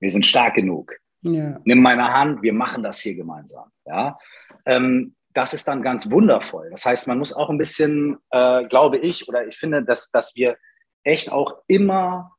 Wir 0.00 0.10
sind 0.10 0.24
stark 0.24 0.54
genug. 0.54 0.94
Ja. 1.22 1.60
Nimm 1.64 1.80
meine 1.80 2.12
Hand, 2.12 2.42
wir 2.42 2.52
machen 2.52 2.82
das 2.82 3.00
hier 3.00 3.14
gemeinsam. 3.14 3.70
Ja? 3.86 4.18
Ähm, 4.66 5.14
das 5.32 5.54
ist 5.54 5.66
dann 5.66 5.82
ganz 5.82 6.10
wundervoll. 6.10 6.68
Das 6.70 6.84
heißt, 6.84 7.08
man 7.08 7.18
muss 7.18 7.32
auch 7.32 7.48
ein 7.48 7.58
bisschen, 7.58 8.18
äh, 8.30 8.62
glaube 8.64 8.98
ich, 8.98 9.28
oder 9.28 9.46
ich 9.46 9.56
finde, 9.56 9.82
dass, 9.82 10.10
dass 10.10 10.34
wir 10.36 10.56
echt 11.04 11.32
auch 11.32 11.62
immer 11.66 12.36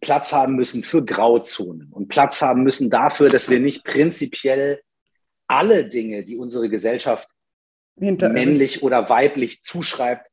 Platz 0.00 0.32
haben 0.32 0.56
müssen 0.56 0.82
für 0.82 1.04
Grauzonen 1.04 1.92
und 1.92 2.08
Platz 2.08 2.42
haben 2.42 2.62
müssen 2.62 2.90
dafür, 2.90 3.28
dass 3.28 3.50
wir 3.50 3.60
nicht 3.60 3.84
prinzipiell 3.84 4.82
alle 5.46 5.86
Dinge, 5.86 6.24
die 6.24 6.36
unsere 6.36 6.68
Gesellschaft 6.68 7.28
Hinter 7.98 8.30
männlich 8.30 8.82
oder 8.82 9.08
weiblich 9.10 9.62
zuschreibt, 9.62 10.31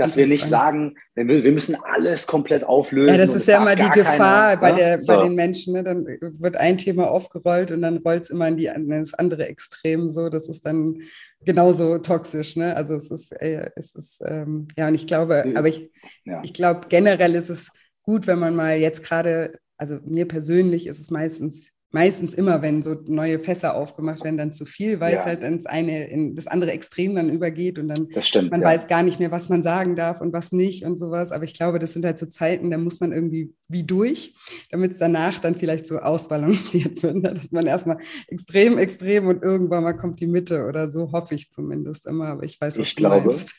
dass 0.00 0.16
wir 0.16 0.26
nicht 0.26 0.44
sagen, 0.44 0.96
wir, 1.14 1.52
müssen 1.52 1.76
alles 1.76 2.26
komplett 2.26 2.64
auflösen. 2.64 3.14
Ja, 3.14 3.18
das 3.18 3.34
ist 3.34 3.46
ja 3.46 3.58
immer 3.58 3.76
die 3.76 3.90
Gefahr 3.90 4.56
keiner, 4.56 4.60
bei, 4.60 4.70
ne? 4.70 4.76
der, 4.76 5.00
so. 5.00 5.14
bei 5.14 5.22
den 5.24 5.34
Menschen. 5.34 5.74
Ne? 5.74 5.84
Dann 5.84 6.06
wird 6.38 6.56
ein 6.56 6.78
Thema 6.78 7.10
aufgerollt 7.10 7.70
und 7.70 7.82
dann 7.82 7.98
rollt 7.98 8.22
es 8.22 8.30
immer 8.30 8.48
in, 8.48 8.56
die, 8.56 8.66
in 8.66 8.88
das 8.88 9.12
andere 9.14 9.46
Extrem. 9.46 10.08
So, 10.08 10.30
das 10.30 10.48
ist 10.48 10.64
dann 10.64 11.02
genauso 11.44 11.98
toxisch. 11.98 12.56
Ne? 12.56 12.74
Also 12.74 12.94
es 12.94 13.10
ist, 13.10 13.32
äh, 13.32 13.70
es 13.76 13.94
ist 13.94 14.22
ähm, 14.24 14.68
ja, 14.76 14.88
und 14.88 14.94
ich 14.94 15.06
glaube, 15.06 15.44
aber 15.54 15.68
ich, 15.68 15.90
ja. 16.24 16.40
ich 16.42 16.54
glaube 16.54 16.88
generell 16.88 17.34
ist 17.34 17.50
es 17.50 17.70
gut, 18.02 18.26
wenn 18.26 18.38
man 18.38 18.56
mal 18.56 18.76
jetzt 18.76 19.02
gerade, 19.02 19.58
also 19.76 19.98
mir 20.04 20.26
persönlich 20.26 20.86
ist 20.86 21.00
es 21.00 21.10
meistens 21.10 21.72
meistens 21.92 22.34
immer, 22.34 22.62
wenn 22.62 22.82
so 22.82 22.94
neue 23.06 23.40
Fässer 23.40 23.74
aufgemacht 23.74 24.22
werden, 24.22 24.36
dann 24.36 24.52
zu 24.52 24.64
viel, 24.64 25.00
weil 25.00 25.14
ja. 25.14 25.20
es 25.20 25.26
halt 25.26 25.42
ins 25.42 25.66
eine 25.66 26.08
in 26.08 26.36
das 26.36 26.46
andere 26.46 26.70
Extrem 26.70 27.14
dann 27.16 27.28
übergeht 27.28 27.78
und 27.78 27.88
dann 27.88 28.08
stimmt, 28.20 28.50
man 28.50 28.60
ja. 28.60 28.68
weiß 28.68 28.86
gar 28.86 29.02
nicht 29.02 29.18
mehr, 29.18 29.32
was 29.32 29.48
man 29.48 29.62
sagen 29.62 29.96
darf 29.96 30.20
und 30.20 30.32
was 30.32 30.52
nicht 30.52 30.84
und 30.84 30.98
sowas. 30.98 31.32
Aber 31.32 31.44
ich 31.44 31.54
glaube, 31.54 31.78
das 31.78 31.92
sind 31.92 32.04
halt 32.04 32.18
so 32.18 32.26
Zeiten, 32.26 32.70
da 32.70 32.78
muss 32.78 33.00
man 33.00 33.12
irgendwie 33.12 33.52
wie 33.68 33.82
durch, 33.84 34.34
damit 34.70 34.92
es 34.92 34.98
danach 34.98 35.38
dann 35.40 35.56
vielleicht 35.56 35.86
so 35.86 35.98
ausbalanciert 35.98 37.02
wird, 37.02 37.16
ne? 37.16 37.34
dass 37.34 37.50
man 37.50 37.66
erstmal 37.66 37.98
extrem, 38.28 38.78
extrem 38.78 39.26
und 39.26 39.42
irgendwann 39.42 39.82
mal 39.82 39.94
kommt 39.94 40.20
die 40.20 40.28
Mitte 40.28 40.66
oder 40.66 40.90
so 40.90 41.10
hoffe 41.12 41.34
ich 41.34 41.50
zumindest 41.50 42.06
immer. 42.06 42.28
Aber 42.28 42.44
ich 42.44 42.60
weiß, 42.60 42.78
was 42.78 42.86
ich 42.86 42.94
du 42.94 43.00
glaube, 43.00 43.26
meinst. 43.26 43.54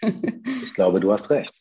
ich 0.64 0.74
glaube, 0.74 1.00
du 1.02 1.12
hast 1.12 1.30
recht. 1.30 1.54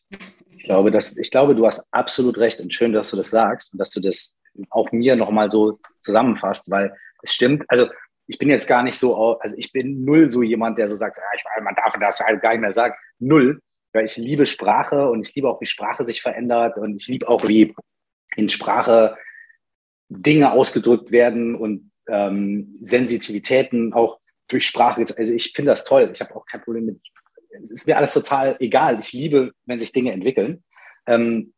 Ich 0.57 0.63
glaube, 0.63 0.91
dass, 0.91 1.17
ich 1.17 1.31
glaube, 1.31 1.55
du 1.55 1.65
hast 1.65 1.87
absolut 1.91 2.37
recht 2.37 2.61
und 2.61 2.73
schön, 2.73 2.93
dass 2.93 3.11
du 3.11 3.17
das 3.17 3.31
sagst 3.31 3.73
und 3.73 3.79
dass 3.79 3.89
du 3.89 3.99
das 3.99 4.37
auch 4.69 4.91
mir 4.91 5.15
nochmal 5.15 5.49
so 5.49 5.79
zusammenfasst, 6.01 6.69
weil 6.69 6.93
es 7.23 7.33
stimmt, 7.33 7.63
also 7.67 7.87
ich 8.27 8.37
bin 8.37 8.49
jetzt 8.49 8.67
gar 8.67 8.83
nicht 8.83 8.97
so, 8.97 9.39
also 9.39 9.55
ich 9.57 9.71
bin 9.71 10.05
null 10.05 10.31
so 10.31 10.41
jemand, 10.41 10.77
der 10.77 10.87
so 10.87 10.95
sagt, 10.95 11.17
ja, 11.17 11.23
ich, 11.35 11.43
man 11.63 11.75
darf 11.75 11.93
das 11.99 12.19
halt 12.19 12.41
gar 12.41 12.51
nicht 12.51 12.61
mehr 12.61 12.73
sagen. 12.73 12.95
Null, 13.19 13.61
weil 13.93 14.05
ich 14.05 14.17
liebe 14.17 14.45
Sprache 14.45 15.09
und 15.09 15.27
ich 15.27 15.35
liebe 15.35 15.49
auch, 15.49 15.59
wie 15.61 15.65
Sprache 15.65 16.03
sich 16.03 16.21
verändert 16.21 16.77
und 16.77 16.95
ich 16.95 17.07
liebe 17.07 17.27
auch, 17.27 17.47
wie 17.47 17.75
in 18.35 18.49
Sprache 18.49 19.17
Dinge 20.07 20.51
ausgedrückt 20.51 21.11
werden 21.11 21.55
und 21.55 21.91
ähm, 22.07 22.77
Sensitivitäten 22.81 23.93
auch 23.93 24.19
durch 24.47 24.65
Sprache. 24.65 25.01
Also 25.01 25.33
ich 25.33 25.53
finde 25.53 25.71
das 25.71 25.83
toll. 25.83 26.09
Ich 26.13 26.21
habe 26.21 26.35
auch 26.35 26.45
kein 26.45 26.61
Problem 26.61 26.85
mit. 26.85 27.01
Es 27.65 27.81
ist 27.81 27.87
mir 27.87 27.97
alles 27.97 28.13
total 28.13 28.55
egal. 28.59 28.99
Ich 28.99 29.13
liebe, 29.13 29.51
wenn 29.65 29.79
sich 29.79 29.91
Dinge 29.91 30.11
entwickeln. 30.11 30.63
Ähm, 31.05 31.53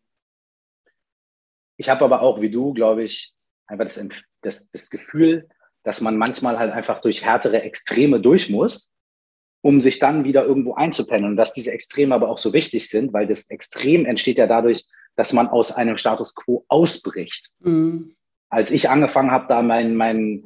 ich 1.78 1.90
habe 1.90 2.06
aber 2.06 2.22
auch, 2.22 2.42
wie 2.42 2.50
du, 2.50 2.74
glaube 2.74 3.04
ich, 3.04 3.34
einfach 3.68 3.86
das, 3.86 4.04
das, 4.44 4.70
das 4.70 4.90
Gefühl, 4.90 5.48
dass 5.84 6.02
man 6.02 6.18
manchmal 6.18 6.58
halt 6.60 6.72
einfach 6.72 7.02
durch 7.02 7.24
härtere 7.24 7.62
Extreme 7.62 8.20
durch 8.20 8.50
muss, 8.50 8.94
um 9.62 9.82
sich 9.82 10.00
dann 10.00 10.24
wieder 10.24 10.46
irgendwo 10.46 10.74
einzupennen. 10.76 11.32
Und 11.32 11.38
dass 11.38 11.54
diese 11.54 11.72
Extreme 11.72 12.16
aber 12.16 12.30
auch 12.30 12.38
so 12.38 12.54
wichtig 12.54 12.90
sind, 12.90 13.14
weil 13.14 13.28
das 13.28 13.50
Extrem 13.50 14.06
entsteht 14.06 14.38
ja 14.38 14.48
dadurch, 14.48 14.86
dass 15.16 15.34
man 15.34 15.48
aus 15.48 15.72
einem 15.74 15.98
Status 15.98 16.36
quo 16.36 16.66
ausbricht. 16.68 17.50
Mhm. 17.60 18.16
Als 18.50 18.72
ich 18.72 18.90
angefangen 18.90 19.32
habe, 19.32 19.48
da 19.48 19.62
mein, 19.62 19.96
mein 19.96 20.46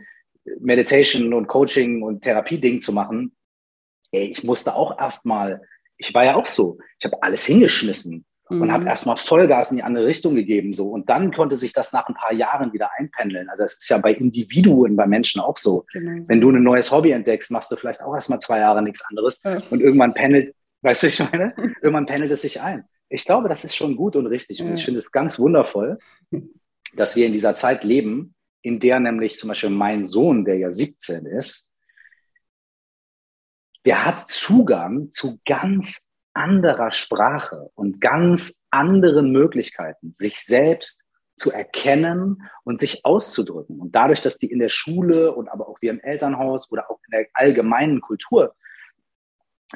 Meditation 0.59 1.33
und 1.33 1.47
Coaching 1.47 2.03
und 2.03 2.21
Therapie-Ding 2.21 2.81
zu 2.81 2.93
machen, 2.93 3.35
ey, 4.11 4.27
ich 4.27 4.43
musste 4.43 4.75
auch 4.75 4.97
erstmal, 4.99 5.61
ich 5.97 6.13
war 6.13 6.23
ja 6.23 6.35
auch 6.35 6.45
so, 6.45 6.77
ich 6.99 7.05
habe 7.05 7.21
alles 7.21 7.45
hingeschmissen 7.45 8.25
mhm. 8.49 8.61
und 8.61 8.71
habe 8.71 8.85
erstmal 8.85 9.17
Vollgas 9.17 9.71
in 9.71 9.77
die 9.77 9.83
andere 9.83 10.05
Richtung 10.05 10.35
gegeben. 10.35 10.73
So. 10.73 10.89
Und 10.89 11.09
dann 11.09 11.33
konnte 11.33 11.57
sich 11.57 11.73
das 11.73 11.93
nach 11.93 12.07
ein 12.07 12.15
paar 12.15 12.33
Jahren 12.33 12.73
wieder 12.73 12.89
einpendeln. 12.97 13.49
Also 13.49 13.63
es 13.63 13.77
ist 13.77 13.89
ja 13.89 13.97
bei 13.97 14.13
Individuen, 14.13 14.95
bei 14.95 15.07
Menschen 15.07 15.41
auch 15.41 15.57
so. 15.57 15.85
Genau. 15.93 16.23
Wenn 16.27 16.41
du 16.41 16.51
ein 16.51 16.63
neues 16.63 16.91
Hobby 16.91 17.11
entdeckst, 17.11 17.51
machst 17.51 17.71
du 17.71 17.75
vielleicht 17.75 18.01
auch 18.01 18.13
erstmal 18.13 18.39
zwei 18.39 18.59
Jahre 18.59 18.81
nichts 18.81 19.03
anderes 19.09 19.41
ja. 19.43 19.59
und 19.69 19.81
irgendwann 19.81 20.13
pendelt, 20.13 20.55
weißt 20.81 21.03
du, 21.03 21.07
ich 21.07 21.31
meine, 21.31 21.53
irgendwann 21.81 22.05
pendelt 22.05 22.31
es 22.31 22.41
sich 22.41 22.61
ein. 22.61 22.85
Ich 23.09 23.25
glaube, 23.25 23.49
das 23.49 23.63
ist 23.63 23.75
schon 23.75 23.95
gut 23.95 24.15
und 24.15 24.27
richtig. 24.27 24.61
Und 24.61 24.73
ich 24.73 24.83
finde 24.83 24.99
es 24.99 25.11
ganz 25.11 25.39
wundervoll, 25.39 25.97
dass 26.95 27.15
wir 27.15 27.25
in 27.25 27.31
dieser 27.31 27.55
Zeit 27.55 27.83
leben, 27.83 28.35
in 28.61 28.79
der 28.79 28.99
nämlich 28.99 29.37
zum 29.37 29.47
Beispiel 29.47 29.69
mein 29.69 30.07
Sohn, 30.07 30.43
der 30.43 30.57
ja 30.57 30.71
17 30.71 31.25
ist, 31.25 31.69
der 33.85 34.03
hat 34.03 34.27
Zugang 34.27 35.11
zu 35.11 35.39
ganz 35.45 36.06
anderer 36.37 36.91
Sprache 36.91 37.69
und 37.75 37.99
ganz 37.99 38.61
anderen 38.69 39.31
Möglichkeiten, 39.31 40.13
sich 40.13 40.39
selbst 40.39 41.03
zu 41.35 41.51
erkennen 41.51 42.43
und 42.63 42.79
sich 42.79 43.05
auszudrücken. 43.05 43.79
Und 43.79 43.95
dadurch, 43.95 44.21
dass 44.21 44.37
die 44.37 44.51
in 44.51 44.59
der 44.59 44.69
Schule 44.69 45.33
und 45.33 45.49
aber 45.49 45.67
auch 45.67 45.81
wir 45.81 45.91
im 45.91 45.99
Elternhaus 45.99 46.71
oder 46.71 46.89
auch 46.89 46.99
in 47.07 47.11
der 47.11 47.27
allgemeinen 47.33 48.01
Kultur 48.01 48.55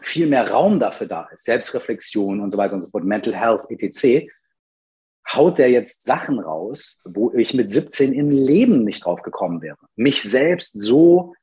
viel 0.01 0.27
mehr 0.27 0.49
Raum 0.49 0.79
dafür 0.79 1.07
da 1.07 1.27
ist, 1.33 1.45
Selbstreflexion 1.45 2.39
und 2.39 2.51
so 2.51 2.57
weiter 2.57 2.75
und 2.75 2.81
so 2.81 2.89
fort, 2.89 3.03
Mental 3.03 3.35
Health, 3.35 3.69
etc., 3.69 4.27
haut 5.33 5.59
der 5.59 5.69
jetzt 5.69 6.03
Sachen 6.03 6.39
raus, 6.39 7.01
wo 7.05 7.31
ich 7.33 7.53
mit 7.53 7.71
17 7.71 8.11
im 8.13 8.31
Leben 8.31 8.83
nicht 8.83 9.05
drauf 9.05 9.21
gekommen 9.21 9.61
wäre. 9.61 9.77
Mich 9.95 10.23
selbst 10.23 10.79
so 10.79 11.33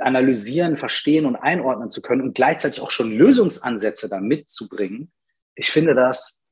analysieren, 0.00 0.76
verstehen 0.76 1.26
und 1.26 1.36
einordnen 1.36 1.90
zu 1.90 2.02
können 2.02 2.22
und 2.22 2.34
gleichzeitig 2.34 2.80
auch 2.80 2.90
schon 2.90 3.12
Lösungsansätze 3.12 4.08
da 4.08 4.20
mitzubringen. 4.20 5.12
Ich 5.54 5.70
finde 5.70 5.94
das 5.94 6.42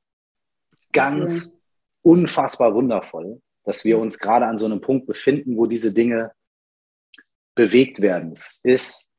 ganz 0.91 1.49
ja. 1.49 1.59
unfassbar 2.03 2.73
wundervoll, 2.73 3.41
dass 3.63 3.83
wir 3.83 3.99
uns 3.99 4.19
gerade 4.19 4.45
an 4.45 4.57
so 4.57 4.65
einem 4.65 4.81
Punkt 4.81 5.07
befinden, 5.07 5.57
wo 5.57 5.65
diese 5.65 5.91
Dinge 5.91 6.31
bewegt 7.55 8.01
werden. 8.01 8.31
Es 8.31 8.61
ist 8.63 9.11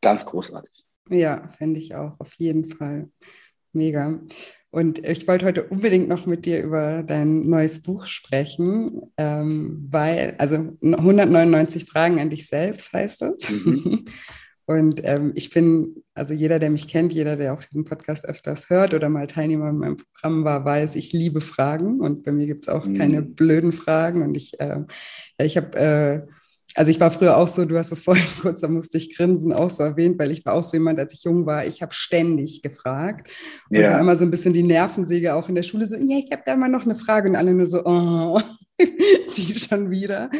ganz 0.00 0.26
großartig. 0.26 0.72
Ja, 1.08 1.48
finde 1.58 1.80
ich 1.80 1.94
auch, 1.94 2.18
auf 2.20 2.34
jeden 2.34 2.64
Fall. 2.64 3.10
Mega. 3.72 4.20
Und 4.74 5.06
ich 5.06 5.28
wollte 5.28 5.44
heute 5.44 5.64
unbedingt 5.64 6.08
noch 6.08 6.24
mit 6.24 6.46
dir 6.46 6.62
über 6.62 7.02
dein 7.02 7.42
neues 7.42 7.82
Buch 7.82 8.06
sprechen, 8.06 9.02
ähm, 9.18 9.86
weil, 9.90 10.34
also 10.38 10.56
199 10.80 11.84
Fragen 11.84 12.18
an 12.18 12.30
dich 12.30 12.48
selbst 12.48 12.90
heißt 12.90 13.22
es. 13.22 13.50
Mhm. 13.50 14.04
Und 14.64 15.02
ähm, 15.04 15.32
ich 15.34 15.50
bin, 15.50 16.02
also 16.14 16.32
jeder, 16.32 16.58
der 16.58 16.70
mich 16.70 16.88
kennt, 16.88 17.12
jeder, 17.12 17.36
der 17.36 17.52
auch 17.52 17.62
diesen 17.62 17.84
Podcast 17.84 18.24
öfters 18.24 18.70
hört 18.70 18.94
oder 18.94 19.10
mal 19.10 19.26
Teilnehmer 19.26 19.68
in 19.68 19.76
meinem 19.76 19.96
Programm 19.98 20.44
war, 20.44 20.64
weiß, 20.64 20.94
ich 20.94 21.12
liebe 21.12 21.42
Fragen 21.42 22.00
und 22.00 22.22
bei 22.22 22.32
mir 22.32 22.46
gibt 22.46 22.62
es 22.62 22.68
auch 22.70 22.86
mhm. 22.86 22.94
keine 22.94 23.20
blöden 23.20 23.72
Fragen. 23.72 24.22
Und 24.22 24.36
ich, 24.36 24.58
äh, 24.58 24.80
ich 25.36 25.58
habe 25.58 25.76
äh, 25.76 26.22
also 26.74 26.90
ich 26.90 27.00
war 27.00 27.10
früher 27.10 27.36
auch 27.36 27.48
so, 27.48 27.64
du 27.64 27.76
hast 27.76 27.92
es 27.92 28.00
vorhin 28.00 28.24
kurz, 28.40 28.60
da 28.60 28.68
musste 28.68 28.96
ich 28.96 29.16
grinsen, 29.16 29.52
auch 29.52 29.70
so 29.70 29.82
erwähnt, 29.82 30.18
weil 30.18 30.30
ich 30.30 30.44
war 30.44 30.54
auch 30.54 30.62
so 30.62 30.76
jemand, 30.76 30.98
als 30.98 31.12
ich 31.12 31.24
jung 31.24 31.46
war, 31.46 31.66
ich 31.66 31.82
habe 31.82 31.94
ständig 31.94 32.62
gefragt 32.62 33.30
und 33.70 33.76
ja. 33.76 33.92
war 33.92 34.00
immer 34.00 34.16
so 34.16 34.24
ein 34.24 34.30
bisschen 34.30 34.52
die 34.52 34.62
Nervensäge 34.62 35.34
auch 35.34 35.48
in 35.48 35.54
der 35.54 35.62
Schule, 35.62 35.86
so, 35.86 35.96
ja, 35.96 36.18
ich 36.18 36.30
habe 36.32 36.42
da 36.44 36.56
mal 36.56 36.68
noch 36.68 36.84
eine 36.84 36.94
Frage 36.94 37.28
und 37.28 37.36
alle 37.36 37.52
nur 37.52 37.66
so, 37.66 37.84
oh, 37.84 38.40
die 39.36 39.54
schon 39.58 39.90
wieder. 39.90 40.30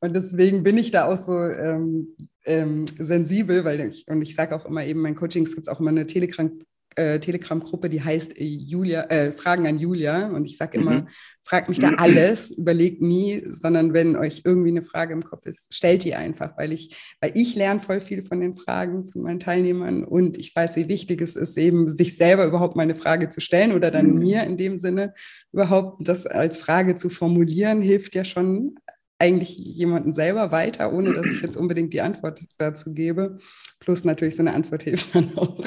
Und 0.00 0.14
deswegen 0.14 0.62
bin 0.62 0.78
ich 0.78 0.90
da 0.90 1.06
auch 1.06 1.18
so 1.18 1.36
ähm, 1.36 2.16
ähm, 2.44 2.84
sensibel, 2.98 3.64
weil 3.64 3.80
ich, 3.88 4.06
und 4.08 4.22
ich 4.22 4.34
sage 4.34 4.54
auch 4.54 4.66
immer 4.66 4.84
eben, 4.84 5.00
mein 5.00 5.14
Coachings 5.14 5.54
gibt 5.54 5.68
es 5.68 5.72
auch 5.72 5.80
immer 5.80 5.90
eine 5.90 6.06
Telegram, 6.06 6.50
äh, 6.96 7.18
Telegram-Gruppe, 7.18 7.88
die 7.88 8.02
heißt 8.02 8.38
äh, 8.38 8.44
Julia, 8.44 9.02
äh, 9.04 9.32
Fragen 9.32 9.66
an 9.66 9.78
Julia. 9.78 10.26
Und 10.28 10.44
ich 10.44 10.56
sage 10.56 10.78
immer, 10.78 11.02
mhm. 11.02 11.08
fragt 11.42 11.68
mich 11.68 11.78
da 11.78 11.90
alles, 11.96 12.50
überlegt 12.50 13.02
nie, 13.02 13.44
sondern 13.50 13.92
wenn 13.92 14.16
euch 14.16 14.42
irgendwie 14.44 14.70
eine 14.70 14.82
Frage 14.82 15.12
im 15.12 15.24
Kopf 15.24 15.46
ist, 15.46 15.74
stellt 15.74 16.04
die 16.04 16.14
einfach, 16.14 16.56
weil 16.56 16.72
ich, 16.72 16.96
weil 17.20 17.32
ich 17.34 17.54
lerne 17.54 17.80
voll 17.80 18.00
viel 18.00 18.22
von 18.22 18.40
den 18.40 18.54
Fragen 18.54 19.04
von 19.04 19.22
meinen 19.22 19.40
Teilnehmern 19.40 20.04
und 20.04 20.38
ich 20.38 20.54
weiß, 20.54 20.76
wie 20.76 20.88
wichtig 20.88 21.20
es 21.20 21.36
ist, 21.36 21.58
eben 21.58 21.88
sich 21.88 22.16
selber 22.16 22.46
überhaupt 22.46 22.76
mal 22.76 22.82
eine 22.82 22.94
Frage 22.94 23.28
zu 23.28 23.40
stellen 23.40 23.72
oder 23.72 23.90
dann 23.90 24.10
mhm. 24.12 24.18
mir 24.18 24.44
in 24.44 24.56
dem 24.56 24.78
Sinne 24.78 25.14
überhaupt 25.52 26.06
das 26.06 26.26
als 26.26 26.58
Frage 26.58 26.96
zu 26.96 27.08
formulieren, 27.08 27.82
hilft 27.82 28.14
ja 28.14 28.24
schon 28.24 28.76
eigentlich 29.22 29.56
jemanden 29.56 30.12
selber 30.12 30.50
weiter, 30.50 30.92
ohne 30.92 31.14
dass 31.14 31.26
ich 31.26 31.42
jetzt 31.42 31.56
unbedingt 31.56 31.92
die 31.92 32.00
Antwort 32.00 32.40
dazu 32.58 32.92
gebe. 32.92 33.38
Plus 33.78 34.04
natürlich 34.04 34.34
so 34.34 34.42
eine 34.42 34.52
Antwort 34.52 34.82
hilft 34.82 35.14
dann 35.14 35.30
auch 35.36 35.64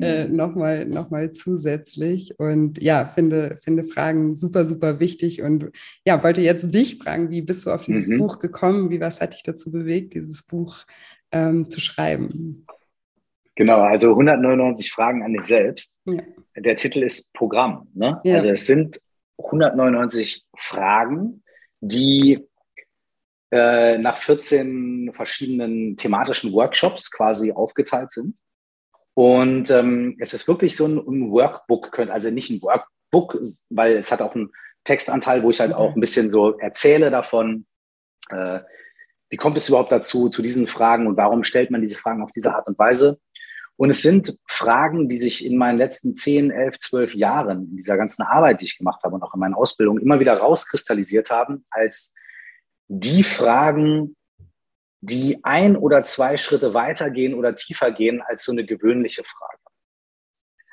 äh, 0.00 0.28
mhm. 0.28 0.36
nochmal 0.36 0.86
noch 0.86 1.10
mal 1.10 1.32
zusätzlich. 1.32 2.38
Und 2.38 2.80
ja, 2.80 3.04
finde, 3.04 3.58
finde 3.62 3.82
Fragen 3.82 4.36
super, 4.36 4.64
super 4.64 5.00
wichtig. 5.00 5.42
Und 5.42 5.72
ja, 6.06 6.22
wollte 6.22 6.40
jetzt 6.40 6.72
dich 6.72 6.98
fragen, 6.98 7.30
wie 7.30 7.42
bist 7.42 7.66
du 7.66 7.72
auf 7.72 7.82
dieses 7.82 8.08
mhm. 8.08 8.18
Buch 8.18 8.38
gekommen? 8.38 8.90
Wie 8.90 9.00
was 9.00 9.20
hat 9.20 9.34
dich 9.34 9.42
dazu 9.42 9.72
bewegt, 9.72 10.14
dieses 10.14 10.44
Buch 10.44 10.84
ähm, 11.32 11.68
zu 11.68 11.80
schreiben? 11.80 12.64
Genau, 13.56 13.80
also 13.80 14.10
199 14.10 14.92
Fragen 14.92 15.24
an 15.24 15.32
dich 15.32 15.42
selbst. 15.42 15.92
Ja. 16.04 16.22
Der 16.56 16.76
Titel 16.76 17.02
ist 17.02 17.32
Programm. 17.32 17.88
Ne? 17.92 18.20
Ja. 18.22 18.34
Also 18.34 18.50
es 18.50 18.66
sind 18.66 19.00
199 19.38 20.44
Fragen, 20.56 21.42
die 21.80 22.46
äh, 23.54 23.98
nach 23.98 24.16
14 24.16 25.12
verschiedenen 25.12 25.96
thematischen 25.96 26.52
Workshops 26.52 27.12
quasi 27.12 27.52
aufgeteilt 27.52 28.10
sind. 28.10 28.36
Und 29.14 29.70
ähm, 29.70 30.16
es 30.18 30.34
ist 30.34 30.48
wirklich 30.48 30.74
so 30.74 30.86
ein, 30.86 30.98
ein, 30.98 31.30
Workbook, 31.30 31.96
also 32.00 32.30
nicht 32.30 32.50
ein 32.50 32.60
Workbook, 32.60 33.38
weil 33.70 33.98
es 33.98 34.10
hat 34.10 34.22
auch 34.22 34.34
einen 34.34 34.50
Textanteil, 34.82 35.44
wo 35.44 35.50
ich 35.50 35.60
halt 35.60 35.72
okay. 35.72 35.80
auch 35.80 35.94
ein 35.94 36.00
bisschen 36.00 36.30
so 36.30 36.58
erzähle 36.58 37.12
davon, 37.12 37.64
äh, 38.30 38.58
wie 39.30 39.36
kommt 39.36 39.56
es 39.56 39.68
überhaupt 39.68 39.92
dazu, 39.92 40.28
zu 40.28 40.42
diesen 40.42 40.66
Fragen 40.66 41.06
und 41.06 41.16
warum 41.16 41.44
stellt 41.44 41.70
man 41.70 41.80
diese 41.80 41.96
Fragen 41.96 42.24
auf 42.24 42.32
diese 42.32 42.52
Art 42.56 42.66
und 42.66 42.76
Weise. 42.76 43.20
Und 43.76 43.90
es 43.90 44.02
sind 44.02 44.36
Fragen, 44.48 45.08
die 45.08 45.16
sich 45.16 45.46
in 45.46 45.56
meinen 45.56 45.78
letzten 45.78 46.16
10, 46.16 46.50
11, 46.50 46.80
12 46.80 47.14
Jahren, 47.14 47.68
in 47.70 47.76
dieser 47.76 47.96
ganzen 47.96 48.22
Arbeit, 48.22 48.62
die 48.62 48.64
ich 48.64 48.78
gemacht 48.78 49.04
habe 49.04 49.14
und 49.14 49.22
auch 49.22 49.34
in 49.34 49.38
meinen 49.38 49.54
Ausbildungen, 49.54 50.02
immer 50.02 50.18
wieder 50.18 50.36
rauskristallisiert 50.36 51.30
haben 51.30 51.64
als 51.70 52.12
die 52.88 53.22
Fragen, 53.22 54.16
die 55.00 55.38
ein 55.42 55.76
oder 55.76 56.02
zwei 56.02 56.36
Schritte 56.36 56.74
weitergehen 56.74 57.34
oder 57.34 57.54
tiefer 57.54 57.92
gehen 57.92 58.22
als 58.22 58.44
so 58.44 58.52
eine 58.52 58.64
gewöhnliche 58.64 59.24
Frage. 59.24 59.58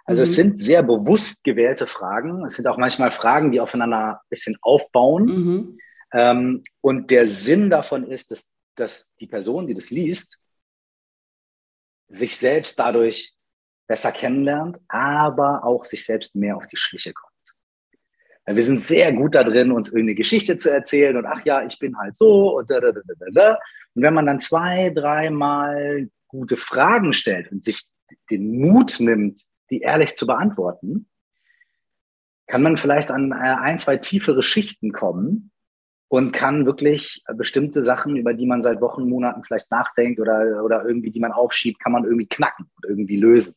Also 0.05 0.21
mhm. 0.21 0.23
es 0.23 0.35
sind 0.35 0.59
sehr 0.59 0.83
bewusst 0.83 1.43
gewählte 1.43 1.87
Fragen. 1.87 2.45
Es 2.45 2.55
sind 2.55 2.67
auch 2.67 2.77
manchmal 2.77 3.11
Fragen, 3.11 3.51
die 3.51 3.59
aufeinander 3.59 4.21
ein 4.21 4.29
bisschen 4.29 4.57
aufbauen. 4.61 5.25
Mhm. 5.25 5.79
Ähm, 6.13 6.63
und 6.81 7.11
der 7.11 7.27
Sinn 7.27 7.69
davon 7.69 8.09
ist, 8.09 8.31
dass, 8.31 8.53
dass 8.75 9.13
die 9.19 9.27
Person, 9.27 9.67
die 9.67 9.73
das 9.73 9.89
liest, 9.89 10.39
sich 12.07 12.35
selbst 12.35 12.77
dadurch 12.79 13.33
besser 13.87 14.11
kennenlernt, 14.11 14.77
aber 14.87 15.63
auch 15.63 15.85
sich 15.85 16.05
selbst 16.05 16.35
mehr 16.35 16.57
auf 16.57 16.67
die 16.67 16.77
Schliche 16.77 17.13
kommt. 17.13 17.30
Wir 18.45 18.63
sind 18.63 18.81
sehr 18.81 19.13
gut 19.13 19.35
da 19.35 19.43
drin, 19.43 19.71
uns 19.71 19.89
irgendeine 19.89 20.15
Geschichte 20.15 20.57
zu 20.57 20.71
erzählen 20.71 21.15
und 21.15 21.25
ach 21.25 21.45
ja, 21.45 21.63
ich 21.63 21.77
bin 21.77 21.97
halt 21.97 22.15
so 22.15 22.57
und 22.57 22.69
da, 22.69 22.79
da, 22.79 22.91
da, 22.91 23.01
da, 23.05 23.25
da. 23.31 23.59
Und 23.93 24.03
wenn 24.03 24.13
man 24.13 24.25
dann 24.25 24.39
zwei, 24.39 24.89
dreimal 24.89 26.09
gute 26.27 26.57
Fragen 26.57 27.13
stellt 27.13 27.51
und 27.51 27.63
sich 27.63 27.83
den 28.29 28.59
Mut 28.59 28.99
nimmt, 28.99 29.41
die 29.69 29.81
ehrlich 29.81 30.15
zu 30.15 30.25
beantworten, 30.25 31.07
kann 32.47 32.63
man 32.63 32.77
vielleicht 32.77 33.11
an 33.11 33.31
äh, 33.31 33.35
ein, 33.35 33.79
zwei 33.79 33.97
tiefere 33.97 34.43
Schichten 34.43 34.91
kommen 34.91 35.51
und 36.11 36.33
kann 36.33 36.65
wirklich 36.65 37.23
bestimmte 37.37 37.85
Sachen, 37.85 38.17
über 38.17 38.33
die 38.33 38.45
man 38.45 38.61
seit 38.61 38.81
Wochen, 38.81 39.07
Monaten 39.07 39.45
vielleicht 39.45 39.71
nachdenkt 39.71 40.19
oder, 40.19 40.61
oder 40.61 40.83
irgendwie, 40.83 41.09
die 41.09 41.21
man 41.21 41.31
aufschiebt, 41.31 41.79
kann 41.79 41.93
man 41.93 42.03
irgendwie 42.03 42.27
knacken 42.27 42.69
und 42.75 42.85
irgendwie 42.89 43.15
lösen. 43.15 43.55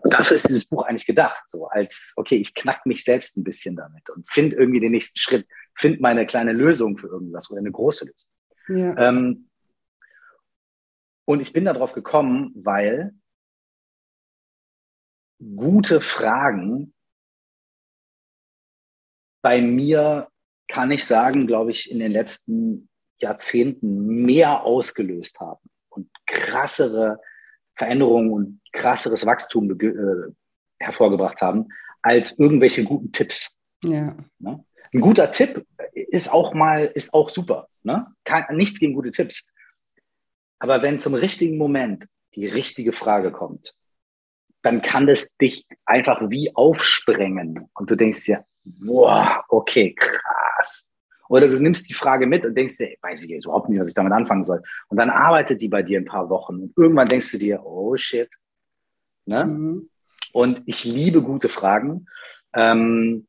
Und 0.00 0.12
dafür 0.12 0.34
ist 0.34 0.48
dieses 0.48 0.66
Buch 0.66 0.84
eigentlich 0.84 1.06
gedacht, 1.06 1.44
so 1.46 1.68
als, 1.68 2.12
okay, 2.16 2.34
ich 2.34 2.56
knack 2.56 2.86
mich 2.86 3.04
selbst 3.04 3.36
ein 3.36 3.44
bisschen 3.44 3.76
damit 3.76 4.10
und 4.10 4.28
finde 4.28 4.56
irgendwie 4.56 4.80
den 4.80 4.90
nächsten 4.90 5.16
Schritt, 5.16 5.46
finde 5.76 6.00
meine 6.00 6.26
kleine 6.26 6.52
Lösung 6.52 6.98
für 6.98 7.06
irgendwas 7.06 7.48
oder 7.52 7.60
eine 7.60 7.70
große 7.70 8.06
Lösung. 8.06 8.30
Ja. 8.66 9.08
Ähm, 9.08 9.48
und 11.24 11.38
ich 11.38 11.52
bin 11.52 11.66
darauf 11.66 11.92
gekommen, 11.92 12.50
weil 12.56 13.14
gute 15.38 16.00
Fragen 16.00 16.94
bei 19.40 19.60
mir, 19.60 20.31
kann 20.68 20.90
ich 20.90 21.04
sagen, 21.04 21.46
glaube 21.46 21.70
ich, 21.70 21.90
in 21.90 21.98
den 21.98 22.12
letzten 22.12 22.88
Jahrzehnten 23.18 24.24
mehr 24.24 24.62
ausgelöst 24.62 25.40
haben 25.40 25.68
und 25.90 26.08
krassere 26.26 27.20
Veränderungen 27.76 28.30
und 28.30 28.60
krasseres 28.72 29.26
Wachstum 29.26 29.70
äh, 29.80 30.32
hervorgebracht 30.78 31.40
haben, 31.40 31.68
als 32.02 32.38
irgendwelche 32.38 32.84
guten 32.84 33.12
Tipps. 33.12 33.58
Ja. 33.84 34.16
Ne? 34.38 34.64
Ein 34.94 35.00
guter 35.00 35.30
Tipp 35.30 35.64
ist 35.94 36.32
auch 36.32 36.52
mal, 36.52 36.86
ist 36.94 37.14
auch 37.14 37.30
super. 37.30 37.68
Ne? 37.82 38.06
Kein, 38.24 38.56
nichts 38.56 38.78
gegen 38.78 38.94
gute 38.94 39.12
Tipps. 39.12 39.46
Aber 40.58 40.82
wenn 40.82 41.00
zum 41.00 41.14
richtigen 41.14 41.58
Moment 41.58 42.06
die 42.34 42.46
richtige 42.46 42.92
Frage 42.92 43.32
kommt, 43.32 43.74
dann 44.62 44.80
kann 44.80 45.06
das 45.06 45.36
dich 45.36 45.66
einfach 45.84 46.20
wie 46.30 46.54
aufsprengen. 46.54 47.68
Und 47.74 47.90
du 47.90 47.96
denkst 47.96 48.24
dir, 48.24 48.44
boah, 48.64 49.44
okay, 49.48 49.94
krass. 49.94 50.41
Oder 51.32 51.48
du 51.48 51.58
nimmst 51.58 51.88
die 51.88 51.94
Frage 51.94 52.26
mit 52.26 52.44
und 52.44 52.54
denkst 52.54 52.76
dir, 52.76 52.94
weiß 53.00 53.22
ich 53.22 53.30
jetzt 53.30 53.46
überhaupt 53.46 53.70
nicht, 53.70 53.80
was 53.80 53.88
ich 53.88 53.94
damit 53.94 54.12
anfangen 54.12 54.44
soll. 54.44 54.60
Und 54.88 54.98
dann 54.98 55.08
arbeitet 55.08 55.62
die 55.62 55.68
bei 55.68 55.82
dir 55.82 55.98
ein 55.98 56.04
paar 56.04 56.28
Wochen. 56.28 56.60
Und 56.60 56.76
irgendwann 56.76 57.08
denkst 57.08 57.32
du 57.32 57.38
dir, 57.38 57.64
oh 57.64 57.96
shit. 57.96 58.28
Ne? 59.24 59.46
Mhm. 59.46 59.88
Und 60.34 60.62
ich 60.66 60.84
liebe 60.84 61.22
gute 61.22 61.48
Fragen. 61.48 62.04
Ähm, 62.54 63.26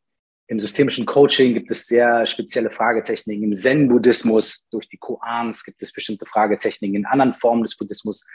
Im 0.48 0.60
systemischen 0.60 1.06
Coaching 1.06 1.54
gibt 1.54 1.72
es 1.72 1.88
sehr 1.88 2.26
spezielle 2.26 2.72
Fragetechniken. 2.72 3.46
Im 3.46 3.54
Zen-Buddhismus, 3.54 4.68
durch 4.70 4.90
die 4.90 4.98
Koans 4.98 5.64
gibt 5.64 5.82
es 5.82 5.94
bestimmte 5.94 6.26
Fragetechniken. 6.26 6.98
In 6.98 7.06
anderen 7.06 7.36
Formen 7.36 7.64
des 7.64 7.78
Buddhismus 7.78 8.26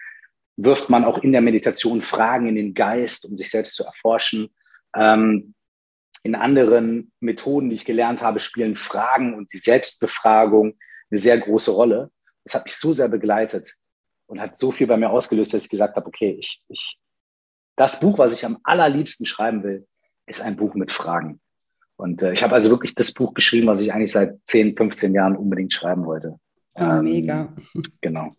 wirft 0.56 0.88
man 0.88 1.04
auch 1.04 1.18
in 1.18 1.32
der 1.32 1.42
Meditation 1.42 2.02
Fragen 2.04 2.46
in 2.46 2.54
den 2.54 2.72
Geist, 2.72 3.26
um 3.26 3.36
sich 3.36 3.50
selbst 3.50 3.74
zu 3.74 3.84
erforschen. 3.84 4.48
Ähm, 4.96 5.54
in 6.22 6.34
anderen 6.34 7.12
Methoden, 7.20 7.70
die 7.70 7.74
ich 7.74 7.84
gelernt 7.84 8.22
habe, 8.22 8.40
spielen 8.40 8.76
Fragen 8.76 9.34
und 9.34 9.52
die 9.52 9.58
Selbstbefragung 9.58 10.78
eine 11.10 11.18
sehr 11.18 11.38
große 11.38 11.70
Rolle. 11.70 12.10
Das 12.44 12.54
hat 12.54 12.64
mich 12.64 12.76
so 12.76 12.92
sehr 12.92 13.08
begleitet 13.08 13.74
und 14.26 14.40
hat 14.40 14.58
so 14.58 14.72
viel 14.72 14.86
bei 14.86 14.96
mir 14.96 15.10
ausgelöst, 15.10 15.54
dass 15.54 15.64
ich 15.64 15.70
gesagt 15.70 15.96
habe, 15.96 16.06
okay, 16.06 16.36
ich, 16.38 16.62
ich, 16.68 16.98
das 17.76 18.00
Buch, 18.00 18.18
was 18.18 18.34
ich 18.34 18.44
am 18.44 18.58
allerliebsten 18.64 19.26
schreiben 19.26 19.62
will, 19.62 19.86
ist 20.26 20.42
ein 20.42 20.56
Buch 20.56 20.74
mit 20.74 20.92
Fragen. 20.92 21.40
Und 21.96 22.22
äh, 22.22 22.32
ich 22.32 22.42
habe 22.42 22.54
also 22.54 22.70
wirklich 22.70 22.94
das 22.94 23.12
Buch 23.12 23.34
geschrieben, 23.34 23.66
was 23.66 23.82
ich 23.82 23.92
eigentlich 23.92 24.12
seit 24.12 24.38
10, 24.44 24.76
15 24.76 25.14
Jahren 25.14 25.36
unbedingt 25.36 25.72
schreiben 25.72 26.04
wollte. 26.04 26.38
Oh, 26.74 26.82
ähm, 26.82 27.04
mega. 27.04 27.52
Genau. 28.00 28.32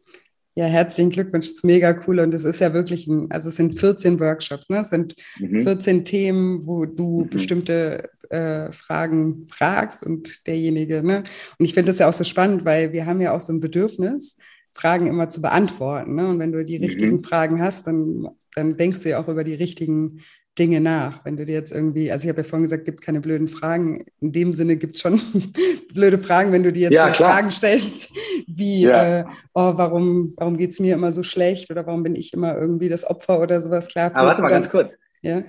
Ja, 0.55 0.65
herzlichen 0.65 1.11
Glückwunsch, 1.11 1.47
das 1.47 1.55
ist 1.55 1.63
mega 1.63 1.95
cool 2.07 2.19
und 2.19 2.33
es 2.33 2.43
ist 2.43 2.59
ja 2.59 2.73
wirklich 2.73 3.07
ein, 3.07 3.31
also 3.31 3.49
es 3.49 3.55
sind 3.55 3.79
14 3.79 4.19
Workshops, 4.19 4.69
ne? 4.69 4.79
Es 4.79 4.89
sind 4.89 5.15
mhm. 5.39 5.61
14 5.61 6.05
Themen, 6.05 6.65
wo 6.65 6.85
du 6.85 7.21
mhm. 7.21 7.29
bestimmte 7.29 8.09
äh, 8.29 8.71
Fragen 8.71 9.45
fragst 9.47 10.03
und 10.03 10.47
derjenige, 10.47 11.03
ne? 11.03 11.23
Und 11.57 11.65
ich 11.65 11.73
finde 11.73 11.91
das 11.91 11.99
ja 11.99 12.09
auch 12.09 12.13
so 12.13 12.23
spannend, 12.23 12.65
weil 12.65 12.91
wir 12.93 13.05
haben 13.05 13.21
ja 13.21 13.33
auch 13.33 13.41
so 13.41 13.53
ein 13.53 13.59
Bedürfnis, 13.59 14.35
Fragen 14.71 15.07
immer 15.07 15.29
zu 15.29 15.41
beantworten, 15.41 16.15
ne? 16.15 16.27
Und 16.27 16.39
wenn 16.39 16.51
du 16.51 16.65
die 16.65 16.77
richtigen 16.77 17.17
mhm. 17.17 17.23
Fragen 17.23 17.61
hast, 17.61 17.87
dann, 17.87 18.27
dann 18.55 18.71
denkst 18.71 19.01
du 19.01 19.09
ja 19.09 19.21
auch 19.21 19.27
über 19.27 19.43
die 19.43 19.55
richtigen 19.55 20.21
Dinge 20.57 20.81
nach. 20.81 21.23
Wenn 21.25 21.37
du 21.37 21.45
dir 21.45 21.53
jetzt 21.53 21.71
irgendwie, 21.71 22.11
also 22.11 22.23
ich 22.23 22.29
habe 22.29 22.41
ja 22.41 22.47
vorhin 22.47 22.63
gesagt, 22.63 22.85
gibt 22.85 23.01
keine 23.01 23.21
blöden 23.21 23.47
Fragen. 23.47 24.05
In 24.19 24.31
dem 24.31 24.53
Sinne 24.53 24.75
gibt 24.75 24.95
es 24.95 25.01
schon 25.01 25.21
blöde 25.93 26.17
Fragen, 26.17 26.51
wenn 26.51 26.63
du 26.63 26.73
dir 26.73 26.89
jetzt 26.89 26.93
ja, 26.93 27.13
Fragen 27.13 27.51
stellst, 27.51 28.11
wie, 28.47 28.81
ja. 28.81 29.19
äh, 29.19 29.25
oh, 29.53 29.73
warum, 29.75 30.33
warum 30.37 30.57
geht 30.57 30.71
es 30.71 30.79
mir 30.79 30.95
immer 30.95 31.13
so 31.13 31.23
schlecht 31.23 31.71
oder 31.71 31.85
warum 31.85 32.03
bin 32.03 32.15
ich 32.15 32.33
immer 32.33 32.57
irgendwie 32.57 32.89
das 32.89 33.09
Opfer 33.09 33.39
oder 33.39 33.61
sowas. 33.61 33.87
Klar, 33.87 34.11
Aber 34.13 34.27
warte 34.27 34.41
mal 34.41 34.49
ganz 34.49 34.69
kurz. 34.69 34.97
Ja? 35.21 35.43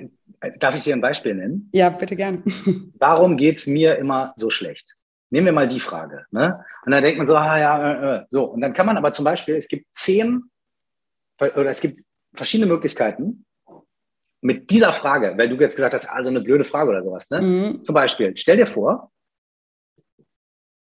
Darf 0.59 0.75
ich 0.75 0.85
dir 0.85 0.95
ein 0.95 1.01
Beispiel 1.01 1.35
nennen? 1.35 1.69
Ja, 1.73 1.91
bitte 1.91 2.17
gern. 2.17 2.43
warum 2.99 3.37
geht 3.37 3.59
es 3.59 3.67
mir 3.67 3.97
immer 3.97 4.33
so 4.37 4.51
schlecht? 4.51 4.95
Nehmen 5.31 5.47
wir 5.47 5.53
mal 5.53 5.69
die 5.69 5.81
Frage. 5.81 6.25
Ne? 6.31 6.65
Und 6.85 6.93
dann 6.93 7.03
denkt 7.03 7.19
man 7.19 7.27
so, 7.27 7.37
ah 7.37 7.59
ja, 7.59 7.93
äh, 7.93 8.17
äh. 8.17 8.25
so. 8.31 8.45
Und 8.45 8.61
dann 8.61 8.73
kann 8.73 8.87
man 8.87 8.97
aber 8.97 9.13
zum 9.13 9.25
Beispiel, 9.25 9.57
es 9.57 9.69
gibt 9.69 9.87
zehn 9.93 10.45
oder 11.39 11.71
es 11.71 11.81
gibt 11.81 12.01
verschiedene 12.35 12.71
Möglichkeiten, 12.71 13.45
mit 14.41 14.71
dieser 14.71 14.93
Frage, 14.93 15.35
weil 15.37 15.49
du 15.49 15.57
jetzt 15.57 15.77
gesagt 15.77 15.95
hast, 15.95 16.07
also 16.07 16.31
eine 16.31 16.41
blöde 16.41 16.65
Frage 16.65 16.91
oder 16.91 17.03
sowas, 17.03 17.31
ne? 17.31 17.41
Mhm. 17.43 17.85
Zum 17.85 17.95
Beispiel, 17.95 18.37
stell 18.37 18.57
dir 18.57 18.67
vor, 18.67 19.11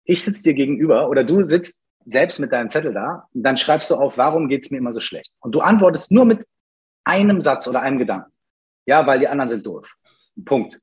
ich 0.04 0.24
sitze 0.24 0.42
dir 0.42 0.54
gegenüber 0.54 1.08
oder 1.08 1.24
du 1.24 1.42
sitzt 1.42 1.82
selbst 2.06 2.38
mit 2.38 2.52
deinem 2.52 2.70
Zettel 2.70 2.94
da 2.94 3.28
und 3.34 3.42
dann 3.42 3.56
schreibst 3.56 3.90
du 3.90 3.96
auf, 3.96 4.16
warum 4.16 4.48
geht 4.48 4.64
es 4.64 4.70
mir 4.70 4.78
immer 4.78 4.92
so 4.92 5.00
schlecht? 5.00 5.32
Und 5.40 5.52
du 5.52 5.61
antwortest 5.61 6.11
nur 6.11 6.24
mit 6.24 6.46
einem 7.04 7.40
Satz 7.40 7.68
oder 7.68 7.82
einem 7.82 7.98
Gedanken. 7.98 8.32
Ja, 8.86 9.06
weil 9.06 9.18
die 9.18 9.28
anderen 9.28 9.50
sind 9.50 9.66
doof. 9.66 9.94
Punkt. 10.44 10.80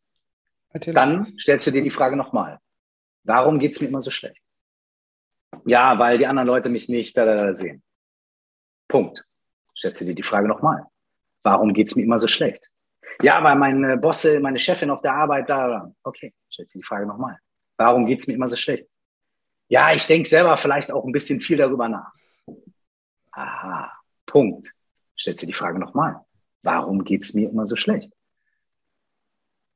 Natürlich. 0.73 0.95
Dann 0.95 1.39
stellst 1.39 1.65
du 1.65 1.71
dir 1.71 1.82
die 1.82 1.89
Frage 1.89 2.15
nochmal. 2.15 2.59
Warum 3.23 3.59
geht 3.59 3.73
es 3.73 3.82
mir 3.82 3.88
immer 3.88 4.01
so 4.01 4.11
schlecht? 4.11 4.41
Ja, 5.65 5.97
weil 5.97 6.17
die 6.17 6.28
anderen 6.28 6.47
Leute 6.47 6.69
mich 6.69 6.88
nicht 6.88 7.17
da, 7.17 7.25
da, 7.25 7.36
da 7.36 7.53
sehen. 7.53 7.82
Punkt. 8.88 9.25
Stellst 9.75 10.01
du 10.01 10.05
dir 10.05 10.15
die 10.15 10.23
Frage 10.23 10.47
nochmal. 10.47 10.86
Warum 11.48 11.72
geht 11.72 11.88
es 11.88 11.95
mir 11.95 12.04
immer 12.04 12.20
so 12.20 12.28
schlecht? 12.28 12.70
Ja, 13.22 13.41
weil 13.41 13.56
meine 13.56 13.95
Bosse, 13.95 14.41
meine 14.41 14.60
Chefin 14.60 14.89
auf 14.89 15.02
der 15.02 15.14
Arbeit 15.14 15.50
da. 15.50 15.89
Okay, 16.04 16.34
stellt 16.50 16.70
sich 16.70 16.82
die 16.82 16.86
Frage 16.86 17.06
nochmal. 17.06 17.38
Warum 17.78 18.06
geht 18.06 18.20
es 18.20 18.28
mir 18.28 18.34
immer 18.34 18.50
so 18.50 18.58
schlecht? 18.58 18.86
Ja, 19.70 19.93
ich 19.93 20.06
denke 20.08 20.28
selber 20.28 20.58
vielleicht 20.58 20.91
auch 20.91 21.06
ein 21.06 21.14
bisschen 21.14 21.39
viel 21.39 21.56
darüber 21.56 21.88
nach. 21.88 22.12
Aha, 23.32 23.93
Punkt. 24.26 24.74
Stellt 25.16 25.39
sich 25.39 25.48
die 25.48 25.54
Frage 25.54 25.80
nochmal. 25.80 26.20
Warum 26.64 27.06
geht 27.06 27.24
es 27.24 27.34
mir 27.34 27.50
immer 27.50 27.66
so 27.66 27.78
schlecht? 27.78 28.12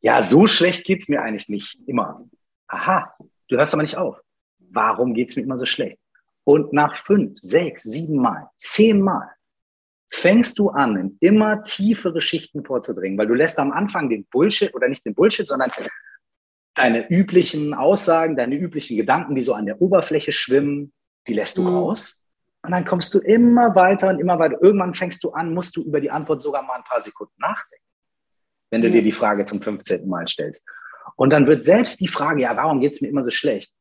Ja, 0.01 0.23
so 0.23 0.47
schlecht 0.47 0.83
geht 0.83 1.03
es 1.03 1.07
mir 1.07 1.21
eigentlich 1.21 1.47
nicht 1.47 1.79
immer. 1.87 2.27
Aha, 2.67 3.15
du 3.47 3.55
hörst 3.55 3.73
aber 3.73 3.83
nicht 3.83 3.95
auf. 3.95 4.19
Warum 4.59 5.13
geht 5.13 5.29
es 5.29 5.37
mir 5.37 5.43
immer 5.43 5.57
so 5.57 5.65
schlecht? 5.65 5.99
Und 6.43 6.73
nach 6.73 6.97
fünf, 6.97 7.39
sechs, 7.39 7.83
sieben 7.83 8.17
Mal, 8.17 8.49
zehn 8.57 8.99
Mal 8.99 9.31
fängst 10.11 10.59
du 10.59 10.69
an, 10.69 10.97
in 10.97 11.17
immer 11.21 11.63
tiefere 11.63 12.21
Schichten 12.21 12.63
vorzudringen, 12.65 13.17
weil 13.17 13.27
du 13.27 13.33
lässt 13.33 13.57
am 13.59 13.71
Anfang 13.71 14.09
den 14.09 14.25
Bullshit 14.25 14.73
oder 14.75 14.87
nicht 14.87 15.05
den 15.05 15.15
Bullshit, 15.15 15.47
sondern 15.47 15.71
deine 16.75 17.09
üblichen 17.09 17.73
Aussagen, 17.73 18.35
deine 18.35 18.55
üblichen 18.55 18.97
Gedanken, 18.97 19.35
die 19.35 19.41
so 19.41 19.53
an 19.53 19.65
der 19.65 19.81
Oberfläche 19.81 20.31
schwimmen, 20.31 20.93
die 21.27 21.33
lässt 21.33 21.57
du 21.57 21.63
mhm. 21.63 21.75
raus. 21.75 22.23
Und 22.63 22.71
dann 22.71 22.85
kommst 22.85 23.13
du 23.13 23.19
immer 23.19 23.73
weiter 23.73 24.09
und 24.09 24.19
immer 24.19 24.37
weiter. 24.37 24.61
Irgendwann 24.61 24.93
fängst 24.93 25.23
du 25.23 25.31
an, 25.31 25.53
musst 25.53 25.75
du 25.75 25.83
über 25.83 25.99
die 25.99 26.11
Antwort 26.11 26.41
sogar 26.41 26.61
mal 26.61 26.75
ein 26.75 26.83
paar 26.83 27.01
Sekunden 27.01 27.33
nachdenken, 27.39 27.85
wenn 28.69 28.81
du 28.81 28.89
mhm. 28.89 28.93
dir 28.93 29.03
die 29.03 29.11
Frage 29.11 29.45
zum 29.45 29.61
15. 29.61 30.07
Mal 30.07 30.27
stellst. 30.27 30.63
Und 31.15 31.31
dann 31.31 31.47
wird 31.47 31.63
selbst 31.63 31.99
die 32.01 32.07
Frage, 32.07 32.41
ja, 32.41 32.55
warum 32.55 32.79
geht 32.81 32.93
es 32.93 33.01
mir 33.01 33.07
immer 33.07 33.23
so 33.23 33.31
schlecht? 33.31 33.73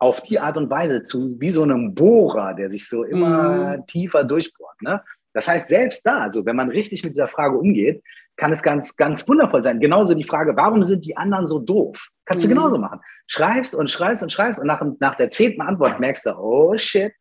Auf 0.00 0.22
die 0.22 0.38
Art 0.38 0.56
und 0.56 0.70
Weise 0.70 1.02
zu, 1.02 1.36
wie 1.40 1.50
so 1.50 1.62
einem 1.62 1.94
Bohrer, 1.94 2.54
der 2.54 2.70
sich 2.70 2.88
so 2.88 3.04
immer 3.04 3.78
mhm. 3.78 3.86
tiefer 3.86 4.24
durchbohrt. 4.24 4.80
Ne? 4.82 5.02
Das 5.34 5.46
heißt, 5.48 5.68
selbst 5.68 6.04
da, 6.06 6.20
also 6.20 6.44
wenn 6.46 6.56
man 6.56 6.70
richtig 6.70 7.04
mit 7.04 7.12
dieser 7.12 7.28
Frage 7.28 7.58
umgeht, 7.58 8.02
kann 8.36 8.52
es 8.52 8.62
ganz, 8.62 8.96
ganz 8.96 9.28
wundervoll 9.28 9.62
sein. 9.62 9.80
Genauso 9.80 10.14
die 10.14 10.24
Frage, 10.24 10.56
warum 10.56 10.82
sind 10.84 11.04
die 11.04 11.16
anderen 11.16 11.46
so 11.46 11.58
doof? 11.58 12.08
Kannst 12.24 12.46
mhm. 12.46 12.50
du 12.50 12.54
genauso 12.54 12.78
machen. 12.78 13.00
Schreibst 13.26 13.74
und 13.74 13.90
schreibst 13.90 14.22
und 14.22 14.32
schreibst 14.32 14.60
und 14.60 14.66
nach, 14.66 14.82
nach 15.00 15.16
der 15.16 15.28
zehnten 15.30 15.60
Antwort 15.60 16.00
merkst 16.00 16.26
du, 16.26 16.30
oh 16.38 16.76
shit, 16.76 17.12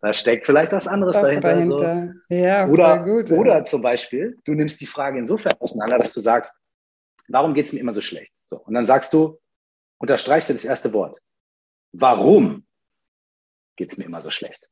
da 0.00 0.14
steckt 0.14 0.46
vielleicht 0.46 0.72
was 0.72 0.86
anderes 0.86 1.16
Doch, 1.16 1.22
dahinter. 1.22 1.48
dahinter. 1.54 2.14
So. 2.28 2.34
Ja, 2.34 2.66
oder, 2.66 2.98
gut, 3.00 3.30
oder 3.30 3.64
zum 3.64 3.82
Beispiel, 3.82 4.38
du 4.44 4.52
nimmst 4.52 4.80
die 4.80 4.86
Frage 4.86 5.18
insofern 5.18 5.54
auseinander, 5.58 5.98
dass 5.98 6.14
du 6.14 6.20
sagst, 6.20 6.56
warum 7.28 7.52
geht 7.52 7.66
es 7.66 7.72
mir 7.72 7.80
immer 7.80 7.94
so 7.94 8.00
schlecht? 8.00 8.32
So, 8.46 8.58
und 8.58 8.74
dann 8.74 8.86
sagst 8.86 9.12
du, 9.12 9.38
unterstreichst 9.98 10.48
du 10.48 10.54
das 10.54 10.64
erste 10.64 10.92
Wort. 10.92 11.18
Warum 11.92 12.66
geht 13.76 13.92
es 13.92 13.98
mir 13.98 14.04
immer 14.04 14.22
so 14.22 14.30
schlecht? 14.30 14.68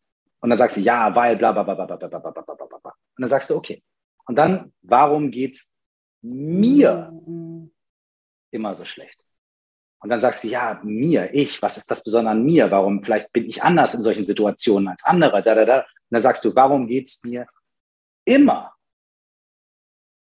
Und 0.47 0.51
dann 0.51 0.59
sagst 0.59 0.77
du, 0.77 0.81
ja, 0.81 1.13
weil, 1.13 1.35
bla, 1.35 1.51
bla, 1.51 1.65
bla, 1.65 1.75
bla, 1.75 1.85
bla, 1.87 1.97
bla, 1.97 2.07
bla, 2.07 2.31
bla, 2.31 2.55
bla, 2.55 2.67
bla. 2.79 2.91
Und 2.93 3.21
dann 3.21 3.29
sagst 3.29 3.51
du, 3.51 3.57
okay. 3.57 3.83
Und 4.29 4.37
dann, 4.37 4.73
warum 4.83 5.33
geht's 5.33 5.75
mir 6.23 7.13
immer 8.53 8.77
so 8.77 8.85
schlecht? 8.85 9.19
Und 9.99 10.09
dann 10.11 10.21
sagst 10.21 10.45
du, 10.45 10.49
ja, 10.49 10.81
mir, 10.85 11.35
ich, 11.35 11.61
was 11.61 11.79
ist 11.79 11.91
das 11.91 12.05
Besondere 12.05 12.31
an 12.31 12.45
mir? 12.45 12.71
Warum, 12.71 13.03
vielleicht 13.03 13.33
bin 13.33 13.47
ich 13.47 13.65
anders 13.65 13.95
in 13.95 14.05
solchen 14.05 14.25
Situationen 14.25 14.87
als 14.87 15.03
andere, 15.03 15.43
da, 15.43 15.57
da, 15.57 15.65
da. 15.65 15.79
Und 15.81 15.87
dann 16.11 16.23
sagst 16.23 16.45
du, 16.45 16.55
warum 16.55 16.87
geht's 16.87 17.25
mir 17.25 17.49
immer 18.25 18.73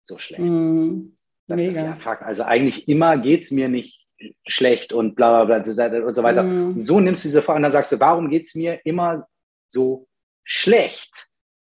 so 0.01 0.17
schlecht? 0.17 0.41
Mm, 0.41 1.15
mega. 1.45 1.83
Ja, 1.83 1.95
fuck, 1.97 2.23
also 2.23 2.41
eigentlich 2.41 2.87
immer 2.87 3.19
geht's 3.19 3.51
mir 3.51 3.69
nicht 3.69 4.03
schlecht 4.47 4.93
und 4.93 5.13
bla, 5.13 5.45
bla, 5.45 5.59
bla, 5.59 6.05
und 6.07 6.15
so 6.15 6.23
weiter. 6.23 6.41
Mm. 6.41 6.77
Und 6.77 6.87
so 6.87 6.99
nimmst 6.99 7.23
du 7.23 7.27
diese 7.27 7.43
Frage 7.43 7.57
und 7.57 7.63
dann 7.63 7.71
sagst 7.71 7.91
du, 7.91 7.99
warum 7.99 8.31
geht's 8.31 8.55
mir 8.55 8.83
immer 8.83 9.27
so 9.69 10.06
schlecht. 10.47 11.27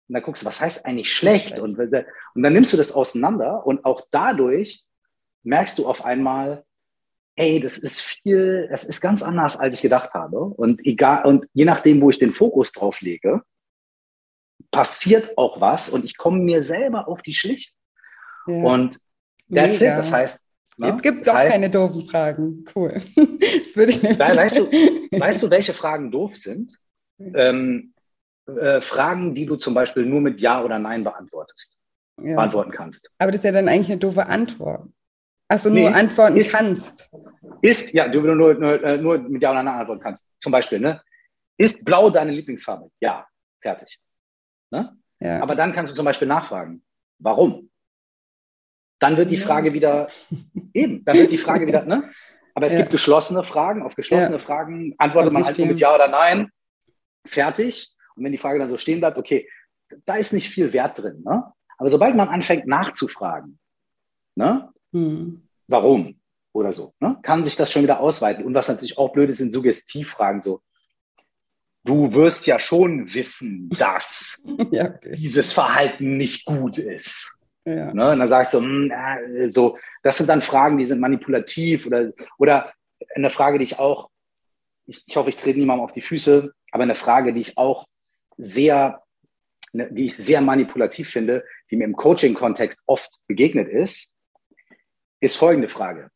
Und 0.07 0.13
dann 0.13 0.23
guckst 0.23 0.43
du, 0.43 0.45
was 0.45 0.61
heißt 0.61 0.85
eigentlich 0.85 1.11
schlecht? 1.11 1.57
Und, 1.57 1.79
und 1.79 1.91
dann 2.43 2.53
nimmst 2.53 2.73
du 2.73 2.77
das 2.77 2.91
auseinander 2.91 3.65
und 3.65 3.85
auch 3.85 4.05
dadurch 4.11 4.83
merkst 5.43 5.79
du 5.79 5.87
auf 5.87 6.05
einmal, 6.05 6.63
hey, 7.35 7.59
das 7.59 7.77
ist 7.77 8.01
viel, 8.01 8.67
das 8.69 8.83
ist 8.83 9.01
ganz 9.01 9.23
anders, 9.23 9.57
als 9.57 9.75
ich 9.75 9.81
gedacht 9.81 10.13
habe. 10.13 10.39
Und 10.39 10.85
egal, 10.85 11.25
und 11.25 11.47
je 11.53 11.65
nachdem, 11.65 12.01
wo 12.01 12.09
ich 12.09 12.19
den 12.19 12.33
Fokus 12.33 12.71
drauf 12.71 13.01
lege, 13.01 13.41
passiert 14.71 15.37
auch 15.37 15.59
was 15.59 15.89
und 15.89 16.05
ich 16.05 16.17
komme 16.17 16.39
mir 16.39 16.61
selber 16.61 17.07
auf 17.07 17.21
die 17.21 17.33
Schliche. 17.33 17.71
Ja. 18.47 18.63
Und 18.63 18.99
that's 19.51 19.79
Mega. 19.79 19.93
it. 19.93 19.99
Das 19.99 20.11
heißt, 20.11 20.49
ne? 20.77 20.93
es 20.95 21.01
gibt 21.01 21.27
doch 21.27 21.33
heißt, 21.33 21.53
keine 21.53 21.69
doofen 21.69 22.03
Fragen. 22.07 22.65
Cool. 22.75 23.01
das 23.15 23.75
würde 23.75 23.93
ich 23.93 24.03
nicht. 24.03 24.19
Weißt 24.19 24.57
du, 24.57 24.71
weißt 25.19 25.43
du, 25.43 25.49
welche 25.49 25.73
Fragen 25.73 26.11
doof 26.11 26.35
sind? 26.35 26.77
ähm, 27.17 27.93
äh, 28.47 28.81
Fragen, 28.81 29.33
die 29.33 29.45
du 29.45 29.55
zum 29.55 29.73
Beispiel 29.73 30.05
nur 30.05 30.21
mit 30.21 30.39
Ja 30.39 30.63
oder 30.63 30.79
Nein 30.79 31.03
beantwortest, 31.03 31.77
ja. 32.21 32.35
beantworten 32.35 32.71
kannst. 32.71 33.09
Aber 33.17 33.31
das 33.31 33.39
ist 33.39 33.45
ja 33.45 33.51
dann 33.51 33.67
eigentlich 33.67 33.89
eine 33.89 33.99
doofe 33.99 34.25
Antwort. 34.25 34.89
Nee, 35.65 35.81
nur 35.81 35.95
antworten 35.95 36.37
ist, 36.37 36.53
kannst. 36.53 37.09
Ist, 37.61 37.93
ja, 37.93 38.07
du 38.07 38.21
nur, 38.21 38.55
nur, 38.55 38.83
äh, 38.83 38.97
nur 38.97 39.19
mit 39.19 39.41
Ja 39.41 39.51
oder 39.51 39.63
Nein 39.63 39.79
antworten 39.79 40.01
kannst. 40.01 40.27
Zum 40.39 40.51
Beispiel, 40.51 40.79
ne? 40.79 41.01
Ist 41.57 41.85
blau 41.85 42.09
deine 42.09 42.31
Lieblingsfarbe? 42.31 42.89
Ja, 42.99 43.27
fertig. 43.61 43.99
Ne? 44.71 44.97
Ja. 45.19 45.41
Aber 45.41 45.55
dann 45.55 45.73
kannst 45.73 45.93
du 45.93 45.95
zum 45.95 46.05
Beispiel 46.05 46.27
nachfragen, 46.27 46.83
warum? 47.19 47.69
Dann 48.99 49.17
wird 49.17 49.31
die 49.31 49.37
Frage 49.37 49.73
wieder, 49.73 50.07
eben, 50.73 51.05
dann 51.05 51.17
wird 51.17 51.31
die 51.31 51.37
Frage 51.37 51.67
wieder, 51.67 51.85
ne? 51.85 52.09
Aber 52.53 52.67
es 52.67 52.73
ja. 52.73 52.79
gibt 52.79 52.91
geschlossene 52.91 53.43
Fragen. 53.43 53.83
Auf 53.83 53.95
geschlossene 53.95 54.37
ja. 54.37 54.39
Fragen 54.39 54.95
antwortet 54.97 55.33
man 55.33 55.43
halt 55.43 55.57
nur 55.57 55.67
mit 55.67 55.79
Ja 55.79 55.93
oder 55.93 56.07
Nein 56.07 56.49
fertig. 57.25 57.94
Und 58.15 58.23
wenn 58.23 58.31
die 58.31 58.37
Frage 58.37 58.59
dann 58.59 58.67
so 58.67 58.77
stehen 58.77 58.99
bleibt, 58.99 59.17
okay, 59.17 59.47
da 60.05 60.15
ist 60.15 60.33
nicht 60.33 60.49
viel 60.49 60.73
Wert 60.73 60.99
drin. 60.99 61.21
Ne? 61.23 61.43
Aber 61.77 61.89
sobald 61.89 62.15
man 62.15 62.29
anfängt 62.29 62.67
nachzufragen, 62.67 63.59
ne? 64.35 64.69
Hm. 64.93 65.47
warum 65.67 66.19
oder 66.53 66.71
so, 66.71 66.93
ne? 66.99 67.17
kann 67.21 67.43
sich 67.43 67.57
das 67.57 67.71
schon 67.71 67.83
wieder 67.83 67.99
ausweiten. 67.99 68.45
Und 68.45 68.53
was 68.53 68.69
natürlich 68.69 68.97
auch 68.97 69.11
blöd 69.11 69.29
ist, 69.29 69.39
sind 69.39 69.51
Suggestivfragen 69.51 70.41
so. 70.41 70.61
Du 71.83 72.13
wirst 72.13 72.47
ja 72.47 72.59
schon 72.59 73.13
wissen, 73.13 73.69
dass 73.77 74.45
ja, 74.71 74.89
okay. 74.89 75.15
dieses 75.17 75.53
Verhalten 75.53 76.17
nicht 76.17 76.45
gut 76.45 76.77
ist. 76.77 77.37
Ja. 77.65 77.93
Ne? 77.93 78.11
Und 78.11 78.19
dann 78.19 78.27
sagst 78.27 78.53
du, 78.53 78.61
mh, 78.61 79.17
hm, 79.25 79.51
so, 79.51 79.77
das 80.01 80.17
sind 80.17 80.29
dann 80.29 80.41
Fragen, 80.41 80.77
die 80.77 80.85
sind 80.85 80.99
manipulativ 80.99 81.85
oder, 81.87 82.11
oder 82.37 82.71
eine 83.15 83.29
Frage, 83.29 83.57
die 83.57 83.63
ich 83.63 83.79
auch, 83.79 84.09
ich, 84.85 85.03
ich 85.05 85.17
hoffe, 85.17 85.29
ich 85.29 85.35
trete 85.35 85.59
niemandem 85.59 85.83
auf 85.83 85.91
die 85.91 86.01
Füße, 86.01 86.53
aber 86.71 86.83
eine 86.83 86.95
Frage, 86.95 87.33
die 87.33 87.41
ich 87.41 87.57
auch 87.57 87.87
sehr, 88.37 89.03
ne, 89.73 89.91
die 89.91 90.05
ich 90.05 90.15
sehr 90.15 90.41
manipulativ 90.41 91.09
finde, 91.09 91.45
die 91.69 91.75
mir 91.75 91.85
im 91.85 91.95
Coaching-Kontext 91.95 92.83
oft 92.85 93.19
begegnet 93.27 93.69
ist, 93.69 94.13
ist 95.19 95.35
folgende 95.35 95.69
Frage. 95.69 96.09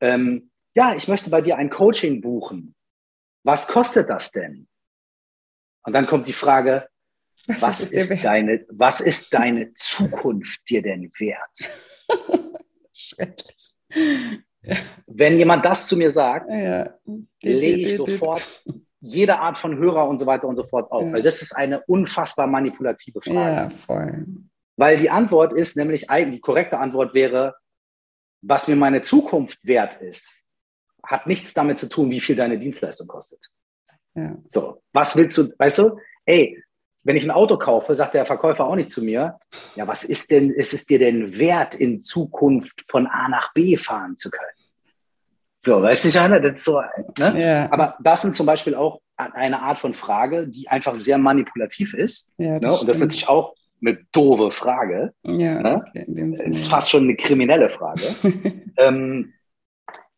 ähm, 0.00 0.50
ja, 0.74 0.94
ich 0.94 1.06
möchte 1.06 1.30
bei 1.30 1.42
dir 1.42 1.56
ein 1.56 1.70
Coaching 1.70 2.20
buchen. 2.20 2.74
Was 3.44 3.68
kostet 3.68 4.08
das 4.08 4.30
denn? 4.30 4.68
Und 5.84 5.92
dann 5.92 6.06
kommt 6.06 6.28
die 6.28 6.32
Frage, 6.32 6.88
was, 7.46 7.62
was 7.62 7.82
ist, 7.90 8.10
ist 8.10 8.24
deine, 8.24 8.64
was 8.70 9.00
ist 9.00 9.34
deine 9.34 9.74
Zukunft 9.74 10.68
dir 10.68 10.82
denn 10.82 11.10
wert? 11.18 11.70
Schrecklich. 12.92 13.74
Ja. 14.62 14.76
Wenn 15.06 15.38
jemand 15.38 15.64
das 15.64 15.88
zu 15.88 15.96
mir 15.96 16.10
sagt, 16.10 16.48
ja. 16.50 16.98
lege 17.42 17.88
ich 17.88 17.96
sofort 17.96 18.62
jede 19.02 19.40
Art 19.40 19.58
von 19.58 19.76
Hörer 19.76 20.08
und 20.08 20.20
so 20.20 20.26
weiter 20.26 20.48
und 20.48 20.56
so 20.56 20.64
fort 20.64 20.90
auf, 20.92 21.04
ja. 21.04 21.12
weil 21.12 21.22
das 21.22 21.42
ist 21.42 21.54
eine 21.54 21.82
unfassbar 21.86 22.46
manipulative 22.46 23.20
Frage. 23.20 23.36
Ja, 23.36 23.68
voll. 23.68 24.26
Weil 24.76 24.96
die 24.96 25.10
Antwort 25.10 25.52
ist 25.52 25.76
nämlich, 25.76 26.06
die 26.06 26.40
korrekte 26.40 26.78
Antwort 26.78 27.12
wäre, 27.12 27.56
was 28.42 28.68
mir 28.68 28.76
meine 28.76 29.02
Zukunft 29.02 29.58
wert 29.64 29.96
ist, 29.96 30.46
hat 31.04 31.26
nichts 31.26 31.52
damit 31.52 31.80
zu 31.80 31.88
tun, 31.88 32.10
wie 32.10 32.20
viel 32.20 32.36
deine 32.36 32.58
Dienstleistung 32.58 33.08
kostet. 33.08 33.44
Ja. 34.14 34.36
So, 34.48 34.82
was 34.92 35.16
willst 35.16 35.36
du, 35.36 35.52
weißt 35.58 35.78
du, 35.78 35.98
ey, 36.24 36.62
wenn 37.02 37.16
ich 37.16 37.24
ein 37.24 37.32
Auto 37.32 37.58
kaufe, 37.58 37.96
sagt 37.96 38.14
der 38.14 38.24
Verkäufer 38.26 38.66
auch 38.66 38.76
nicht 38.76 38.92
zu 38.92 39.02
mir, 39.02 39.40
ja, 39.74 39.88
was 39.88 40.04
ist 40.04 40.30
denn, 40.30 40.50
ist 40.50 40.72
es 40.72 40.86
dir 40.86 41.00
denn 41.00 41.36
wert, 41.38 41.74
in 41.74 42.04
Zukunft 42.04 42.84
von 42.88 43.08
A 43.08 43.28
nach 43.28 43.52
B 43.52 43.76
fahren 43.76 44.16
zu 44.16 44.30
können? 44.30 44.50
So, 45.64 45.80
weißt 45.80 46.04
du, 46.04 46.08
Jana, 46.08 46.40
das 46.40 46.54
ist 46.54 46.64
so, 46.64 46.80
ne? 47.18 47.40
Ja. 47.40 47.72
Aber 47.72 47.96
das 48.02 48.22
sind 48.22 48.34
zum 48.34 48.46
Beispiel 48.46 48.74
auch 48.74 49.00
eine 49.16 49.62
Art 49.62 49.78
von 49.78 49.94
Frage, 49.94 50.48
die 50.48 50.68
einfach 50.68 50.96
sehr 50.96 51.18
manipulativ 51.18 51.94
ist. 51.94 52.32
Ja, 52.36 52.54
das 52.54 52.62
ne? 52.62 52.80
Und 52.80 52.88
das 52.88 52.96
ist 52.96 53.02
natürlich 53.02 53.28
auch 53.28 53.54
eine 53.80 53.98
doofe 54.12 54.50
Frage. 54.50 55.12
Ja, 55.24 55.62
ne? 55.62 55.84
okay, 55.86 56.04
das 56.08 56.40
ist 56.40 56.68
fast 56.68 56.90
schon 56.90 57.04
eine 57.04 57.16
kriminelle 57.16 57.68
Frage. 57.68 58.02
ähm, 58.76 59.32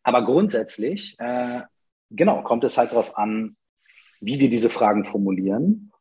aber 0.03 0.25
grundsätzlich, 0.25 1.15
äh, 1.19 1.61
genau, 2.09 2.41
kommt 2.41 2.63
es 2.63 2.77
halt 2.77 2.91
darauf 2.91 3.17
an, 3.17 3.55
wie 4.21 4.39
wir 4.39 4.49
diese 4.49 4.69
Fragen 4.69 5.05
formulieren 5.05 5.91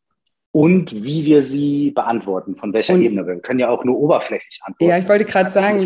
und 0.55 1.03
wie 1.03 1.25
wir 1.25 1.43
sie 1.43 1.91
beantworten, 1.91 2.55
von 2.55 2.73
welcher 2.73 2.95
und, 2.95 3.03
Ebene. 3.03 3.27
Wir 3.27 3.41
können 3.41 3.59
ja 3.59 3.71
auch 3.71 3.85
nur 3.85 3.99
oberflächlich 3.99 4.61
antworten. 4.63 4.89
Ja, 4.89 4.99
ich 4.99 5.09
wollte 5.09 5.25
gerade 5.25 5.51
sagen, 5.51 5.79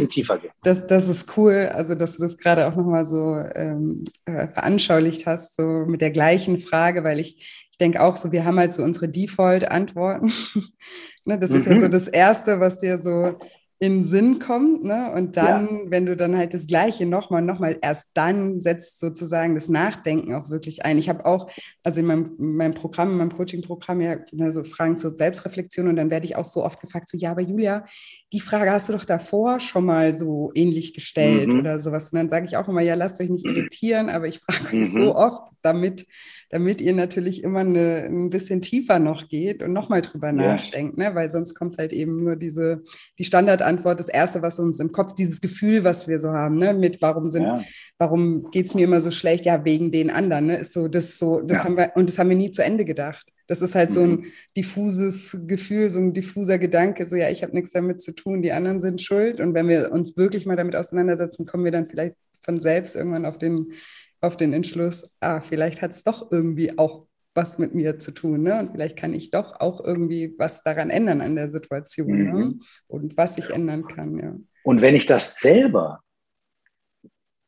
das, 0.62 0.86
das 0.86 1.08
ist 1.08 1.38
cool, 1.38 1.70
also 1.72 1.94
dass 1.94 2.18
du 2.18 2.22
das 2.22 2.36
gerade 2.36 2.66
auch 2.66 2.76
nochmal 2.76 3.06
so 3.06 3.42
ähm, 3.54 4.04
äh, 4.26 4.46
veranschaulicht 4.48 5.24
hast, 5.24 5.56
so 5.56 5.62
mit 5.62 6.02
der 6.02 6.10
gleichen 6.10 6.58
Frage, 6.58 7.02
weil 7.02 7.18
ich, 7.18 7.66
ich 7.70 7.78
denke 7.78 8.02
auch 8.02 8.14
so, 8.16 8.30
wir 8.30 8.44
haben 8.44 8.58
halt 8.58 8.74
so 8.74 8.82
unsere 8.82 9.08
Default-Antworten. 9.08 10.30
ne, 11.24 11.38
das 11.38 11.48
mhm. 11.48 11.56
ist 11.56 11.66
ja 11.66 11.76
so 11.78 11.86
mhm. 11.86 11.90
das 11.90 12.06
Erste, 12.06 12.60
was 12.60 12.78
dir 12.78 13.00
so 13.00 13.38
in 13.80 14.04
Sinn 14.04 14.40
kommt. 14.40 14.82
Ne? 14.82 15.12
Und 15.12 15.36
dann, 15.36 15.66
ja. 15.66 15.90
wenn 15.90 16.06
du 16.06 16.16
dann 16.16 16.36
halt 16.36 16.52
das 16.52 16.66
Gleiche 16.66 17.06
nochmal, 17.06 17.42
nochmal, 17.42 17.78
erst 17.80 18.08
dann 18.14 18.60
setzt 18.60 18.98
sozusagen 18.98 19.54
das 19.54 19.68
Nachdenken 19.68 20.34
auch 20.34 20.50
wirklich 20.50 20.84
ein. 20.84 20.98
Ich 20.98 21.08
habe 21.08 21.24
auch, 21.24 21.48
also 21.84 22.00
in 22.00 22.06
meinem, 22.06 22.36
in 22.38 22.56
meinem 22.56 22.74
Programm, 22.74 23.12
in 23.12 23.18
meinem 23.18 23.32
Coaching-Programm 23.32 24.00
ja 24.00 24.16
ne, 24.32 24.50
so 24.50 24.64
Fragen 24.64 24.98
zur 24.98 25.14
Selbstreflexion 25.14 25.86
und 25.86 25.96
dann 25.96 26.10
werde 26.10 26.26
ich 26.26 26.34
auch 26.34 26.44
so 26.44 26.64
oft 26.64 26.80
gefragt, 26.80 27.08
so, 27.08 27.16
ja, 27.16 27.30
aber 27.30 27.42
Julia, 27.42 27.84
die 28.32 28.40
Frage 28.40 28.72
hast 28.72 28.88
du 28.88 28.94
doch 28.94 29.04
davor 29.04 29.60
schon 29.60 29.84
mal 29.84 30.16
so 30.16 30.50
ähnlich 30.54 30.92
gestellt 30.92 31.48
mhm. 31.48 31.60
oder 31.60 31.78
sowas. 31.78 32.12
Und 32.12 32.18
dann 32.18 32.28
sage 32.28 32.46
ich 32.46 32.56
auch 32.56 32.68
immer, 32.68 32.82
ja, 32.82 32.94
lasst 32.94 33.20
euch 33.20 33.30
nicht 33.30 33.46
irritieren, 33.46 34.08
aber 34.08 34.26
ich 34.26 34.40
frage 34.40 34.76
euch 34.76 34.88
mhm. 34.88 35.00
so 35.00 35.14
oft, 35.14 35.42
damit 35.62 36.04
damit 36.50 36.80
ihr 36.80 36.94
natürlich 36.94 37.44
immer 37.44 37.60
eine, 37.60 38.04
ein 38.04 38.30
bisschen 38.30 38.62
tiefer 38.62 38.98
noch 38.98 39.28
geht 39.28 39.62
und 39.62 39.72
nochmal 39.72 40.02
drüber 40.02 40.28
yes. 40.28 40.36
nachdenkt, 40.36 40.96
ne? 40.96 41.14
weil 41.14 41.30
sonst 41.30 41.54
kommt 41.54 41.78
halt 41.78 41.92
eben 41.92 42.22
nur 42.22 42.36
diese, 42.36 42.82
die 43.18 43.24
Standardantwort, 43.24 44.00
das 44.00 44.08
Erste, 44.08 44.40
was 44.40 44.58
uns 44.58 44.80
im 44.80 44.92
Kopf, 44.92 45.14
dieses 45.14 45.40
Gefühl, 45.40 45.84
was 45.84 46.08
wir 46.08 46.18
so 46.18 46.30
haben, 46.30 46.56
ne? 46.56 46.72
mit 46.72 47.02
warum 47.02 47.28
sind, 47.28 47.44
ja. 47.44 47.62
warum 47.98 48.50
geht 48.50 48.66
es 48.66 48.74
mir 48.74 48.84
immer 48.84 49.00
so 49.00 49.10
schlecht, 49.10 49.44
ja, 49.44 49.64
wegen 49.64 49.92
den 49.92 50.10
anderen, 50.10 50.46
ne? 50.46 50.56
ist 50.56 50.72
so, 50.72 50.88
das 50.88 51.18
so, 51.18 51.40
das 51.42 51.58
ja. 51.58 51.64
haben 51.64 51.76
wir, 51.76 51.92
und 51.96 52.08
das 52.08 52.18
haben 52.18 52.30
wir 52.30 52.36
nie 52.36 52.50
zu 52.50 52.64
Ende 52.64 52.84
gedacht. 52.84 53.26
Das 53.46 53.62
ist 53.62 53.74
halt 53.74 53.90
mhm. 53.90 53.94
so 53.94 54.00
ein 54.02 54.10
mhm. 54.10 54.24
diffuses 54.56 55.36
Gefühl, 55.46 55.90
so 55.90 55.98
ein 55.98 56.12
diffuser 56.12 56.58
Gedanke, 56.58 57.06
so 57.06 57.16
ja, 57.16 57.30
ich 57.30 57.42
habe 57.42 57.54
nichts 57.54 57.72
damit 57.72 58.00
zu 58.00 58.14
tun, 58.14 58.42
die 58.42 58.52
anderen 58.52 58.80
sind 58.80 59.00
schuld. 59.00 59.40
Und 59.40 59.54
wenn 59.54 59.68
wir 59.68 59.90
uns 59.90 60.16
wirklich 60.16 60.46
mal 60.46 60.56
damit 60.56 60.76
auseinandersetzen, 60.76 61.46
kommen 61.46 61.64
wir 61.64 61.72
dann 61.72 61.86
vielleicht 61.86 62.14
von 62.42 62.60
selbst 62.60 62.94
irgendwann 62.94 63.24
auf 63.24 63.38
den 63.38 63.72
auf 64.20 64.36
den 64.36 64.52
Entschluss, 64.52 65.08
ah, 65.20 65.40
vielleicht 65.40 65.82
hat 65.82 65.92
es 65.92 66.02
doch 66.02 66.30
irgendwie 66.30 66.78
auch 66.78 67.06
was 67.34 67.58
mit 67.58 67.74
mir 67.74 67.98
zu 67.98 68.12
tun. 68.12 68.42
Ne? 68.42 68.58
Und 68.58 68.72
vielleicht 68.72 68.98
kann 68.98 69.14
ich 69.14 69.30
doch 69.30 69.60
auch 69.60 69.80
irgendwie 69.82 70.34
was 70.38 70.62
daran 70.62 70.90
ändern 70.90 71.20
an 71.20 71.36
der 71.36 71.50
Situation 71.50 72.08
ne? 72.08 72.24
mhm. 72.24 72.38
ne? 72.38 72.58
und 72.88 73.16
was 73.16 73.38
ich 73.38 73.50
ändern 73.50 73.86
kann. 73.86 74.18
Ja. 74.18 74.34
Und 74.64 74.82
wenn 74.82 74.96
ich 74.96 75.06
das 75.06 75.38
selber 75.38 76.02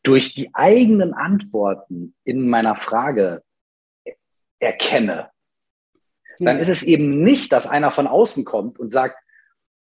durch 0.02 0.32
die 0.32 0.54
eigenen 0.54 1.12
Antworten 1.12 2.14
in 2.24 2.48
meiner 2.48 2.76
Frage 2.76 3.42
erkenne, 4.60 5.30
dann 6.38 6.56
ja. 6.56 6.60
ist 6.60 6.68
es 6.68 6.82
eben 6.82 7.22
nicht, 7.22 7.52
dass 7.52 7.66
einer 7.66 7.92
von 7.92 8.06
außen 8.06 8.44
kommt 8.44 8.78
und 8.78 8.88
sagt, 8.90 9.18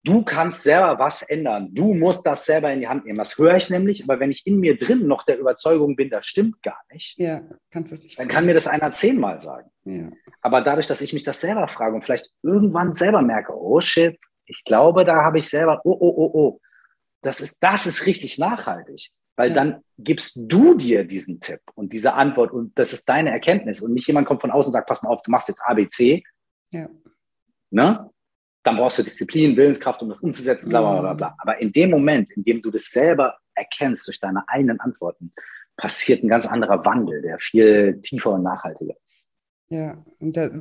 du 0.03 0.23
kannst 0.23 0.63
selber 0.63 0.99
was 0.99 1.21
ändern. 1.21 1.69
Du 1.73 1.93
musst 1.93 2.25
das 2.25 2.45
selber 2.45 2.71
in 2.71 2.81
die 2.81 2.87
Hand 2.87 3.05
nehmen. 3.05 3.17
Das 3.17 3.37
höre 3.37 3.55
ich 3.55 3.69
nämlich, 3.69 4.03
aber 4.03 4.19
wenn 4.19 4.31
ich 4.31 4.45
in 4.45 4.59
mir 4.59 4.77
drin 4.77 5.07
noch 5.07 5.23
der 5.23 5.39
Überzeugung 5.39 5.95
bin, 5.95 6.09
das 6.09 6.25
stimmt 6.25 6.61
gar 6.61 6.79
nicht, 6.91 7.17
ja, 7.17 7.41
kannst 7.71 7.91
nicht 8.03 8.19
dann 8.19 8.27
kann 8.27 8.45
mir 8.45 8.53
das 8.53 8.67
einer 8.67 8.91
zehnmal 8.91 9.41
sagen. 9.41 9.69
Ja. 9.85 10.11
Aber 10.41 10.61
dadurch, 10.61 10.87
dass 10.87 11.01
ich 11.01 11.13
mich 11.13 11.23
das 11.23 11.41
selber 11.41 11.67
frage 11.67 11.95
und 11.95 12.03
vielleicht 12.03 12.29
irgendwann 12.41 12.93
selber 12.93 13.21
merke, 13.21 13.53
oh 13.55 13.79
shit, 13.79 14.17
ich 14.45 14.63
glaube, 14.65 15.05
da 15.05 15.23
habe 15.23 15.37
ich 15.37 15.49
selber, 15.49 15.81
oh, 15.85 15.97
oh, 15.97 16.13
oh, 16.17 16.31
oh, 16.33 16.59
das 17.21 17.39
ist, 17.39 17.63
das 17.63 17.85
ist 17.85 18.05
richtig 18.05 18.37
nachhaltig. 18.37 19.11
Weil 19.35 19.49
ja. 19.49 19.55
dann 19.55 19.83
gibst 19.97 20.37
du 20.37 20.75
dir 20.75 21.05
diesen 21.05 21.39
Tipp 21.39 21.61
und 21.73 21.91
diese 21.93 22.13
Antwort 22.13 22.51
und 22.51 22.77
das 22.77 22.93
ist 22.93 23.09
deine 23.09 23.31
Erkenntnis 23.31 23.81
und 23.81 23.93
nicht 23.93 24.05
jemand 24.05 24.27
kommt 24.27 24.41
von 24.41 24.51
außen 24.51 24.67
und 24.69 24.73
sagt, 24.73 24.87
pass 24.87 25.01
mal 25.01 25.09
auf, 25.09 25.23
du 25.23 25.31
machst 25.31 25.47
jetzt 25.47 25.63
ABC. 25.65 26.23
Ja. 26.71 26.87
Ne? 27.71 28.12
Dann 28.63 28.77
brauchst 28.77 28.97
du 28.97 29.03
Disziplin, 29.03 29.55
Willenskraft, 29.57 30.01
um 30.01 30.09
das 30.09 30.21
umzusetzen, 30.21 30.69
bla 30.69 30.81
bla 30.81 31.01
bla 31.01 31.13
bla. 31.13 31.29
Mhm. 31.29 31.35
Aber 31.39 31.61
in 31.61 31.71
dem 31.71 31.89
Moment, 31.89 32.31
in 32.31 32.43
dem 32.43 32.61
du 32.61 32.71
das 32.71 32.85
selber 32.85 33.37
erkennst 33.55 34.07
durch 34.07 34.19
deine 34.19 34.43
eigenen 34.47 34.79
Antworten, 34.79 35.33
passiert 35.77 36.23
ein 36.23 36.29
ganz 36.29 36.47
anderer 36.47 36.83
Wandel, 36.85 37.21
der 37.21 37.39
viel 37.39 37.99
tiefer 38.01 38.31
und 38.31 38.43
nachhaltiger 38.43 38.93
ist. 38.93 39.02
Ja, 39.73 39.97
und, 40.19 40.37
das, 40.37 40.51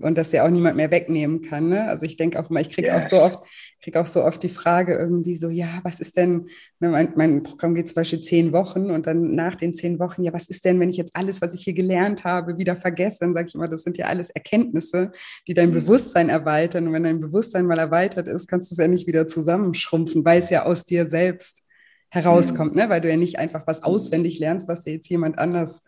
und 0.00 0.16
dass 0.16 0.30
der 0.30 0.46
auch 0.46 0.48
niemand 0.48 0.76
mehr 0.76 0.90
wegnehmen 0.90 1.42
kann. 1.42 1.68
Ne? 1.68 1.86
Also 1.88 2.06
ich 2.06 2.16
denke 2.16 2.40
auch 2.40 2.48
immer, 2.48 2.62
ich 2.62 2.70
kriege 2.70 2.88
yes. 2.88 3.04
auch 3.04 3.10
so 3.10 3.16
oft, 3.22 3.38
kriege 3.82 4.00
auch 4.00 4.06
so 4.06 4.24
oft 4.24 4.42
die 4.42 4.48
Frage 4.48 4.94
irgendwie 4.94 5.36
so, 5.36 5.50
ja, 5.50 5.80
was 5.82 6.00
ist 6.00 6.16
denn, 6.16 6.48
ne, 6.80 6.88
mein, 6.88 7.12
mein, 7.14 7.42
Programm 7.42 7.74
geht 7.74 7.88
zum 7.88 7.96
Beispiel 7.96 8.22
zehn 8.22 8.50
Wochen 8.54 8.90
und 8.90 9.06
dann 9.06 9.34
nach 9.34 9.56
den 9.56 9.74
zehn 9.74 9.98
Wochen, 9.98 10.22
ja, 10.22 10.32
was 10.32 10.46
ist 10.46 10.64
denn, 10.64 10.80
wenn 10.80 10.88
ich 10.88 10.96
jetzt 10.96 11.14
alles, 11.14 11.42
was 11.42 11.52
ich 11.52 11.64
hier 11.64 11.74
gelernt 11.74 12.24
habe, 12.24 12.56
wieder 12.56 12.74
vergesse? 12.74 13.18
Dann 13.20 13.34
sage 13.34 13.48
ich 13.48 13.54
immer, 13.54 13.68
das 13.68 13.82
sind 13.82 13.98
ja 13.98 14.06
alles 14.06 14.30
Erkenntnisse, 14.30 15.12
die 15.46 15.52
dein 15.52 15.68
mhm. 15.68 15.74
Bewusstsein 15.74 16.30
erweitern. 16.30 16.86
Und 16.86 16.94
wenn 16.94 17.04
dein 17.04 17.20
Bewusstsein 17.20 17.66
mal 17.66 17.78
erweitert 17.78 18.26
ist, 18.26 18.48
kannst 18.48 18.70
du 18.70 18.74
es 18.74 18.78
ja 18.78 18.88
nicht 18.88 19.06
wieder 19.06 19.26
zusammenschrumpfen, 19.26 20.24
weil 20.24 20.38
es 20.38 20.48
ja 20.48 20.64
aus 20.64 20.86
dir 20.86 21.06
selbst 21.06 21.62
herauskommt, 22.08 22.72
mhm. 22.72 22.80
ne? 22.80 22.88
weil 22.88 23.02
du 23.02 23.10
ja 23.10 23.18
nicht 23.18 23.38
einfach 23.38 23.66
was 23.66 23.82
auswendig 23.82 24.38
lernst, 24.38 24.66
was 24.66 24.80
dir 24.80 24.94
jetzt 24.94 25.10
jemand 25.10 25.38
anders 25.38 25.82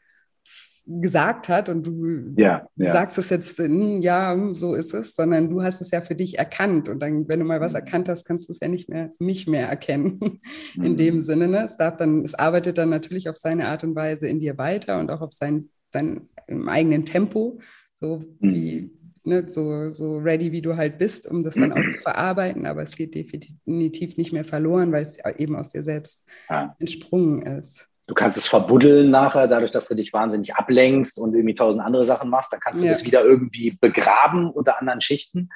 gesagt 0.86 1.48
hat 1.48 1.68
und 1.68 1.84
du 1.84 2.34
ja, 2.36 2.66
ja. 2.76 2.92
sagst 2.92 3.16
es 3.16 3.30
jetzt, 3.30 3.58
hm, 3.58 4.02
ja, 4.02 4.36
so 4.52 4.74
ist 4.74 4.92
es, 4.92 5.14
sondern 5.14 5.48
du 5.48 5.62
hast 5.62 5.80
es 5.80 5.90
ja 5.90 6.00
für 6.00 6.14
dich 6.14 6.38
erkannt 6.38 6.88
und 6.88 7.00
dann, 7.00 7.26
wenn 7.28 7.40
du 7.40 7.46
mal 7.46 7.60
was 7.60 7.72
mhm. 7.72 7.80
erkannt 7.80 8.08
hast, 8.08 8.26
kannst 8.26 8.48
du 8.48 8.52
es 8.52 8.60
ja 8.60 8.68
nicht 8.68 8.88
mehr, 8.88 9.10
nicht 9.18 9.48
mehr 9.48 9.68
erkennen 9.68 10.40
in 10.74 10.92
mhm. 10.92 10.96
dem 10.96 11.20
Sinne. 11.22 11.48
Ne? 11.48 11.64
Es 11.64 11.76
darf 11.76 11.96
dann, 11.96 12.22
es 12.22 12.34
arbeitet 12.34 12.76
dann 12.78 12.90
natürlich 12.90 13.28
auf 13.28 13.36
seine 13.36 13.68
Art 13.68 13.82
und 13.82 13.94
Weise 13.94 14.26
in 14.26 14.40
dir 14.40 14.58
weiter 14.58 15.00
und 15.00 15.10
auch 15.10 15.22
auf 15.22 15.32
sein, 15.32 15.70
sein 15.92 16.28
eigenen 16.66 17.06
Tempo, 17.06 17.58
so 17.92 18.18
mhm. 18.40 18.54
wie 18.54 18.90
Ne, 19.26 19.48
so, 19.48 19.88
so 19.88 20.18
ready, 20.18 20.52
wie 20.52 20.60
du 20.60 20.76
halt 20.76 20.98
bist, 20.98 21.26
um 21.26 21.42
das 21.42 21.54
dann 21.54 21.72
auch 21.72 21.88
zu 21.88 21.96
verarbeiten, 22.02 22.66
aber 22.66 22.82
es 22.82 22.94
geht 22.94 23.14
definitiv 23.14 24.18
nicht 24.18 24.34
mehr 24.34 24.44
verloren, 24.44 24.92
weil 24.92 25.02
es 25.02 25.16
eben 25.38 25.56
aus 25.56 25.70
dir 25.70 25.82
selbst 25.82 26.26
ja. 26.50 26.76
entsprungen 26.78 27.40
ist. 27.40 27.88
Du 28.06 28.14
kannst 28.14 28.38
es 28.38 28.46
verbuddeln 28.46 29.10
nachher, 29.10 29.48
dadurch, 29.48 29.70
dass 29.70 29.88
du 29.88 29.94
dich 29.94 30.12
wahnsinnig 30.12 30.54
ablenkst 30.54 31.18
und 31.18 31.34
irgendwie 31.34 31.54
tausend 31.54 31.84
andere 31.84 32.04
Sachen 32.04 32.28
machst. 32.28 32.52
Dann 32.52 32.60
kannst 32.60 32.82
du 32.82 32.86
ja. 32.86 32.92
das 32.92 33.04
wieder 33.04 33.24
irgendwie 33.24 33.78
begraben 33.80 34.50
unter 34.50 34.78
anderen 34.78 35.00
Schichten. 35.00 35.48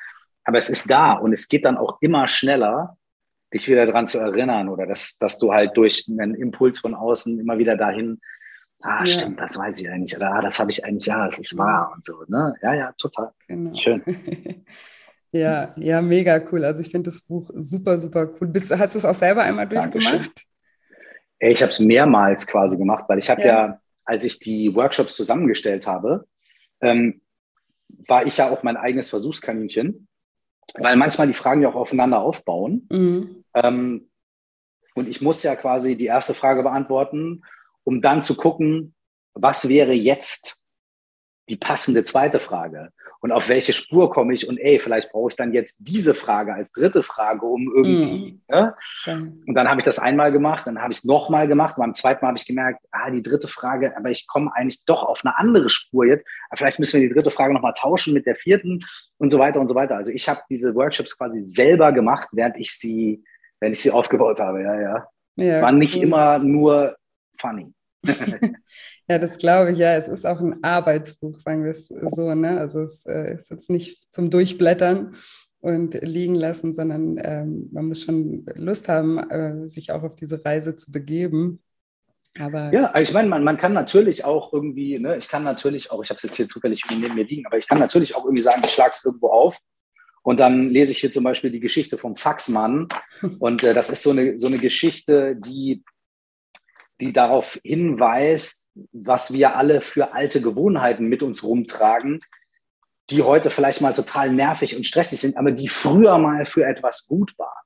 Aber 0.45 0.57
es 0.57 0.71
ist 0.71 0.89
da 0.91 1.13
und 1.13 1.33
es 1.33 1.49
geht 1.49 1.67
dann 1.67 1.77
auch 1.77 1.99
immer 2.01 2.27
schneller, 2.27 2.97
dich 3.53 3.69
wieder 3.69 3.85
daran 3.85 4.07
zu 4.07 4.19
erinnern 4.19 4.71
oder 4.71 4.87
dass, 4.87 5.19
dass 5.19 5.39
du 5.39 5.53
halt 5.53 5.77
durch 5.77 6.07
einen 6.09 6.35
Impuls 6.35 6.79
von 6.79 6.95
außen 6.95 7.39
immer 7.39 7.59
wieder 7.59 7.77
dahin, 7.77 8.21
ah, 8.81 9.01
ja. 9.01 9.07
stimmt, 9.07 9.41
das 9.41 9.59
weiß 9.59 9.81
ich 9.81 9.91
eigentlich 9.91 10.17
oder 10.17 10.33
ah, 10.33 10.41
das 10.41 10.59
habe 10.59 10.71
ich 10.71 10.85
eigentlich, 10.85 11.07
ja, 11.07 11.29
das 11.29 11.39
ist 11.39 11.57
wahr 11.59 11.93
und 11.95 12.05
so. 12.05 12.25
Ne? 12.29 12.55
Ja, 12.63 12.75
ja, 12.75 12.93
total. 12.97 13.33
Genau. 13.47 13.79
Schön. 13.79 14.03
ja, 15.33 15.75
ja, 15.77 16.01
mega 16.01 16.41
cool. 16.51 16.65
Also 16.65 16.81
ich 16.81 16.91
finde 16.91 17.11
das 17.11 17.21
Buch 17.21 17.51
super, 17.55 17.99
super 17.99 18.31
cool. 18.41 18.49
Bist, 18.49 18.77
hast 18.77 18.95
du 18.95 18.99
es 18.99 19.05
auch 19.05 19.15
selber 19.15 19.43
einmal 19.43 19.69
durchgemacht? 19.69 20.13
Dankeschön. 20.13 20.31
Ich 21.41 21.63
habe 21.63 21.71
es 21.71 21.79
mehrmals 21.79 22.47
quasi 22.47 22.77
gemacht, 22.77 23.05
weil 23.09 23.19
ich 23.19 23.31
habe 23.31 23.43
ja. 23.43 23.47
ja. 23.47 23.81
als 24.05 24.25
ich 24.25 24.39
die 24.39 24.75
Workshops 24.75 25.15
zusammengestellt 25.15 25.87
habe, 25.87 26.27
ähm, 26.81 27.21
war 28.07 28.27
ich 28.27 28.37
ja 28.37 28.51
auch 28.51 28.63
mein 28.63 28.77
eigenes 28.77 29.11
Versuchskaninchen, 29.11 30.09
weil 30.75 30.97
manchmal 30.97 31.27
die 31.27 31.35
Fragen 31.35 31.63
ja 31.63 31.69
auch 31.69 31.75
aufeinander 31.75 32.21
aufbauen. 32.21 32.87
Mhm. 32.91 33.45
Ähm, 33.55 34.11
und 34.95 35.09
ich 35.09 35.21
muss 35.21 35.43
ja 35.43 35.55
quasi 35.55 35.97
die 35.97 36.07
erste 36.07 36.35
Frage 36.35 36.63
beantworten 36.63 37.43
um 37.89 38.03
dann 38.03 38.21
zu 38.21 38.37
gucken, 38.37 38.95
was 39.33 39.71
wäre 39.71 39.95
jetzt 39.95 40.61
die 41.49 41.57
passende 41.57 42.05
zweite 42.05 42.39
Frage? 42.39 42.93
Und 43.21 43.33
auf 43.33 43.49
welche 43.49 43.73
Spur 43.73 44.11
komme 44.11 44.33
ich? 44.33 44.49
Und 44.49 44.59
ey, 44.59 44.79
vielleicht 44.79 45.11
brauche 45.11 45.31
ich 45.31 45.37
dann 45.37 45.53
jetzt 45.53 45.89
diese 45.89 46.15
Frage 46.15 46.55
als 46.55 46.71
dritte 46.71 47.03
Frage, 47.03 47.45
um 47.47 47.73
irgendwie. 47.75 48.41
Mm. 48.49 48.53
Ne? 48.55 48.75
Und 49.47 49.55
dann 49.55 49.69
habe 49.69 49.81
ich 49.81 49.85
das 49.85 49.99
einmal 49.99 50.31
gemacht, 50.31 50.67
dann 50.67 50.81
habe 50.81 50.93
ich 50.93 50.99
es 50.99 51.05
nochmal 51.05 51.49
gemacht. 51.49 51.75
Beim 51.77 51.95
zweiten 51.95 52.25
Mal 52.25 52.29
habe 52.29 52.39
ich 52.39 52.47
gemerkt, 52.47 52.85
ah, 52.93 53.11
die 53.11 53.23
dritte 53.23 53.49
Frage, 53.49 53.97
aber 53.97 54.11
ich 54.11 54.29
komme 54.29 54.53
eigentlich 54.55 54.85
doch 54.85 55.03
auf 55.03 55.25
eine 55.25 55.37
andere 55.37 55.69
Spur 55.69 56.07
jetzt. 56.07 56.25
Aber 56.49 56.59
vielleicht 56.59 56.79
müssen 56.79 57.01
wir 57.01 57.09
die 57.09 57.15
dritte 57.15 57.33
Frage 57.33 57.53
nochmal 57.53 57.75
tauschen 57.77 58.15
mit 58.15 58.25
der 58.25 58.37
vierten 58.37 58.85
und 59.19 59.31
so 59.31 59.39
weiter 59.41 59.61
und 59.61 59.67
so 59.69 59.75
weiter. 59.75 59.97
Also 59.97 60.13
ich 60.13 60.29
habe 60.29 60.41
diese 60.49 60.75
Workshops 60.77 61.19
quasi 61.19 61.43
selber 61.43 61.91
gemacht, 61.93 62.29
während 62.33 62.57
ich 62.57 62.79
sie, 62.79 63.25
während 63.59 63.75
ich 63.75 63.83
sie 63.83 63.91
aufgebaut 63.91 64.39
habe. 64.39 64.63
Ja, 64.63 64.81
ja. 64.81 65.09
ja 65.37 65.55
es 65.55 65.63
war 65.63 65.73
nicht 65.73 65.97
cool. 65.97 66.03
immer 66.05 66.39
nur 66.39 66.97
funny. 67.41 67.73
ja, 69.09 69.19
das 69.19 69.39
glaube 69.39 69.73
ich, 69.73 69.79
ja. 69.79 69.95
Es 69.95 70.09
ist 70.09 70.27
auch 70.27 70.41
ein 70.41 70.63
Arbeitsbuch, 70.63 71.39
sagen 71.39 71.65
wir 71.65 71.73
es 71.73 71.89
so. 71.89 72.35
Ne? 72.35 72.59
Also 72.59 72.83
es 72.83 73.07
äh, 73.07 73.35
ist 73.35 73.51
jetzt 73.51 73.71
nicht 73.71 74.13
zum 74.13 74.31
Durchblättern 74.31 75.15
und 75.61 75.95
liegen 76.03 76.35
lassen, 76.35 76.75
sondern 76.75 77.19
ähm, 77.23 77.69
man 77.73 77.87
muss 77.87 78.03
schon 78.03 78.47
Lust 78.55 78.89
haben, 78.89 79.19
äh, 79.19 79.67
sich 79.69 79.91
auch 79.93 80.03
auf 80.03 80.15
diese 80.15 80.45
Reise 80.45 80.77
zu 80.77 80.93
begeben. 80.93 81.61
Aber 82.39 82.73
ja, 82.73 82.91
also 82.93 83.09
ich 83.09 83.15
meine, 83.15 83.29
man, 83.29 83.43
man 83.43 83.57
kann 83.57 83.73
natürlich 83.73 84.25
auch 84.25 84.53
irgendwie, 84.53 84.99
ne, 84.99 85.17
ich 85.17 85.29
kann 85.29 85.43
natürlich 85.43 85.91
auch, 85.91 86.03
ich 86.03 86.11
habe 86.11 86.19
es 86.19 86.23
jetzt 86.23 86.37
hier 86.37 86.47
zufällig 86.47 86.83
neben 86.91 87.15
mir 87.15 87.25
liegen, 87.25 87.47
aber 87.47 87.59
ich 87.59 87.67
kann 87.67 87.79
natürlich 87.79 88.15
auch 88.15 88.25
irgendwie 88.25 88.43
sagen, 88.43 88.63
ich 88.65 88.73
schlage 88.73 88.91
es 88.93 89.05
irgendwo 89.05 89.29
auf 89.29 89.59
und 90.29 90.41
dann 90.41 90.69
lese 90.69 90.93
ich 90.93 90.99
hier 90.99 91.11
zum 91.11 91.25
Beispiel 91.25 91.51
die 91.51 91.59
Geschichte 91.59 91.97
vom 91.97 92.15
Faxmann. 92.15 92.89
Und 93.41 93.65
äh, 93.65 93.73
das 93.73 93.89
ist 93.89 94.03
so 94.03 94.11
eine, 94.11 94.39
so 94.39 94.47
eine 94.47 94.59
Geschichte, 94.59 95.35
die 95.37 95.83
die 97.01 97.13
darauf 97.13 97.59
hinweist, 97.63 98.69
was 98.93 99.33
wir 99.33 99.57
alle 99.57 99.83
für 99.83 100.13
alte 100.13 100.41
Gewohnheiten 100.41 101.07
mit 101.07 101.23
uns 101.23 101.43
rumtragen, 101.45 102.21
die 103.11 103.23
heute 103.23 103.51
vielleicht 103.51 103.81
mal 103.81 103.93
total 103.93 104.33
nervig 104.33 104.77
und 104.77 104.87
stressig 104.87 105.21
sind, 105.21 105.37
aber 105.37 105.53
die 105.53 105.69
früher 105.69 106.19
mal 106.19 106.45
für 106.45 106.65
etwas 106.65 107.07
gut 107.07 107.39
waren. 107.39 107.65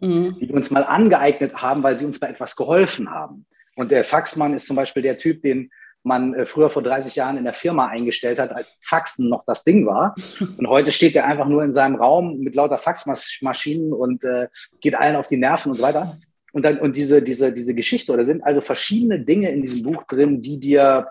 Mhm. 0.00 0.38
Die 0.40 0.52
uns 0.52 0.70
mal 0.70 0.84
angeeignet 0.84 1.54
haben, 1.54 1.82
weil 1.82 1.98
sie 1.98 2.06
uns 2.06 2.18
bei 2.18 2.28
etwas 2.28 2.56
geholfen 2.56 3.10
haben. 3.10 3.46
Und 3.76 3.90
der 3.90 4.04
Faxmann 4.04 4.54
ist 4.54 4.66
zum 4.66 4.76
Beispiel 4.76 5.02
der 5.02 5.18
Typ, 5.18 5.42
den 5.42 5.70
man 6.04 6.34
äh, 6.34 6.46
früher 6.46 6.70
vor 6.70 6.82
30 6.82 7.16
Jahren 7.16 7.38
in 7.38 7.44
der 7.44 7.54
Firma 7.54 7.86
eingestellt 7.86 8.38
hat, 8.38 8.52
als 8.52 8.78
Faxen 8.82 9.28
noch 9.28 9.44
das 9.46 9.64
Ding 9.64 9.86
war. 9.86 10.14
Und 10.58 10.68
heute 10.68 10.92
steht 10.92 11.16
er 11.16 11.24
einfach 11.24 11.48
nur 11.48 11.64
in 11.64 11.72
seinem 11.72 11.96
Raum 11.96 12.38
mit 12.40 12.54
lauter 12.54 12.78
Faxmaschinen 12.78 13.92
und 13.92 14.22
äh, 14.24 14.48
geht 14.80 14.94
allen 14.94 15.16
auf 15.16 15.28
die 15.28 15.38
Nerven 15.38 15.72
und 15.72 15.78
so 15.78 15.82
weiter. 15.82 16.18
Und 16.54 16.64
dann, 16.64 16.78
und 16.78 16.94
diese, 16.94 17.20
diese, 17.20 17.52
diese 17.52 17.74
Geschichte, 17.74 18.12
oder 18.12 18.24
sind 18.24 18.44
also 18.44 18.60
verschiedene 18.60 19.18
Dinge 19.18 19.50
in 19.50 19.60
diesem 19.60 19.82
Buch 19.82 20.04
drin, 20.04 20.40
die 20.40 20.60
dir 20.60 21.08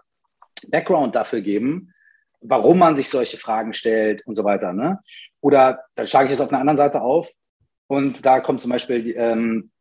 Background 0.69 1.15
dafür 1.15 1.41
geben, 1.41 1.93
warum 2.39 2.79
man 2.79 2.95
sich 2.95 3.09
solche 3.09 3.37
Fragen 3.37 3.73
stellt 3.73 4.25
und 4.25 4.35
so 4.35 4.45
weiter. 4.45 4.71
Ne? 4.71 4.99
Oder 5.41 5.83
dann 5.95 6.07
schlage 6.07 6.29
ich 6.29 6.35
es 6.35 6.39
auf 6.39 6.47
einer 6.49 6.61
anderen 6.61 6.77
Seite 6.77 7.01
auf 7.01 7.29
und 7.87 8.25
da 8.25 8.39
kommt 8.39 8.61
zum 8.61 8.71
Beispiel 8.71 9.13
ähm, 9.17 9.71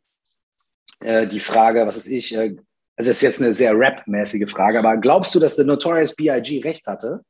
äh, 0.98 1.28
die 1.28 1.38
Frage, 1.38 1.86
was 1.86 1.96
ist 1.96 2.08
ich, 2.08 2.34
äh, 2.34 2.56
also 2.96 3.10
das 3.10 3.18
ist 3.18 3.22
jetzt 3.22 3.40
eine 3.40 3.54
sehr 3.54 3.78
rap-mäßige 3.78 4.50
Frage, 4.50 4.80
aber 4.80 4.96
glaubst 4.96 5.32
du, 5.32 5.38
dass 5.38 5.54
der 5.54 5.64
Notorious 5.64 6.16
B.I.G. 6.16 6.58
recht 6.62 6.88
hatte, 6.88 7.24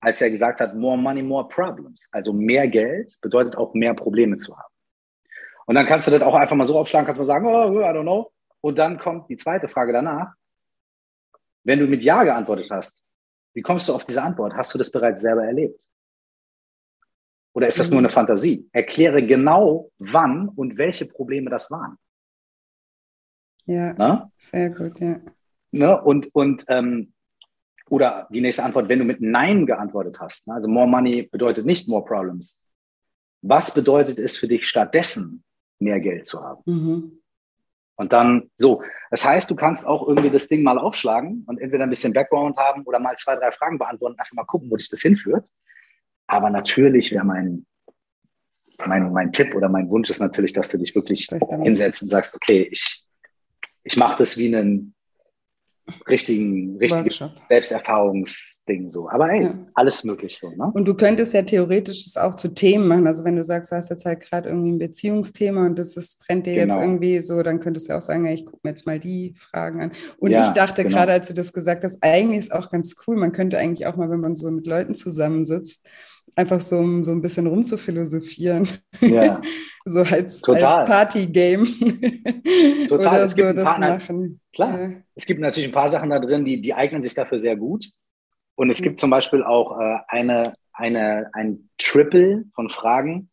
als 0.00 0.22
er 0.22 0.30
gesagt 0.30 0.60
hat, 0.60 0.74
more 0.74 0.96
money, 0.96 1.22
more 1.22 1.46
problems? 1.46 2.08
Also 2.10 2.32
mehr 2.32 2.68
Geld 2.68 3.14
bedeutet 3.20 3.54
auch 3.54 3.74
mehr 3.74 3.92
Probleme 3.92 4.38
zu 4.38 4.56
haben. 4.56 4.73
Und 5.66 5.74
dann 5.74 5.86
kannst 5.86 6.06
du 6.06 6.10
das 6.10 6.22
auch 6.22 6.34
einfach 6.34 6.56
mal 6.56 6.64
so 6.64 6.78
aufschlagen, 6.78 7.06
kannst 7.06 7.18
mal 7.18 7.24
sagen, 7.24 7.46
oh, 7.46 7.80
I 7.80 7.84
don't 7.84 8.02
know. 8.02 8.32
Und 8.60 8.78
dann 8.78 8.98
kommt 8.98 9.28
die 9.28 9.36
zweite 9.36 9.68
Frage 9.68 9.92
danach. 9.92 10.34
Wenn 11.64 11.78
du 11.78 11.86
mit 11.86 12.02
Ja 12.02 12.24
geantwortet 12.24 12.70
hast, 12.70 13.04
wie 13.54 13.62
kommst 13.62 13.88
du 13.88 13.94
auf 13.94 14.04
diese 14.04 14.22
Antwort? 14.22 14.54
Hast 14.54 14.74
du 14.74 14.78
das 14.78 14.90
bereits 14.90 15.22
selber 15.22 15.44
erlebt? 15.44 15.80
Oder 17.54 17.68
ist 17.68 17.78
das 17.78 17.90
nur 17.90 18.00
eine 18.00 18.10
Fantasie? 18.10 18.68
Erkläre 18.72 19.24
genau, 19.24 19.90
wann 19.98 20.48
und 20.48 20.76
welche 20.76 21.06
Probleme 21.06 21.50
das 21.50 21.70
waren. 21.70 21.96
Ja, 23.66 23.94
Na? 23.96 24.30
sehr 24.36 24.70
gut, 24.70 25.00
ja. 25.00 25.20
Ne? 25.70 26.02
Und, 26.02 26.34
und 26.34 26.64
ähm, 26.68 27.14
oder 27.88 28.26
die 28.30 28.40
nächste 28.40 28.64
Antwort, 28.64 28.88
wenn 28.88 28.98
du 28.98 29.04
mit 29.04 29.20
Nein 29.20 29.66
geantwortet 29.66 30.18
hast, 30.18 30.46
ne? 30.46 30.54
also 30.54 30.68
more 30.68 30.86
money 30.86 31.22
bedeutet 31.22 31.64
nicht 31.64 31.88
more 31.88 32.04
problems. 32.04 32.60
Was 33.42 33.72
bedeutet 33.72 34.18
es 34.18 34.36
für 34.36 34.48
dich 34.48 34.66
stattdessen, 34.66 35.44
mehr 35.78 36.00
Geld 36.00 36.26
zu 36.26 36.42
haben. 36.42 36.62
Mhm. 36.66 37.20
Und 37.96 38.12
dann 38.12 38.50
so. 38.56 38.82
Das 39.10 39.24
heißt, 39.24 39.50
du 39.50 39.54
kannst 39.54 39.86
auch 39.86 40.06
irgendwie 40.08 40.30
das 40.30 40.48
Ding 40.48 40.62
mal 40.62 40.78
aufschlagen 40.78 41.44
und 41.46 41.60
entweder 41.60 41.84
ein 41.84 41.90
bisschen 41.90 42.12
Background 42.12 42.56
haben 42.56 42.82
oder 42.84 42.98
mal 42.98 43.16
zwei, 43.16 43.36
drei 43.36 43.52
Fragen 43.52 43.78
beantworten, 43.78 44.18
einfach 44.18 44.32
mal 44.32 44.44
gucken, 44.44 44.70
wo 44.70 44.76
dich 44.76 44.90
das 44.90 45.00
hinführt. 45.00 45.48
Aber 46.26 46.50
natürlich 46.50 47.12
wäre 47.12 47.24
mein, 47.24 47.66
mein, 48.84 49.12
mein 49.12 49.32
Tipp 49.32 49.54
oder 49.54 49.68
mein 49.68 49.88
Wunsch 49.90 50.10
ist 50.10 50.20
natürlich, 50.20 50.52
dass 50.52 50.70
du 50.70 50.78
dich 50.78 50.94
wirklich 50.94 51.28
hinsetzt 51.62 52.02
und 52.02 52.08
sagst, 52.08 52.34
okay, 52.34 52.68
ich, 52.70 53.04
ich 53.84 53.96
mache 53.96 54.18
das 54.18 54.38
wie 54.38 54.54
einen, 54.54 54.93
richtigen, 56.08 56.76
richtigen 56.78 57.30
Selbsterfahrungsding 57.48 58.88
so. 58.88 59.08
Aber 59.08 59.30
ey, 59.30 59.42
ja. 59.44 59.54
alles 59.74 60.04
möglich 60.04 60.38
so. 60.38 60.50
Ne? 60.50 60.70
Und 60.72 60.86
du 60.86 60.94
könntest 60.94 61.34
ja 61.34 61.42
theoretisch 61.42 62.06
es 62.06 62.16
auch 62.16 62.34
zu 62.34 62.54
Themen 62.54 62.88
machen. 62.88 63.06
Also 63.06 63.24
wenn 63.24 63.36
du 63.36 63.44
sagst, 63.44 63.70
du 63.70 63.76
hast 63.76 63.90
jetzt 63.90 64.04
halt 64.04 64.20
gerade 64.20 64.48
irgendwie 64.48 64.72
ein 64.72 64.78
Beziehungsthema 64.78 65.66
und 65.66 65.78
das 65.78 65.96
ist, 65.96 66.24
brennt 66.26 66.46
dir 66.46 66.54
genau. 66.54 66.76
jetzt 66.76 66.82
irgendwie 66.84 67.20
so, 67.20 67.42
dann 67.42 67.60
könntest 67.60 67.88
du 67.88 67.96
auch 67.96 68.00
sagen, 68.00 68.24
ey, 68.24 68.34
ich 68.34 68.46
gucke 68.46 68.60
mir 68.62 68.70
jetzt 68.70 68.86
mal 68.86 68.98
die 68.98 69.34
Fragen 69.36 69.82
an. 69.82 69.92
Und 70.18 70.30
ja, 70.30 70.44
ich 70.44 70.50
dachte 70.50 70.84
genau. 70.84 70.96
gerade, 70.96 71.12
als 71.12 71.28
du 71.28 71.34
das 71.34 71.52
gesagt 71.52 71.84
hast, 71.84 71.98
eigentlich 72.00 72.38
ist 72.38 72.52
auch 72.52 72.70
ganz 72.70 72.94
cool. 73.06 73.16
Man 73.16 73.32
könnte 73.32 73.58
eigentlich 73.58 73.86
auch 73.86 73.96
mal, 73.96 74.10
wenn 74.10 74.20
man 74.20 74.36
so 74.36 74.50
mit 74.50 74.66
Leuten 74.66 74.94
zusammensitzt, 74.94 75.84
einfach 76.36 76.60
so, 76.60 77.02
so 77.02 77.12
ein 77.12 77.22
bisschen 77.22 77.46
rumzuphilosophieren. 77.46 78.68
Ja. 79.00 79.40
so 79.84 80.00
als, 80.00 80.40
Total. 80.40 80.80
als 80.80 80.88
Party-Game. 80.88 81.64
Total. 82.88 83.08
Oder 83.08 83.24
es 83.24 83.34
so 83.34 83.52
das 83.52 83.64
paar, 83.64 83.78
machen. 83.78 84.40
Klar. 84.52 84.80
Ja. 84.80 84.90
Es 85.14 85.26
gibt 85.26 85.40
natürlich 85.40 85.68
ein 85.68 85.74
paar 85.74 85.88
Sachen 85.88 86.10
da 86.10 86.18
drin, 86.18 86.44
die, 86.44 86.60
die 86.60 86.74
eignen 86.74 87.02
sich 87.02 87.14
dafür 87.14 87.38
sehr 87.38 87.56
gut. 87.56 87.90
Und 88.56 88.70
es 88.70 88.80
mhm. 88.80 88.84
gibt 88.84 89.00
zum 89.00 89.10
Beispiel 89.10 89.42
auch 89.42 89.78
äh, 89.78 89.98
eine, 90.08 90.52
eine, 90.72 91.30
ein 91.32 91.68
Triple 91.78 92.44
von 92.54 92.68
Fragen, 92.68 93.30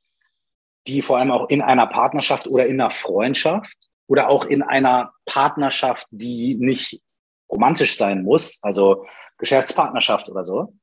die 0.88 1.02
vor 1.02 1.18
allem 1.18 1.32
auch 1.32 1.50
in 1.50 1.62
einer 1.62 1.88
Partnerschaft 1.88 2.48
oder 2.48 2.66
in 2.66 2.80
einer 2.80 2.92
Freundschaft 2.92 3.78
oder 4.08 4.30
auch 4.30 4.46
in 4.46 4.62
einer 4.62 5.14
Partnerschaft, 5.26 6.08
die 6.12 6.56
nicht 6.56 7.02
romantisch 7.50 7.98
sein 7.98 8.24
muss, 8.24 8.60
also 8.64 9.06
Geschäftspartnerschaft 9.38 10.30
oder 10.30 10.44
so, 10.44 10.74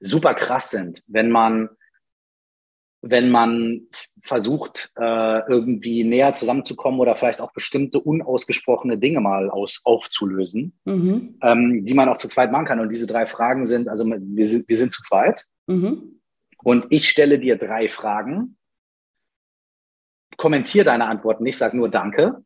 super 0.00 0.34
krass 0.34 0.70
sind, 0.70 1.02
wenn 1.06 1.30
man 1.30 1.70
wenn 3.10 3.30
man 3.30 3.82
versucht, 4.20 4.90
äh, 4.96 5.40
irgendwie 5.48 6.04
näher 6.04 6.34
zusammenzukommen 6.34 7.00
oder 7.00 7.14
vielleicht 7.14 7.40
auch 7.40 7.52
bestimmte 7.52 8.00
unausgesprochene 8.00 8.98
Dinge 8.98 9.20
mal 9.20 9.50
aus, 9.50 9.82
aufzulösen, 9.84 10.78
mhm. 10.84 11.38
ähm, 11.42 11.84
die 11.84 11.94
man 11.94 12.08
auch 12.08 12.16
zu 12.16 12.28
zweit 12.28 12.50
machen 12.50 12.66
kann. 12.66 12.80
Und 12.80 12.90
diese 12.90 13.06
drei 13.06 13.26
Fragen 13.26 13.66
sind, 13.66 13.88
also 13.88 14.06
wir 14.06 14.46
sind, 14.46 14.68
wir 14.68 14.76
sind 14.76 14.92
zu 14.92 15.02
zweit 15.02 15.44
mhm. 15.66 16.20
und 16.62 16.86
ich 16.90 17.08
stelle 17.08 17.38
dir 17.38 17.56
drei 17.56 17.88
Fragen, 17.88 18.56
kommentiere 20.36 20.84
deine 20.84 21.06
Antworten 21.06 21.44
nicht, 21.44 21.58
sag 21.58 21.74
nur 21.74 21.88
Danke. 21.88 22.42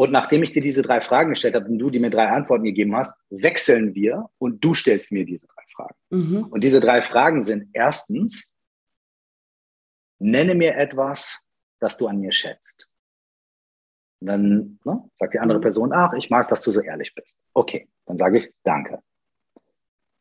Und 0.00 0.12
nachdem 0.12 0.42
ich 0.42 0.50
dir 0.50 0.62
diese 0.62 0.80
drei 0.80 1.02
Fragen 1.02 1.28
gestellt 1.28 1.54
habe 1.54 1.66
und 1.66 1.78
du, 1.78 1.90
die 1.90 1.98
mir 1.98 2.08
drei 2.08 2.28
Antworten 2.28 2.64
gegeben 2.64 2.96
hast, 2.96 3.20
wechseln 3.28 3.94
wir 3.94 4.30
und 4.38 4.64
du 4.64 4.72
stellst 4.72 5.12
mir 5.12 5.26
diese 5.26 5.46
drei 5.46 5.62
Fragen. 5.74 5.94
Mhm. 6.08 6.44
Und 6.44 6.64
diese 6.64 6.80
drei 6.80 7.02
Fragen 7.02 7.42
sind 7.42 7.68
erstens, 7.74 8.50
nenne 10.18 10.54
mir 10.54 10.74
etwas, 10.74 11.44
das 11.80 11.98
du 11.98 12.06
an 12.06 12.18
mir 12.18 12.32
schätzt. 12.32 12.90
Und 14.20 14.28
dann 14.28 14.78
ne, 14.86 15.04
sagt 15.18 15.34
die 15.34 15.38
andere 15.38 15.58
mhm. 15.58 15.62
Person, 15.64 15.92
ach, 15.92 16.14
ich 16.14 16.30
mag, 16.30 16.48
dass 16.48 16.62
du 16.62 16.70
so 16.70 16.80
ehrlich 16.80 17.14
bist. 17.14 17.36
Okay, 17.52 17.86
dann 18.06 18.16
sage 18.16 18.38
ich 18.38 18.50
Danke. 18.62 19.02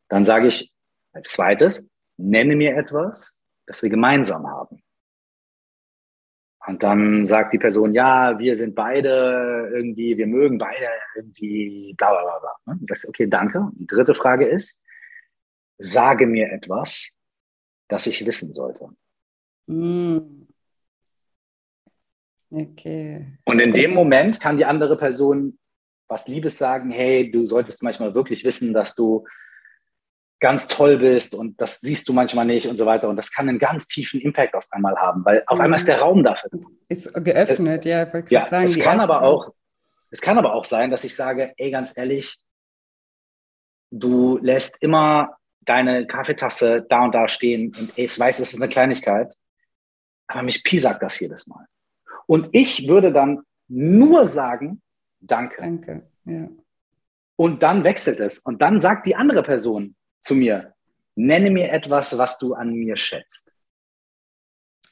Dann 0.09 0.25
sage 0.25 0.47
ich 0.47 0.73
als 1.13 1.29
zweites, 1.29 1.87
nenne 2.17 2.57
mir 2.57 2.75
etwas, 2.75 3.39
das 3.65 3.81
wir 3.81 3.89
gemeinsam 3.89 4.45
haben. 4.45 4.83
Und 6.67 6.83
dann 6.83 7.25
sagt 7.25 7.53
die 7.53 7.57
Person, 7.57 7.93
ja, 7.93 8.37
wir 8.37 8.55
sind 8.55 8.75
beide 8.75 9.71
irgendwie, 9.73 10.17
wir 10.17 10.27
mögen 10.27 10.57
beide 10.57 10.87
irgendwie 11.15 11.93
bla 11.97 12.11
bla 12.11 12.21
bla. 12.21 12.39
bla. 12.39 12.55
Ne? 12.65 12.79
Dann 12.79 12.87
sagst 12.87 13.07
okay, 13.07 13.27
danke. 13.27 13.59
Und 13.59 13.79
die 13.79 13.87
dritte 13.87 14.13
Frage 14.13 14.45
ist, 14.45 14.83
sage 15.77 16.27
mir 16.27 16.51
etwas, 16.51 17.17
das 17.87 18.07
ich 18.07 18.25
wissen 18.25 18.53
sollte. 18.53 18.89
Mm. 19.67 20.47
Okay. 22.51 23.37
Und 23.45 23.59
in 23.59 23.73
dem 23.73 23.93
Moment 23.93 24.41
kann 24.41 24.57
die 24.57 24.65
andere 24.65 24.97
Person 24.97 25.59
was 26.09 26.27
Liebes 26.27 26.57
sagen, 26.57 26.89
hey, 26.89 27.29
du 27.31 27.45
solltest 27.45 27.83
manchmal 27.83 28.15
wirklich 28.15 28.43
wissen, 28.43 28.73
dass 28.73 28.95
du 28.95 29.25
ganz 30.39 30.67
toll 30.67 30.97
bist 30.97 31.35
und 31.35 31.59
das 31.59 31.81
siehst 31.81 32.07
du 32.07 32.13
manchmal 32.13 32.45
nicht 32.45 32.67
und 32.67 32.77
so 32.77 32.85
weiter. 32.85 33.09
Und 33.09 33.17
das 33.17 33.31
kann 33.31 33.49
einen 33.49 33.59
ganz 33.59 33.87
tiefen 33.87 34.21
Impact 34.21 34.55
auf 34.55 34.67
einmal 34.71 34.95
haben, 34.95 35.25
weil 35.25 35.43
auf 35.47 35.59
einmal 35.59 35.77
ist 35.77 35.87
der 35.87 35.99
Raum 35.99 36.23
dafür. 36.23 36.49
Ist 36.87 37.13
geöffnet, 37.13 37.85
ja. 37.85 38.07
ja, 38.29 38.45
sagen, 38.45 38.63
es 38.63 38.79
kann 38.79 38.99
aber 38.99 39.21
auch, 39.23 39.53
Es 40.11 40.21
kann 40.21 40.37
aber 40.37 40.53
auch 40.53 40.65
sein, 40.65 40.91
dass 40.91 41.03
ich 41.03 41.15
sage, 41.15 41.53
ey, 41.57 41.71
ganz 41.71 41.97
ehrlich, 41.97 42.39
du 43.91 44.37
lässt 44.41 44.81
immer 44.81 45.37
deine 45.61 46.07
Kaffeetasse 46.07 46.85
da 46.89 47.03
und 47.03 47.13
da 47.13 47.27
stehen 47.27 47.75
und 47.77 47.91
ich 47.97 48.17
weiß, 48.17 48.39
es 48.39 48.53
ist 48.53 48.61
eine 48.61 48.69
Kleinigkeit, 48.69 49.33
aber 50.27 50.43
mich 50.43 50.63
piesackt 50.63 51.03
das 51.03 51.19
jedes 51.19 51.47
Mal. 51.47 51.65
Und 52.27 52.49
ich 52.53 52.87
würde 52.87 53.11
dann 53.11 53.41
nur 53.67 54.25
sagen, 54.25 54.81
danke. 55.19 55.61
Danke, 55.61 56.07
ja. 56.25 56.47
Und 57.35 57.63
dann 57.63 57.83
wechselt 57.83 58.19
es. 58.19 58.39
Und 58.39 58.61
dann 58.61 58.81
sagt 58.81 59.05
die 59.07 59.15
andere 59.15 59.43
Person 59.43 59.95
zu 60.21 60.35
mir, 60.35 60.73
nenne 61.15 61.49
mir 61.49 61.71
etwas, 61.71 62.17
was 62.17 62.37
du 62.39 62.53
an 62.53 62.73
mir 62.73 62.97
schätzt. 62.97 63.55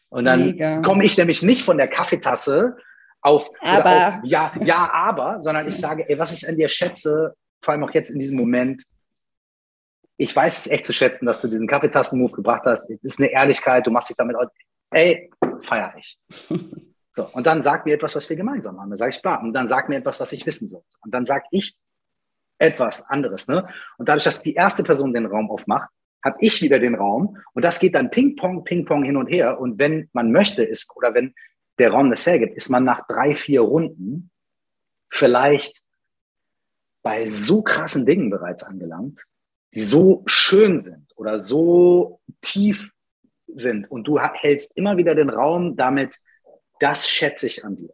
Und 0.10 0.26
dann 0.26 0.82
komme 0.84 1.04
ich 1.04 1.18
nämlich 1.18 1.44
nicht 1.44 1.64
von 1.64 1.78
der 1.78 1.88
Kaffeetasse 1.88 2.78
auf, 3.22 3.50
auf 3.60 4.20
ja, 4.24 4.54
ja, 4.62 4.90
aber, 4.92 5.42
sondern 5.42 5.68
ich 5.68 5.76
sage, 5.76 6.08
ey, 6.08 6.18
was 6.18 6.32
ich 6.32 6.48
an 6.48 6.56
dir 6.56 6.70
schätze, 6.70 7.36
vor 7.62 7.74
allem 7.74 7.84
auch 7.84 7.92
jetzt 7.92 8.10
in 8.10 8.20
diesem 8.20 8.38
Moment, 8.38 8.84
ich 10.18 10.36
weiß 10.36 10.66
es 10.66 10.72
echt 10.72 10.86
zu 10.86 10.94
schätzen, 10.94 11.26
dass 11.26 11.42
du 11.42 11.48
diesen 11.48 11.68
Kaffeetassen-Move 11.68 12.32
gebracht 12.32 12.64
hast. 12.66 12.90
Es 12.90 13.04
ist 13.04 13.20
eine 13.20 13.32
Ehrlichkeit, 13.32 13.86
du 13.86 13.92
machst 13.92 14.10
dich 14.10 14.18
damit, 14.18 14.36
ey, 14.92 15.30
feier 15.62 15.94
ich. 15.98 16.18
So, 17.18 17.28
und 17.34 17.48
dann 17.48 17.64
sag 17.64 17.88
mir 17.88 17.96
etwas, 17.96 18.16
was 18.16 18.30
wir 18.30 18.38
gemeinsam 18.38 18.80
haben. 18.80 18.92
Dann 18.92 18.98
sage 18.98 19.10
ich, 19.10 19.24
bla, 19.24 19.38
und 19.38 19.52
dann 19.52 19.68
sag 19.68 19.90
mir 19.90 19.96
etwas, 19.96 20.20
was 20.20 20.32
ich 20.34 20.46
wissen 20.46 20.68
soll. 20.68 20.84
Und 21.02 21.12
dann 21.16 21.26
sag 21.26 21.46
ich 21.50 21.76
etwas 22.58 23.08
anderes. 23.10 23.48
Ne? 23.48 23.68
Und 23.98 24.10
dadurch, 24.10 24.24
dass 24.24 24.42
die 24.42 24.54
erste 24.54 24.84
Person 24.84 25.14
den 25.14 25.26
Raum 25.26 25.50
aufmacht, 25.50 25.90
habe 26.24 26.38
ich 26.42 26.62
wieder 26.62 26.80
den 26.80 26.96
Raum 26.96 27.38
und 27.54 27.64
das 27.64 27.80
geht 27.80 27.96
dann 27.96 28.10
Ping-Pong, 28.10 28.64
Ping-Pong 28.64 29.04
hin 29.04 29.18
und 29.18 29.28
her. 29.28 29.60
Und 29.60 29.80
wenn 29.80 30.10
man 30.14 30.32
möchte, 30.32 30.64
ist, 30.64 30.92
oder 30.96 31.14
wenn 31.14 31.34
der 31.78 31.92
Raum 31.92 32.10
das 32.10 32.26
hergibt, 32.26 32.56
ist 32.56 32.70
man 32.70 32.84
nach 32.84 33.06
drei, 33.08 33.36
vier 33.36 33.62
Runden 33.62 34.32
vielleicht 35.10 35.84
bei 37.04 37.28
so 37.28 37.62
krassen 37.62 38.06
Dingen 38.06 38.30
bereits 38.30 38.64
angelangt, 38.64 39.24
die 39.74 39.82
so 39.82 40.24
schön 40.26 40.80
sind 40.80 41.14
oder 41.16 41.38
so 41.38 42.20
tief 42.42 42.92
sind. 43.48 43.90
Und 43.90 44.06
du 44.08 44.20
hältst 44.20 44.76
immer 44.76 44.98
wieder 44.98 45.16
den 45.16 45.30
Raum 45.30 45.78
damit, 45.78 46.18
das 46.80 47.08
schätze 47.08 47.46
ich 47.46 47.64
an 47.64 47.76
dir. 47.76 47.94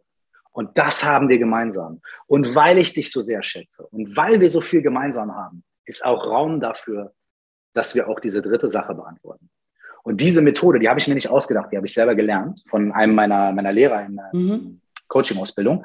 Und 0.54 0.78
das 0.78 1.02
haben 1.02 1.28
wir 1.28 1.38
gemeinsam. 1.38 2.00
Und 2.26 2.54
weil 2.54 2.78
ich 2.78 2.92
dich 2.92 3.10
so 3.10 3.20
sehr 3.20 3.42
schätze 3.42 3.86
und 3.88 4.16
weil 4.16 4.40
wir 4.40 4.48
so 4.48 4.60
viel 4.60 4.82
gemeinsam 4.82 5.34
haben, 5.34 5.64
ist 5.84 6.04
auch 6.04 6.24
Raum 6.24 6.60
dafür, 6.60 7.12
dass 7.72 7.96
wir 7.96 8.08
auch 8.08 8.20
diese 8.20 8.40
dritte 8.40 8.68
Sache 8.68 8.94
beantworten. 8.94 9.50
Und 10.04 10.20
diese 10.20 10.42
Methode, 10.42 10.78
die 10.78 10.88
habe 10.88 11.00
ich 11.00 11.08
mir 11.08 11.14
nicht 11.14 11.28
ausgedacht, 11.28 11.72
die 11.72 11.76
habe 11.76 11.86
ich 11.86 11.94
selber 11.94 12.14
gelernt 12.14 12.62
von 12.68 12.92
einem 12.92 13.16
meiner, 13.16 13.50
meiner 13.52 13.72
Lehrer 13.72 14.06
in 14.06 14.14
der 14.14 14.30
mhm. 14.32 14.80
Coaching-Ausbildung. 15.08 15.84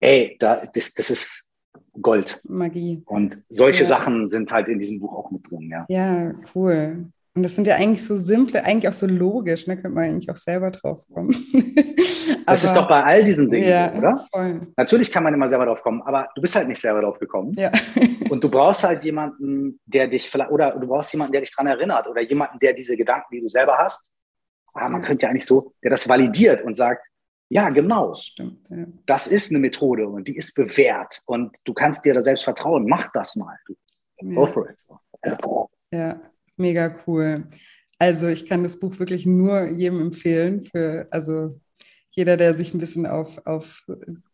Ey, 0.00 0.36
da, 0.38 0.66
das, 0.66 0.92
das 0.92 1.08
ist 1.08 1.50
Gold. 2.02 2.42
Magie. 2.44 3.02
Und 3.06 3.42
solche 3.48 3.84
ja. 3.84 3.88
Sachen 3.88 4.28
sind 4.28 4.52
halt 4.52 4.68
in 4.68 4.78
diesem 4.78 5.00
Buch 5.00 5.14
auch 5.14 5.30
mit 5.30 5.50
drin, 5.50 5.70
ja. 5.70 5.86
Ja, 5.88 6.34
cool. 6.54 7.06
Und 7.36 7.42
das 7.42 7.54
sind 7.54 7.66
ja 7.66 7.74
eigentlich 7.74 8.02
so 8.02 8.16
simple, 8.16 8.64
eigentlich 8.64 8.88
auch 8.88 8.94
so 8.94 9.06
logisch, 9.06 9.66
ne? 9.66 9.76
Könnte 9.76 9.94
man 9.94 10.04
eigentlich 10.04 10.30
auch 10.30 10.38
selber 10.38 10.70
drauf 10.70 11.04
kommen. 11.12 11.28
das 12.46 12.64
ist 12.64 12.74
doch 12.74 12.88
bei 12.88 13.04
all 13.04 13.24
diesen 13.24 13.50
Dingen 13.50 13.68
ja, 13.68 13.90
so, 13.92 13.98
oder? 13.98 14.26
Voll. 14.32 14.66
Natürlich 14.74 15.12
kann 15.12 15.22
man 15.22 15.34
immer 15.34 15.46
selber 15.46 15.66
drauf 15.66 15.82
kommen, 15.82 16.00
aber 16.00 16.30
du 16.34 16.40
bist 16.40 16.56
halt 16.56 16.66
nicht 16.66 16.80
selber 16.80 17.02
drauf 17.02 17.18
gekommen. 17.18 17.52
Ja. 17.58 17.70
und 18.30 18.42
du 18.42 18.50
brauchst 18.50 18.84
halt 18.84 19.04
jemanden, 19.04 19.78
der 19.84 20.08
dich 20.08 20.30
vielleicht, 20.30 20.50
oder 20.50 20.70
du 20.70 20.86
brauchst 20.86 21.12
jemanden, 21.12 21.32
der 21.32 21.42
dich 21.42 21.54
daran 21.54 21.66
erinnert, 21.66 22.06
oder 22.06 22.22
jemanden, 22.22 22.56
der 22.56 22.72
diese 22.72 22.96
Gedanken, 22.96 23.26
die 23.30 23.42
du 23.42 23.48
selber 23.48 23.76
hast, 23.76 24.10
ah, 24.72 24.88
man 24.88 25.02
ja. 25.02 25.06
könnte 25.06 25.26
ja 25.26 25.30
eigentlich 25.30 25.44
so, 25.44 25.74
der 25.84 25.90
das 25.90 26.08
validiert 26.08 26.64
und 26.64 26.74
sagt, 26.74 27.06
ja, 27.50 27.68
genau. 27.68 28.14
Stimmt, 28.14 28.66
ja. 28.70 28.86
Das 29.04 29.26
ist 29.26 29.50
eine 29.50 29.58
Methode 29.58 30.08
und 30.08 30.26
die 30.26 30.38
ist 30.38 30.54
bewährt 30.54 31.20
und 31.26 31.54
du 31.64 31.74
kannst 31.74 32.06
dir 32.06 32.14
da 32.14 32.22
selbst 32.22 32.44
vertrauen. 32.44 32.86
Mach 32.88 33.12
das 33.12 33.36
mal. 33.36 33.58
Go 34.22 34.46
for 34.46 34.70
it. 34.70 34.82
Ja. 35.92 36.18
Mega 36.56 36.96
cool. 37.06 37.48
Also 37.98 38.28
ich 38.28 38.46
kann 38.46 38.62
das 38.62 38.78
Buch 38.78 38.98
wirklich 38.98 39.26
nur 39.26 39.68
jedem 39.70 40.00
empfehlen, 40.00 40.60
für 40.62 41.06
also 41.10 41.58
jeder, 42.10 42.36
der 42.38 42.54
sich 42.54 42.72
ein 42.72 42.78
bisschen 42.78 43.06
auf, 43.06 43.46
auf 43.46 43.84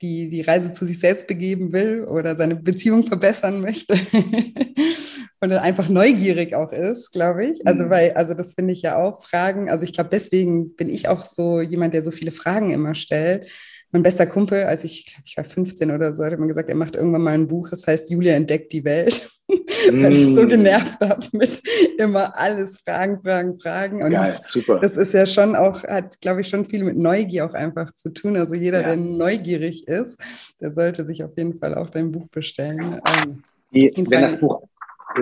die, 0.01 0.29
die 0.29 0.41
Reise 0.41 0.73
zu 0.73 0.87
sich 0.87 1.01
selbst 1.01 1.27
begeben 1.27 1.73
will 1.73 2.05
oder 2.05 2.37
seine 2.37 2.55
Beziehung 2.55 3.05
verbessern 3.07 3.61
möchte 3.61 3.95
und 5.41 5.53
einfach 5.53 5.89
neugierig 5.89 6.55
auch 6.55 6.73
ist, 6.73 7.11
glaube 7.11 7.47
ich. 7.47 7.67
Also, 7.67 7.85
mhm. 7.85 7.91
weil, 7.91 8.13
also 8.13 8.35
das 8.35 8.55
finde 8.55 8.73
ich 8.73 8.83
ja 8.83 9.03
auch 9.03 9.25
Fragen. 9.25 9.69
Also 9.69 9.85
ich 9.85 9.93
glaube, 9.93 10.11
deswegen 10.11 10.77
bin 10.77 10.89
ich 10.89 11.09
auch 11.09 11.25
so 11.25 11.61
jemand, 11.61 11.93
der 11.95 12.05
so 12.05 12.13
viele 12.13 12.31
Fragen 12.31 12.71
immer 12.71 12.95
stellt, 12.95 13.51
mein 13.93 14.03
bester 14.03 14.27
Kumpel, 14.27 14.65
als 14.65 14.85
ich, 14.85 15.05
glaube 15.07 15.23
ich 15.27 15.37
war 15.37 15.45
15 15.45 15.91
oder 15.91 16.15
so, 16.15 16.25
hat 16.25 16.33
immer 16.33 16.47
gesagt, 16.47 16.71
er 16.71 16.75
macht 16.75 16.97
irgendwann 16.97 17.23
mal 17.23 17.35
ein 17.35 17.47
Buch, 17.47 17.69
das 17.69 17.87
heißt 17.87 18.11
Julia 18.11 18.35
entdeckt 18.35 18.73
die 18.73 18.85
Welt. 18.85 19.29
Mm. 19.49 19.53
Weil 20.03 20.15
ich 20.15 20.35
so 20.35 20.43
mm. 20.43 20.49
genervt 20.49 20.99
habe 21.01 21.27
mit 21.33 21.63
immer 21.99 22.37
alles 22.37 22.81
Fragen, 22.81 23.21
Fragen, 23.23 23.61
Fragen. 23.61 24.03
Und 24.03 24.13
Geil, 24.13 24.41
super. 24.45 24.79
Das 24.81 24.97
ist 24.97 25.13
ja 25.13 25.27
schon 25.27 25.55
auch, 25.55 25.83
hat, 25.85 26.19
glaube 26.23 26.41
ich, 26.41 26.49
schon 26.49 26.65
viel 26.65 26.85
mit 26.85 26.97
Neugier 26.97 27.45
auch 27.45 27.53
einfach 27.53 27.93
zu 27.95 28.09
tun. 28.09 28.37
Also 28.39 28.55
jeder, 28.55 28.81
ja. 28.81 28.89
der 28.89 28.97
neugierig 28.97 29.87
ist, 29.87 30.19
der 30.59 30.73
sollte 30.73 31.05
sich 31.05 31.23
auf 31.23 31.37
jeden 31.37 31.59
Fall 31.59 31.75
auch 31.75 31.91
dein 31.91 32.13
Buch 32.13 32.29
bestellen. 32.29 32.99
Ähm, 33.07 33.45
die, 33.73 33.93
wenn 34.09 34.23
das 34.23 34.41
Buch, 34.41 34.63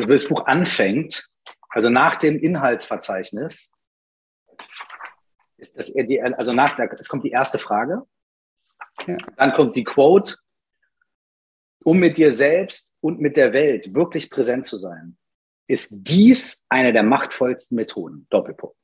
das 0.09 0.29
Buch 0.29 0.47
anfängt, 0.47 1.29
also 1.71 1.91
nach 1.91 2.17
dem 2.17 2.39
Inhaltsverzeichnis, 2.39 3.73
ist 5.57 5.77
das, 5.77 5.93
also 6.37 6.53
nach, 6.53 6.79
es 6.99 7.09
kommt 7.09 7.25
die 7.25 7.31
erste 7.31 7.59
Frage 7.59 8.05
ja. 9.07 9.17
Dann 9.37 9.53
kommt 9.53 9.77
die 9.77 9.85
Quote, 9.85 10.37
um 11.85 11.99
mit 11.99 12.17
dir 12.17 12.33
selbst 12.33 12.95
und 13.01 13.21
mit 13.21 13.37
der 13.37 13.53
Welt 13.53 13.95
wirklich 13.95 14.31
präsent 14.31 14.67
zu 14.67 14.77
sein, 14.77 15.17
ist 15.67 16.01
dies 16.03 16.67
eine 16.69 16.93
der 16.93 17.03
machtvollsten 17.03 17.77
Methoden. 17.77 18.27
Doppelpunkt. 18.31 18.77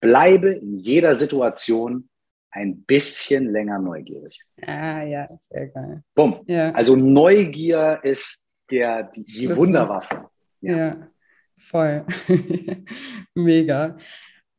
Bleibe 0.00 0.52
in 0.52 0.78
jeder 0.78 1.14
Situation 1.14 2.08
ein 2.50 2.82
bisschen 2.82 3.50
länger 3.50 3.78
neugierig. 3.78 4.40
Ah, 4.62 5.02
ja, 5.02 5.26
sehr 5.28 5.68
geil. 5.68 6.04
Bumm. 6.14 6.42
Ja. 6.46 6.70
Also 6.72 6.94
Neugier 6.94 8.00
ist 8.02 8.46
der, 8.70 9.04
die, 9.04 9.24
die 9.24 9.56
Wunderwaffe. 9.56 10.28
Ja, 10.60 10.76
ja 10.76 11.08
voll. 11.56 12.04
Mega. 13.34 13.96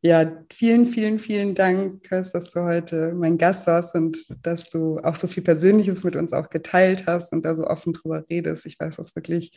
Ja, 0.06 0.32
vielen, 0.54 0.86
vielen, 0.86 1.18
vielen 1.18 1.56
Dank, 1.56 2.04
Chris, 2.04 2.32
dass 2.32 2.50
du 2.50 2.62
heute 2.62 3.16
mein 3.16 3.40
Gast 3.40 3.66
warst 3.66 3.96
und 3.96 4.20
dass 4.46 4.70
du 4.70 5.00
auch 5.00 5.16
so 5.16 5.26
viel 5.26 5.42
Persönliches 5.42 6.04
mit 6.04 6.16
uns 6.16 6.32
auch 6.32 6.52
geteilt 6.52 7.08
hast 7.08 7.34
und 7.34 7.44
da 7.44 7.56
so 7.56 7.66
offen 7.66 7.94
drüber 7.94 8.24
redest. 8.30 8.68
Ich 8.68 8.80
weiß 8.80 8.98
das 8.98 9.16
wirklich 9.16 9.52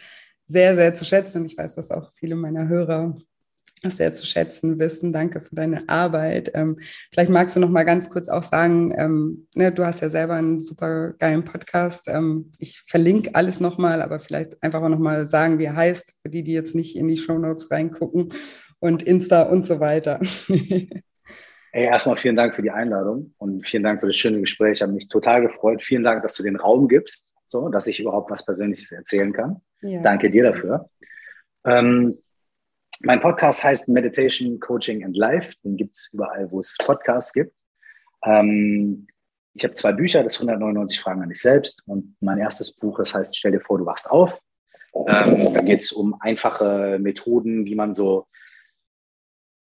sehr, 0.46 0.74
sehr 0.74 0.94
zu 0.94 1.04
schätzen 1.04 1.40
und 1.42 1.44
ich 1.44 1.58
weiß, 1.58 1.74
dass 1.74 1.90
auch 1.90 2.10
viele 2.14 2.34
meiner 2.34 2.66
Hörer 2.66 3.14
das 3.82 3.98
sehr 3.98 4.14
zu 4.14 4.24
schätzen 4.24 4.78
wissen. 4.78 5.12
Danke 5.12 5.42
für 5.42 5.54
deine 5.54 5.86
Arbeit. 5.86 6.50
Ähm, 6.54 6.78
vielleicht 7.12 7.30
magst 7.30 7.54
du 7.54 7.60
noch 7.60 7.68
mal 7.68 7.84
ganz 7.84 8.08
kurz 8.08 8.30
auch 8.30 8.42
sagen, 8.42 8.94
ähm, 8.96 9.48
ne, 9.54 9.70
du 9.70 9.84
hast 9.84 10.00
ja 10.00 10.08
selber 10.08 10.32
einen 10.32 10.60
super 10.60 11.12
geilen 11.18 11.44
Podcast. 11.44 12.06
Ähm, 12.08 12.52
ich 12.56 12.80
verlinke 12.88 13.34
alles 13.34 13.60
noch 13.60 13.76
mal, 13.76 14.00
aber 14.00 14.18
vielleicht 14.18 14.62
einfach 14.62 14.80
auch 14.80 14.88
noch 14.88 14.98
mal 14.98 15.28
sagen, 15.28 15.58
wie 15.58 15.64
er 15.64 15.76
heißt, 15.76 16.14
für 16.22 16.30
die, 16.30 16.42
die 16.42 16.54
jetzt 16.54 16.74
nicht 16.74 16.96
in 16.96 17.06
die 17.06 17.18
Show 17.18 17.36
Notes 17.36 17.70
reingucken 17.70 18.30
und 18.80 19.02
Insta 19.02 19.42
und 19.42 19.66
so 19.66 19.80
weiter. 19.80 20.20
Ey, 21.72 21.84
erstmal 21.84 22.16
vielen 22.16 22.36
Dank 22.36 22.54
für 22.54 22.62
die 22.62 22.70
Einladung 22.70 23.34
und 23.38 23.66
vielen 23.66 23.82
Dank 23.82 24.00
für 24.00 24.06
das 24.06 24.16
schöne 24.16 24.40
Gespräch. 24.40 24.78
Ich 24.78 24.82
habe 24.82 24.92
mich 24.92 25.08
total 25.08 25.42
gefreut. 25.42 25.82
Vielen 25.82 26.02
Dank, 26.02 26.22
dass 26.22 26.34
du 26.34 26.42
den 26.42 26.56
Raum 26.56 26.88
gibst, 26.88 27.32
so, 27.44 27.68
dass 27.68 27.86
ich 27.86 28.00
überhaupt 28.00 28.30
was 28.30 28.44
Persönliches 28.44 28.90
erzählen 28.90 29.32
kann. 29.32 29.60
Ja. 29.82 30.00
Danke 30.00 30.30
dir 30.30 30.44
dafür. 30.44 30.88
Ähm, 31.64 32.14
mein 33.02 33.20
Podcast 33.20 33.62
heißt 33.62 33.88
Meditation, 33.88 34.58
Coaching 34.58 35.04
and 35.04 35.16
Life. 35.16 35.54
Den 35.62 35.76
gibt 35.76 35.96
es 35.96 36.10
überall, 36.12 36.50
wo 36.50 36.60
es 36.60 36.76
Podcasts 36.78 37.32
gibt. 37.32 37.54
Ähm, 38.24 39.06
ich 39.54 39.64
habe 39.64 39.74
zwei 39.74 39.92
Bücher, 39.92 40.22
das 40.22 40.36
199 40.36 40.98
Fragen 41.00 41.22
an 41.22 41.28
dich 41.28 41.40
selbst 41.40 41.82
und 41.86 42.16
mein 42.20 42.38
erstes 42.38 42.72
Buch, 42.72 42.98
das 42.98 43.14
heißt 43.14 43.36
Stell 43.36 43.52
dir 43.52 43.60
vor, 43.60 43.78
du 43.78 43.86
wachst 43.86 44.10
auf. 44.10 44.40
Ähm, 44.94 45.52
da 45.52 45.60
geht 45.60 45.82
es 45.82 45.92
um 45.92 46.16
einfache 46.20 46.98
Methoden, 47.00 47.66
wie 47.66 47.74
man 47.74 47.94
so 47.94 48.26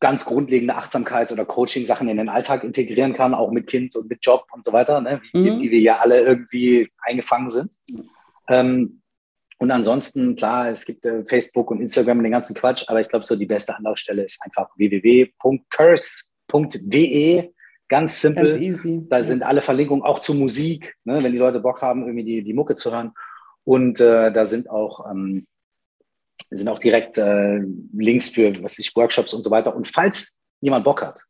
ganz 0.04 0.26
grundlegende 0.26 0.76
Achtsamkeits- 0.76 1.32
oder 1.32 1.46
Coaching-Sachen 1.46 2.10
in 2.10 2.18
den 2.18 2.28
Alltag 2.28 2.66
integrieren 2.66 3.14
kann, 3.14 3.34
auch 3.34 3.52
mit 3.52 3.68
Kind 3.68 3.96
und 3.96 4.10
mit 4.10 4.20
Job 4.22 4.48
und 4.52 4.66
so 4.66 4.74
weiter, 4.74 5.00
ne? 5.00 5.22
wie, 5.32 5.50
mhm. 5.50 5.62
wie 5.62 5.72
wir 5.72 5.80
ja 5.80 6.00
alle 6.00 6.20
irgendwie 6.20 6.92
eingefangen 7.04 7.50
sind. 7.50 7.74
Ähm, 8.50 9.00
und 9.60 9.72
ansonsten, 9.72 10.36
klar, 10.36 10.70
es 10.70 10.84
gibt 10.84 11.06
äh, 11.06 11.24
Facebook 11.24 11.72
und 11.72 11.80
Instagram 11.80 12.18
und 12.18 12.26
den 12.26 12.34
ganzen 12.34 12.54
Quatsch, 12.54 12.84
aber 12.88 13.00
ich 13.00 13.08
glaube, 13.08 13.24
so 13.24 13.38
die 13.38 13.46
beste 13.46 13.78
Anlaufstelle 13.78 14.26
ist 14.26 14.42
einfach 14.44 14.68
www.curse.de. 14.76 15.32
Ganz 17.88 18.20
simpel. 18.20 18.50
Ganz 18.50 18.60
easy. 18.62 19.06
Da 19.10 19.24
sind 19.24 19.42
alle 19.42 19.62
Verlinkungen 19.62 20.04
auch 20.04 20.20
zur 20.20 20.36
Musik, 20.36 20.98
ne? 21.06 21.24
wenn 21.24 21.32
die 21.32 21.38
Leute 21.38 21.62
Bock 21.62 21.82
haben, 21.82 22.02
irgendwie 22.02 22.26
die, 22.26 22.44
die 22.44 22.54
Mucke 22.54 22.76
zu 22.76 22.92
hören. 22.92 23.14
Und 23.64 24.02
äh, 24.02 24.34
da 24.34 24.46
sind 24.46 24.70
auch 24.70 25.10
ähm, 25.10 25.48
sind 26.58 26.68
auch 26.70 26.80
direkt 26.80 27.18
äh, 27.18 27.62
Links 27.94 28.30
für 28.30 28.62
was 28.64 28.80
ich, 28.80 28.96
Workshops 28.96 29.34
und 29.34 29.44
so 29.44 29.52
weiter. 29.52 29.76
Und 29.76 29.88
falls 29.88 30.38
jemand 30.62 30.86
Bock 30.86 31.02
hat, 31.02 31.22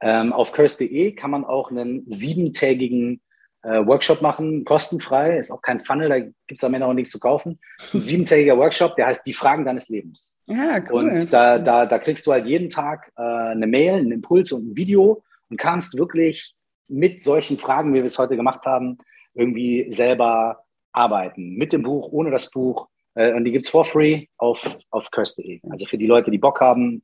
ähm, 0.00 0.32
auf 0.32 0.52
curse.de 0.52 1.12
kann 1.12 1.30
man 1.30 1.44
auch 1.44 1.70
einen 1.70 2.04
siebentägigen 2.08 3.20
äh, 3.62 3.84
Workshop 3.84 4.22
machen, 4.22 4.64
kostenfrei, 4.64 5.36
ist 5.36 5.50
auch 5.50 5.60
kein 5.62 5.80
Funnel, 5.80 6.08
da 6.08 6.20
gibt 6.20 6.34
es 6.48 6.64
am 6.64 6.74
Ende 6.74 6.86
auch 6.86 6.92
nichts 6.92 7.10
zu 7.10 7.18
kaufen. 7.18 7.58
Ein 7.92 8.00
siebentägiger 8.00 8.56
Workshop, 8.56 8.96
der 8.96 9.06
heißt 9.06 9.26
Die 9.26 9.32
Fragen 9.32 9.64
deines 9.64 9.88
Lebens. 9.88 10.36
Ja, 10.46 10.80
cool. 10.90 11.10
Und 11.10 11.32
da, 11.32 11.58
da, 11.58 11.86
da 11.86 11.98
kriegst 11.98 12.26
du 12.26 12.32
halt 12.32 12.46
jeden 12.46 12.68
Tag 12.68 13.10
äh, 13.16 13.22
eine 13.22 13.66
Mail, 13.66 13.94
einen 13.94 14.12
Impuls 14.12 14.52
und 14.52 14.70
ein 14.70 14.76
Video 14.76 15.24
und 15.50 15.56
kannst 15.56 15.96
wirklich 15.96 16.54
mit 16.86 17.22
solchen 17.22 17.58
Fragen, 17.58 17.92
wie 17.92 17.98
wir 17.98 18.04
es 18.04 18.18
heute 18.18 18.36
gemacht 18.36 18.64
haben, 18.64 18.98
irgendwie 19.34 19.86
selber 19.90 20.64
arbeiten. 20.92 21.54
Mit 21.54 21.72
dem 21.72 21.82
Buch, 21.82 22.08
ohne 22.12 22.30
das 22.30 22.50
Buch. 22.50 22.88
Äh, 23.18 23.34
und 23.34 23.44
die 23.44 23.50
gibt 23.50 23.64
es 23.64 23.70
for 23.70 23.84
free 23.84 24.26
auf, 24.36 24.78
auf 24.90 25.10
curse.de. 25.10 25.60
Also 25.68 25.86
für 25.86 25.98
die 25.98 26.06
Leute, 26.06 26.30
die 26.30 26.38
Bock 26.38 26.60
haben, 26.60 27.02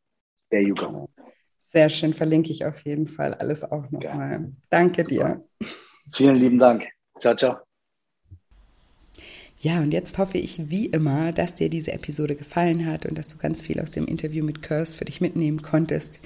there 0.50 0.62
you 0.62 0.74
go. 0.74 1.08
Sehr 1.72 1.88
schön, 1.88 2.14
verlinke 2.14 2.52
ich 2.52 2.64
auf 2.64 2.84
jeden 2.84 3.08
Fall 3.08 3.34
alles 3.34 3.64
auch 3.64 3.90
nochmal. 3.90 4.40
Ja. 4.40 4.48
Danke 4.70 5.02
dir. 5.02 5.44
Vielen 6.12 6.36
lieben 6.36 6.58
Dank. 6.60 6.84
Ciao, 7.18 7.34
ciao. 7.34 7.56
Ja, 9.58 9.80
und 9.80 9.92
jetzt 9.92 10.18
hoffe 10.18 10.38
ich 10.38 10.70
wie 10.70 10.86
immer, 10.86 11.32
dass 11.32 11.54
dir 11.54 11.68
diese 11.68 11.90
Episode 11.92 12.36
gefallen 12.36 12.86
hat 12.86 13.06
und 13.06 13.18
dass 13.18 13.28
du 13.28 13.38
ganz 13.38 13.62
viel 13.62 13.80
aus 13.80 13.90
dem 13.90 14.06
Interview 14.06 14.44
mit 14.44 14.62
Curse 14.62 14.96
für 14.96 15.06
dich 15.06 15.20
mitnehmen 15.20 15.62
konntest 15.62 16.20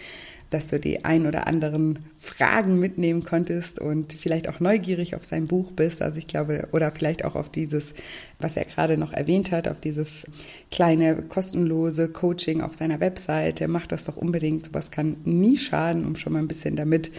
dass 0.50 0.68
du 0.68 0.80
die 0.80 1.04
ein 1.04 1.26
oder 1.26 1.46
anderen 1.46 1.98
Fragen 2.18 2.78
mitnehmen 2.78 3.24
konntest 3.24 3.78
und 3.78 4.14
vielleicht 4.14 4.48
auch 4.48 4.60
neugierig 4.60 5.14
auf 5.14 5.24
sein 5.24 5.46
Buch 5.46 5.72
bist. 5.72 6.00
Also 6.00 6.18
ich 6.18 6.26
glaube, 6.26 6.68
oder 6.72 6.90
vielleicht 6.90 7.24
auch 7.24 7.34
auf 7.34 7.50
dieses, 7.50 7.94
was 8.38 8.56
er 8.56 8.64
gerade 8.64 8.96
noch 8.96 9.12
erwähnt 9.12 9.50
hat, 9.50 9.68
auf 9.68 9.80
dieses 9.80 10.26
kleine 10.70 11.22
kostenlose 11.22 12.08
Coaching 12.08 12.62
auf 12.62 12.74
seiner 12.74 13.00
Webseite. 13.00 13.68
Mach 13.68 13.86
das 13.86 14.04
doch 14.04 14.16
unbedingt. 14.16 14.66
Sowas 14.66 14.90
kann 14.90 15.16
nie 15.24 15.56
schaden, 15.56 16.06
um 16.06 16.16
schon 16.16 16.32
mal 16.32 16.38
ein 16.38 16.48
bisschen 16.48 16.76
damit 16.76 17.10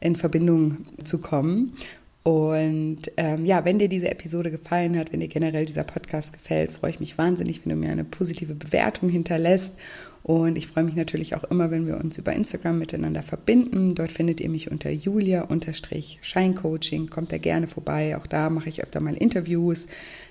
in 0.00 0.16
Verbindung 0.16 0.86
zu 1.02 1.18
kommen. 1.18 1.74
Und 2.22 3.10
ähm, 3.16 3.46
ja, 3.46 3.64
wenn 3.64 3.78
dir 3.78 3.88
diese 3.88 4.10
Episode 4.10 4.50
gefallen 4.50 4.98
hat, 4.98 5.12
wenn 5.12 5.20
dir 5.20 5.28
generell 5.28 5.64
dieser 5.64 5.84
Podcast 5.84 6.32
gefällt, 6.34 6.72
freue 6.72 6.90
ich 6.90 7.00
mich 7.00 7.16
wahnsinnig, 7.16 7.64
wenn 7.64 7.70
du 7.70 7.76
mir 7.76 7.90
eine 7.90 8.04
positive 8.04 8.54
Bewertung 8.54 9.08
hinterlässt 9.08 9.74
und 10.22 10.58
ich 10.58 10.66
freue 10.66 10.84
mich 10.84 10.94
natürlich 10.94 11.34
auch 11.34 11.44
immer, 11.44 11.70
wenn 11.70 11.86
wir 11.86 11.96
uns 11.96 12.18
über 12.18 12.34
Instagram 12.34 12.78
miteinander 12.78 13.22
verbinden. 13.22 13.94
Dort 13.94 14.12
findet 14.12 14.40
ihr 14.40 14.50
mich 14.50 14.70
unter 14.70 14.90
julia-scheincoaching. 14.90 17.08
Kommt 17.08 17.32
da 17.32 17.38
gerne 17.38 17.66
vorbei. 17.66 18.14
Auch 18.16 18.26
da 18.26 18.50
mache 18.50 18.68
ich 18.68 18.82
öfter 18.82 19.00
mal 19.00 19.14
Interviews. 19.14 19.86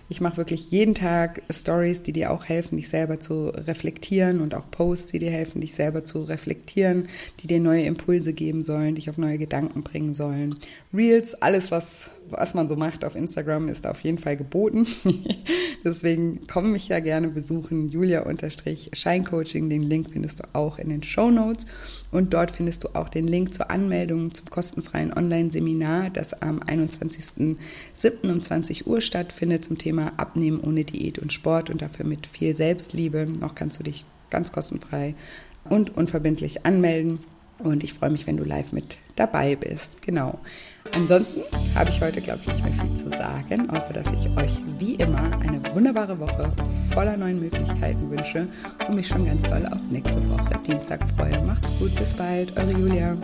Ich 0.09 0.21
mache 0.21 0.37
wirklich 0.37 0.71
jeden 0.71 0.95
Tag 0.95 1.41
Stories, 1.51 2.01
die 2.01 2.13
dir 2.13 2.31
auch 2.31 2.45
helfen, 2.45 2.77
dich 2.77 2.87
selber 2.87 3.19
zu 3.19 3.49
reflektieren 3.49 4.39
und 4.39 4.55
auch 4.55 4.71
Posts, 4.71 5.11
die 5.11 5.19
dir 5.19 5.31
helfen, 5.31 5.59
dich 5.59 5.73
selber 5.73 6.05
zu 6.05 6.23
reflektieren, 6.23 7.09
die 7.41 7.47
dir 7.47 7.59
neue 7.59 7.83
Impulse 7.83 8.31
geben 8.31 8.63
sollen, 8.63 8.95
dich 8.95 9.09
auf 9.09 9.17
neue 9.17 9.37
Gedanken 9.37 9.83
bringen 9.83 10.13
sollen. 10.13 10.55
Reels, 10.93 11.35
alles, 11.41 11.71
was, 11.71 12.09
was 12.29 12.53
man 12.53 12.69
so 12.69 12.77
macht 12.77 13.03
auf 13.03 13.15
Instagram, 13.15 13.67
ist 13.67 13.85
auf 13.85 13.99
jeden 14.01 14.17
Fall 14.17 14.37
geboten. 14.37 14.87
Deswegen 15.83 16.41
komm 16.47 16.71
mich 16.71 16.87
da 16.87 16.99
gerne 16.99 17.27
besuchen. 17.27 17.89
Julia-Scheincoaching. 17.89 19.69
Den 19.69 19.83
Link 19.83 20.07
findest 20.11 20.39
du 20.39 20.43
auch 20.53 20.79
in 20.79 20.89
den 20.89 21.03
Show 21.03 21.31
Notes. 21.31 21.65
Und 22.11 22.33
dort 22.33 22.51
findest 22.51 22.83
du 22.83 22.95
auch 22.95 23.09
den 23.09 23.27
Link 23.27 23.53
zur 23.53 23.69
Anmeldung 23.69 24.33
zum 24.33 24.49
kostenfreien 24.49 25.13
Online-Seminar, 25.13 26.09
das 26.09 26.33
am 26.41 26.59
21.07. 26.59 27.57
um 28.23 28.41
20 28.41 28.87
Uhr 28.87 29.01
stattfindet 29.01 29.65
zum 29.65 29.77
Thema 29.97 30.13
Abnehmen 30.17 30.59
ohne 30.59 30.83
Diät 30.83 31.17
und 31.17 31.33
Sport 31.33 31.71
und 31.71 31.81
dafür 31.81 32.05
mit 32.05 32.27
viel 32.27 32.55
Selbstliebe. 32.55 33.25
Noch 33.25 33.55
kannst 33.55 33.79
du 33.79 33.83
dich 33.83 34.05
ganz 34.29 34.51
kostenfrei 34.51 35.15
und 35.69 35.97
unverbindlich 35.97 36.65
anmelden. 36.65 37.19
Und 37.57 37.83
ich 37.83 37.93
freue 37.93 38.11
mich, 38.11 38.27
wenn 38.27 38.37
du 38.37 38.43
live 38.43 38.71
mit 38.71 38.99
dabei 39.15 39.55
bist. 39.55 40.03
Genau. 40.03 40.37
Ansonsten 40.93 41.41
habe 41.73 41.89
ich 41.89 41.99
heute, 41.99 42.21
glaube 42.21 42.41
ich, 42.43 42.47
nicht 42.47 42.63
mehr 42.63 42.73
viel 42.73 42.95
zu 42.95 43.09
sagen, 43.09 43.69
außer 43.71 43.91
dass 43.91 44.11
ich 44.11 44.29
euch 44.37 44.51
wie 44.77 44.93
immer 44.95 45.31
eine 45.39 45.59
wunderbare 45.73 46.19
Woche 46.19 46.53
voller 46.93 47.17
neuen 47.17 47.39
Möglichkeiten 47.39 48.11
wünsche 48.11 48.47
und 48.87 48.95
mich 48.95 49.07
schon 49.07 49.25
ganz 49.25 49.41
doll 49.41 49.65
auf 49.65 49.79
nächste 49.89 50.29
Woche 50.29 50.51
Dienstag 50.67 50.99
freue. 51.15 51.41
Macht's 51.41 51.79
gut, 51.79 51.95
bis 51.95 52.13
bald, 52.13 52.55
eure 52.55 52.71
Julia. 52.71 53.17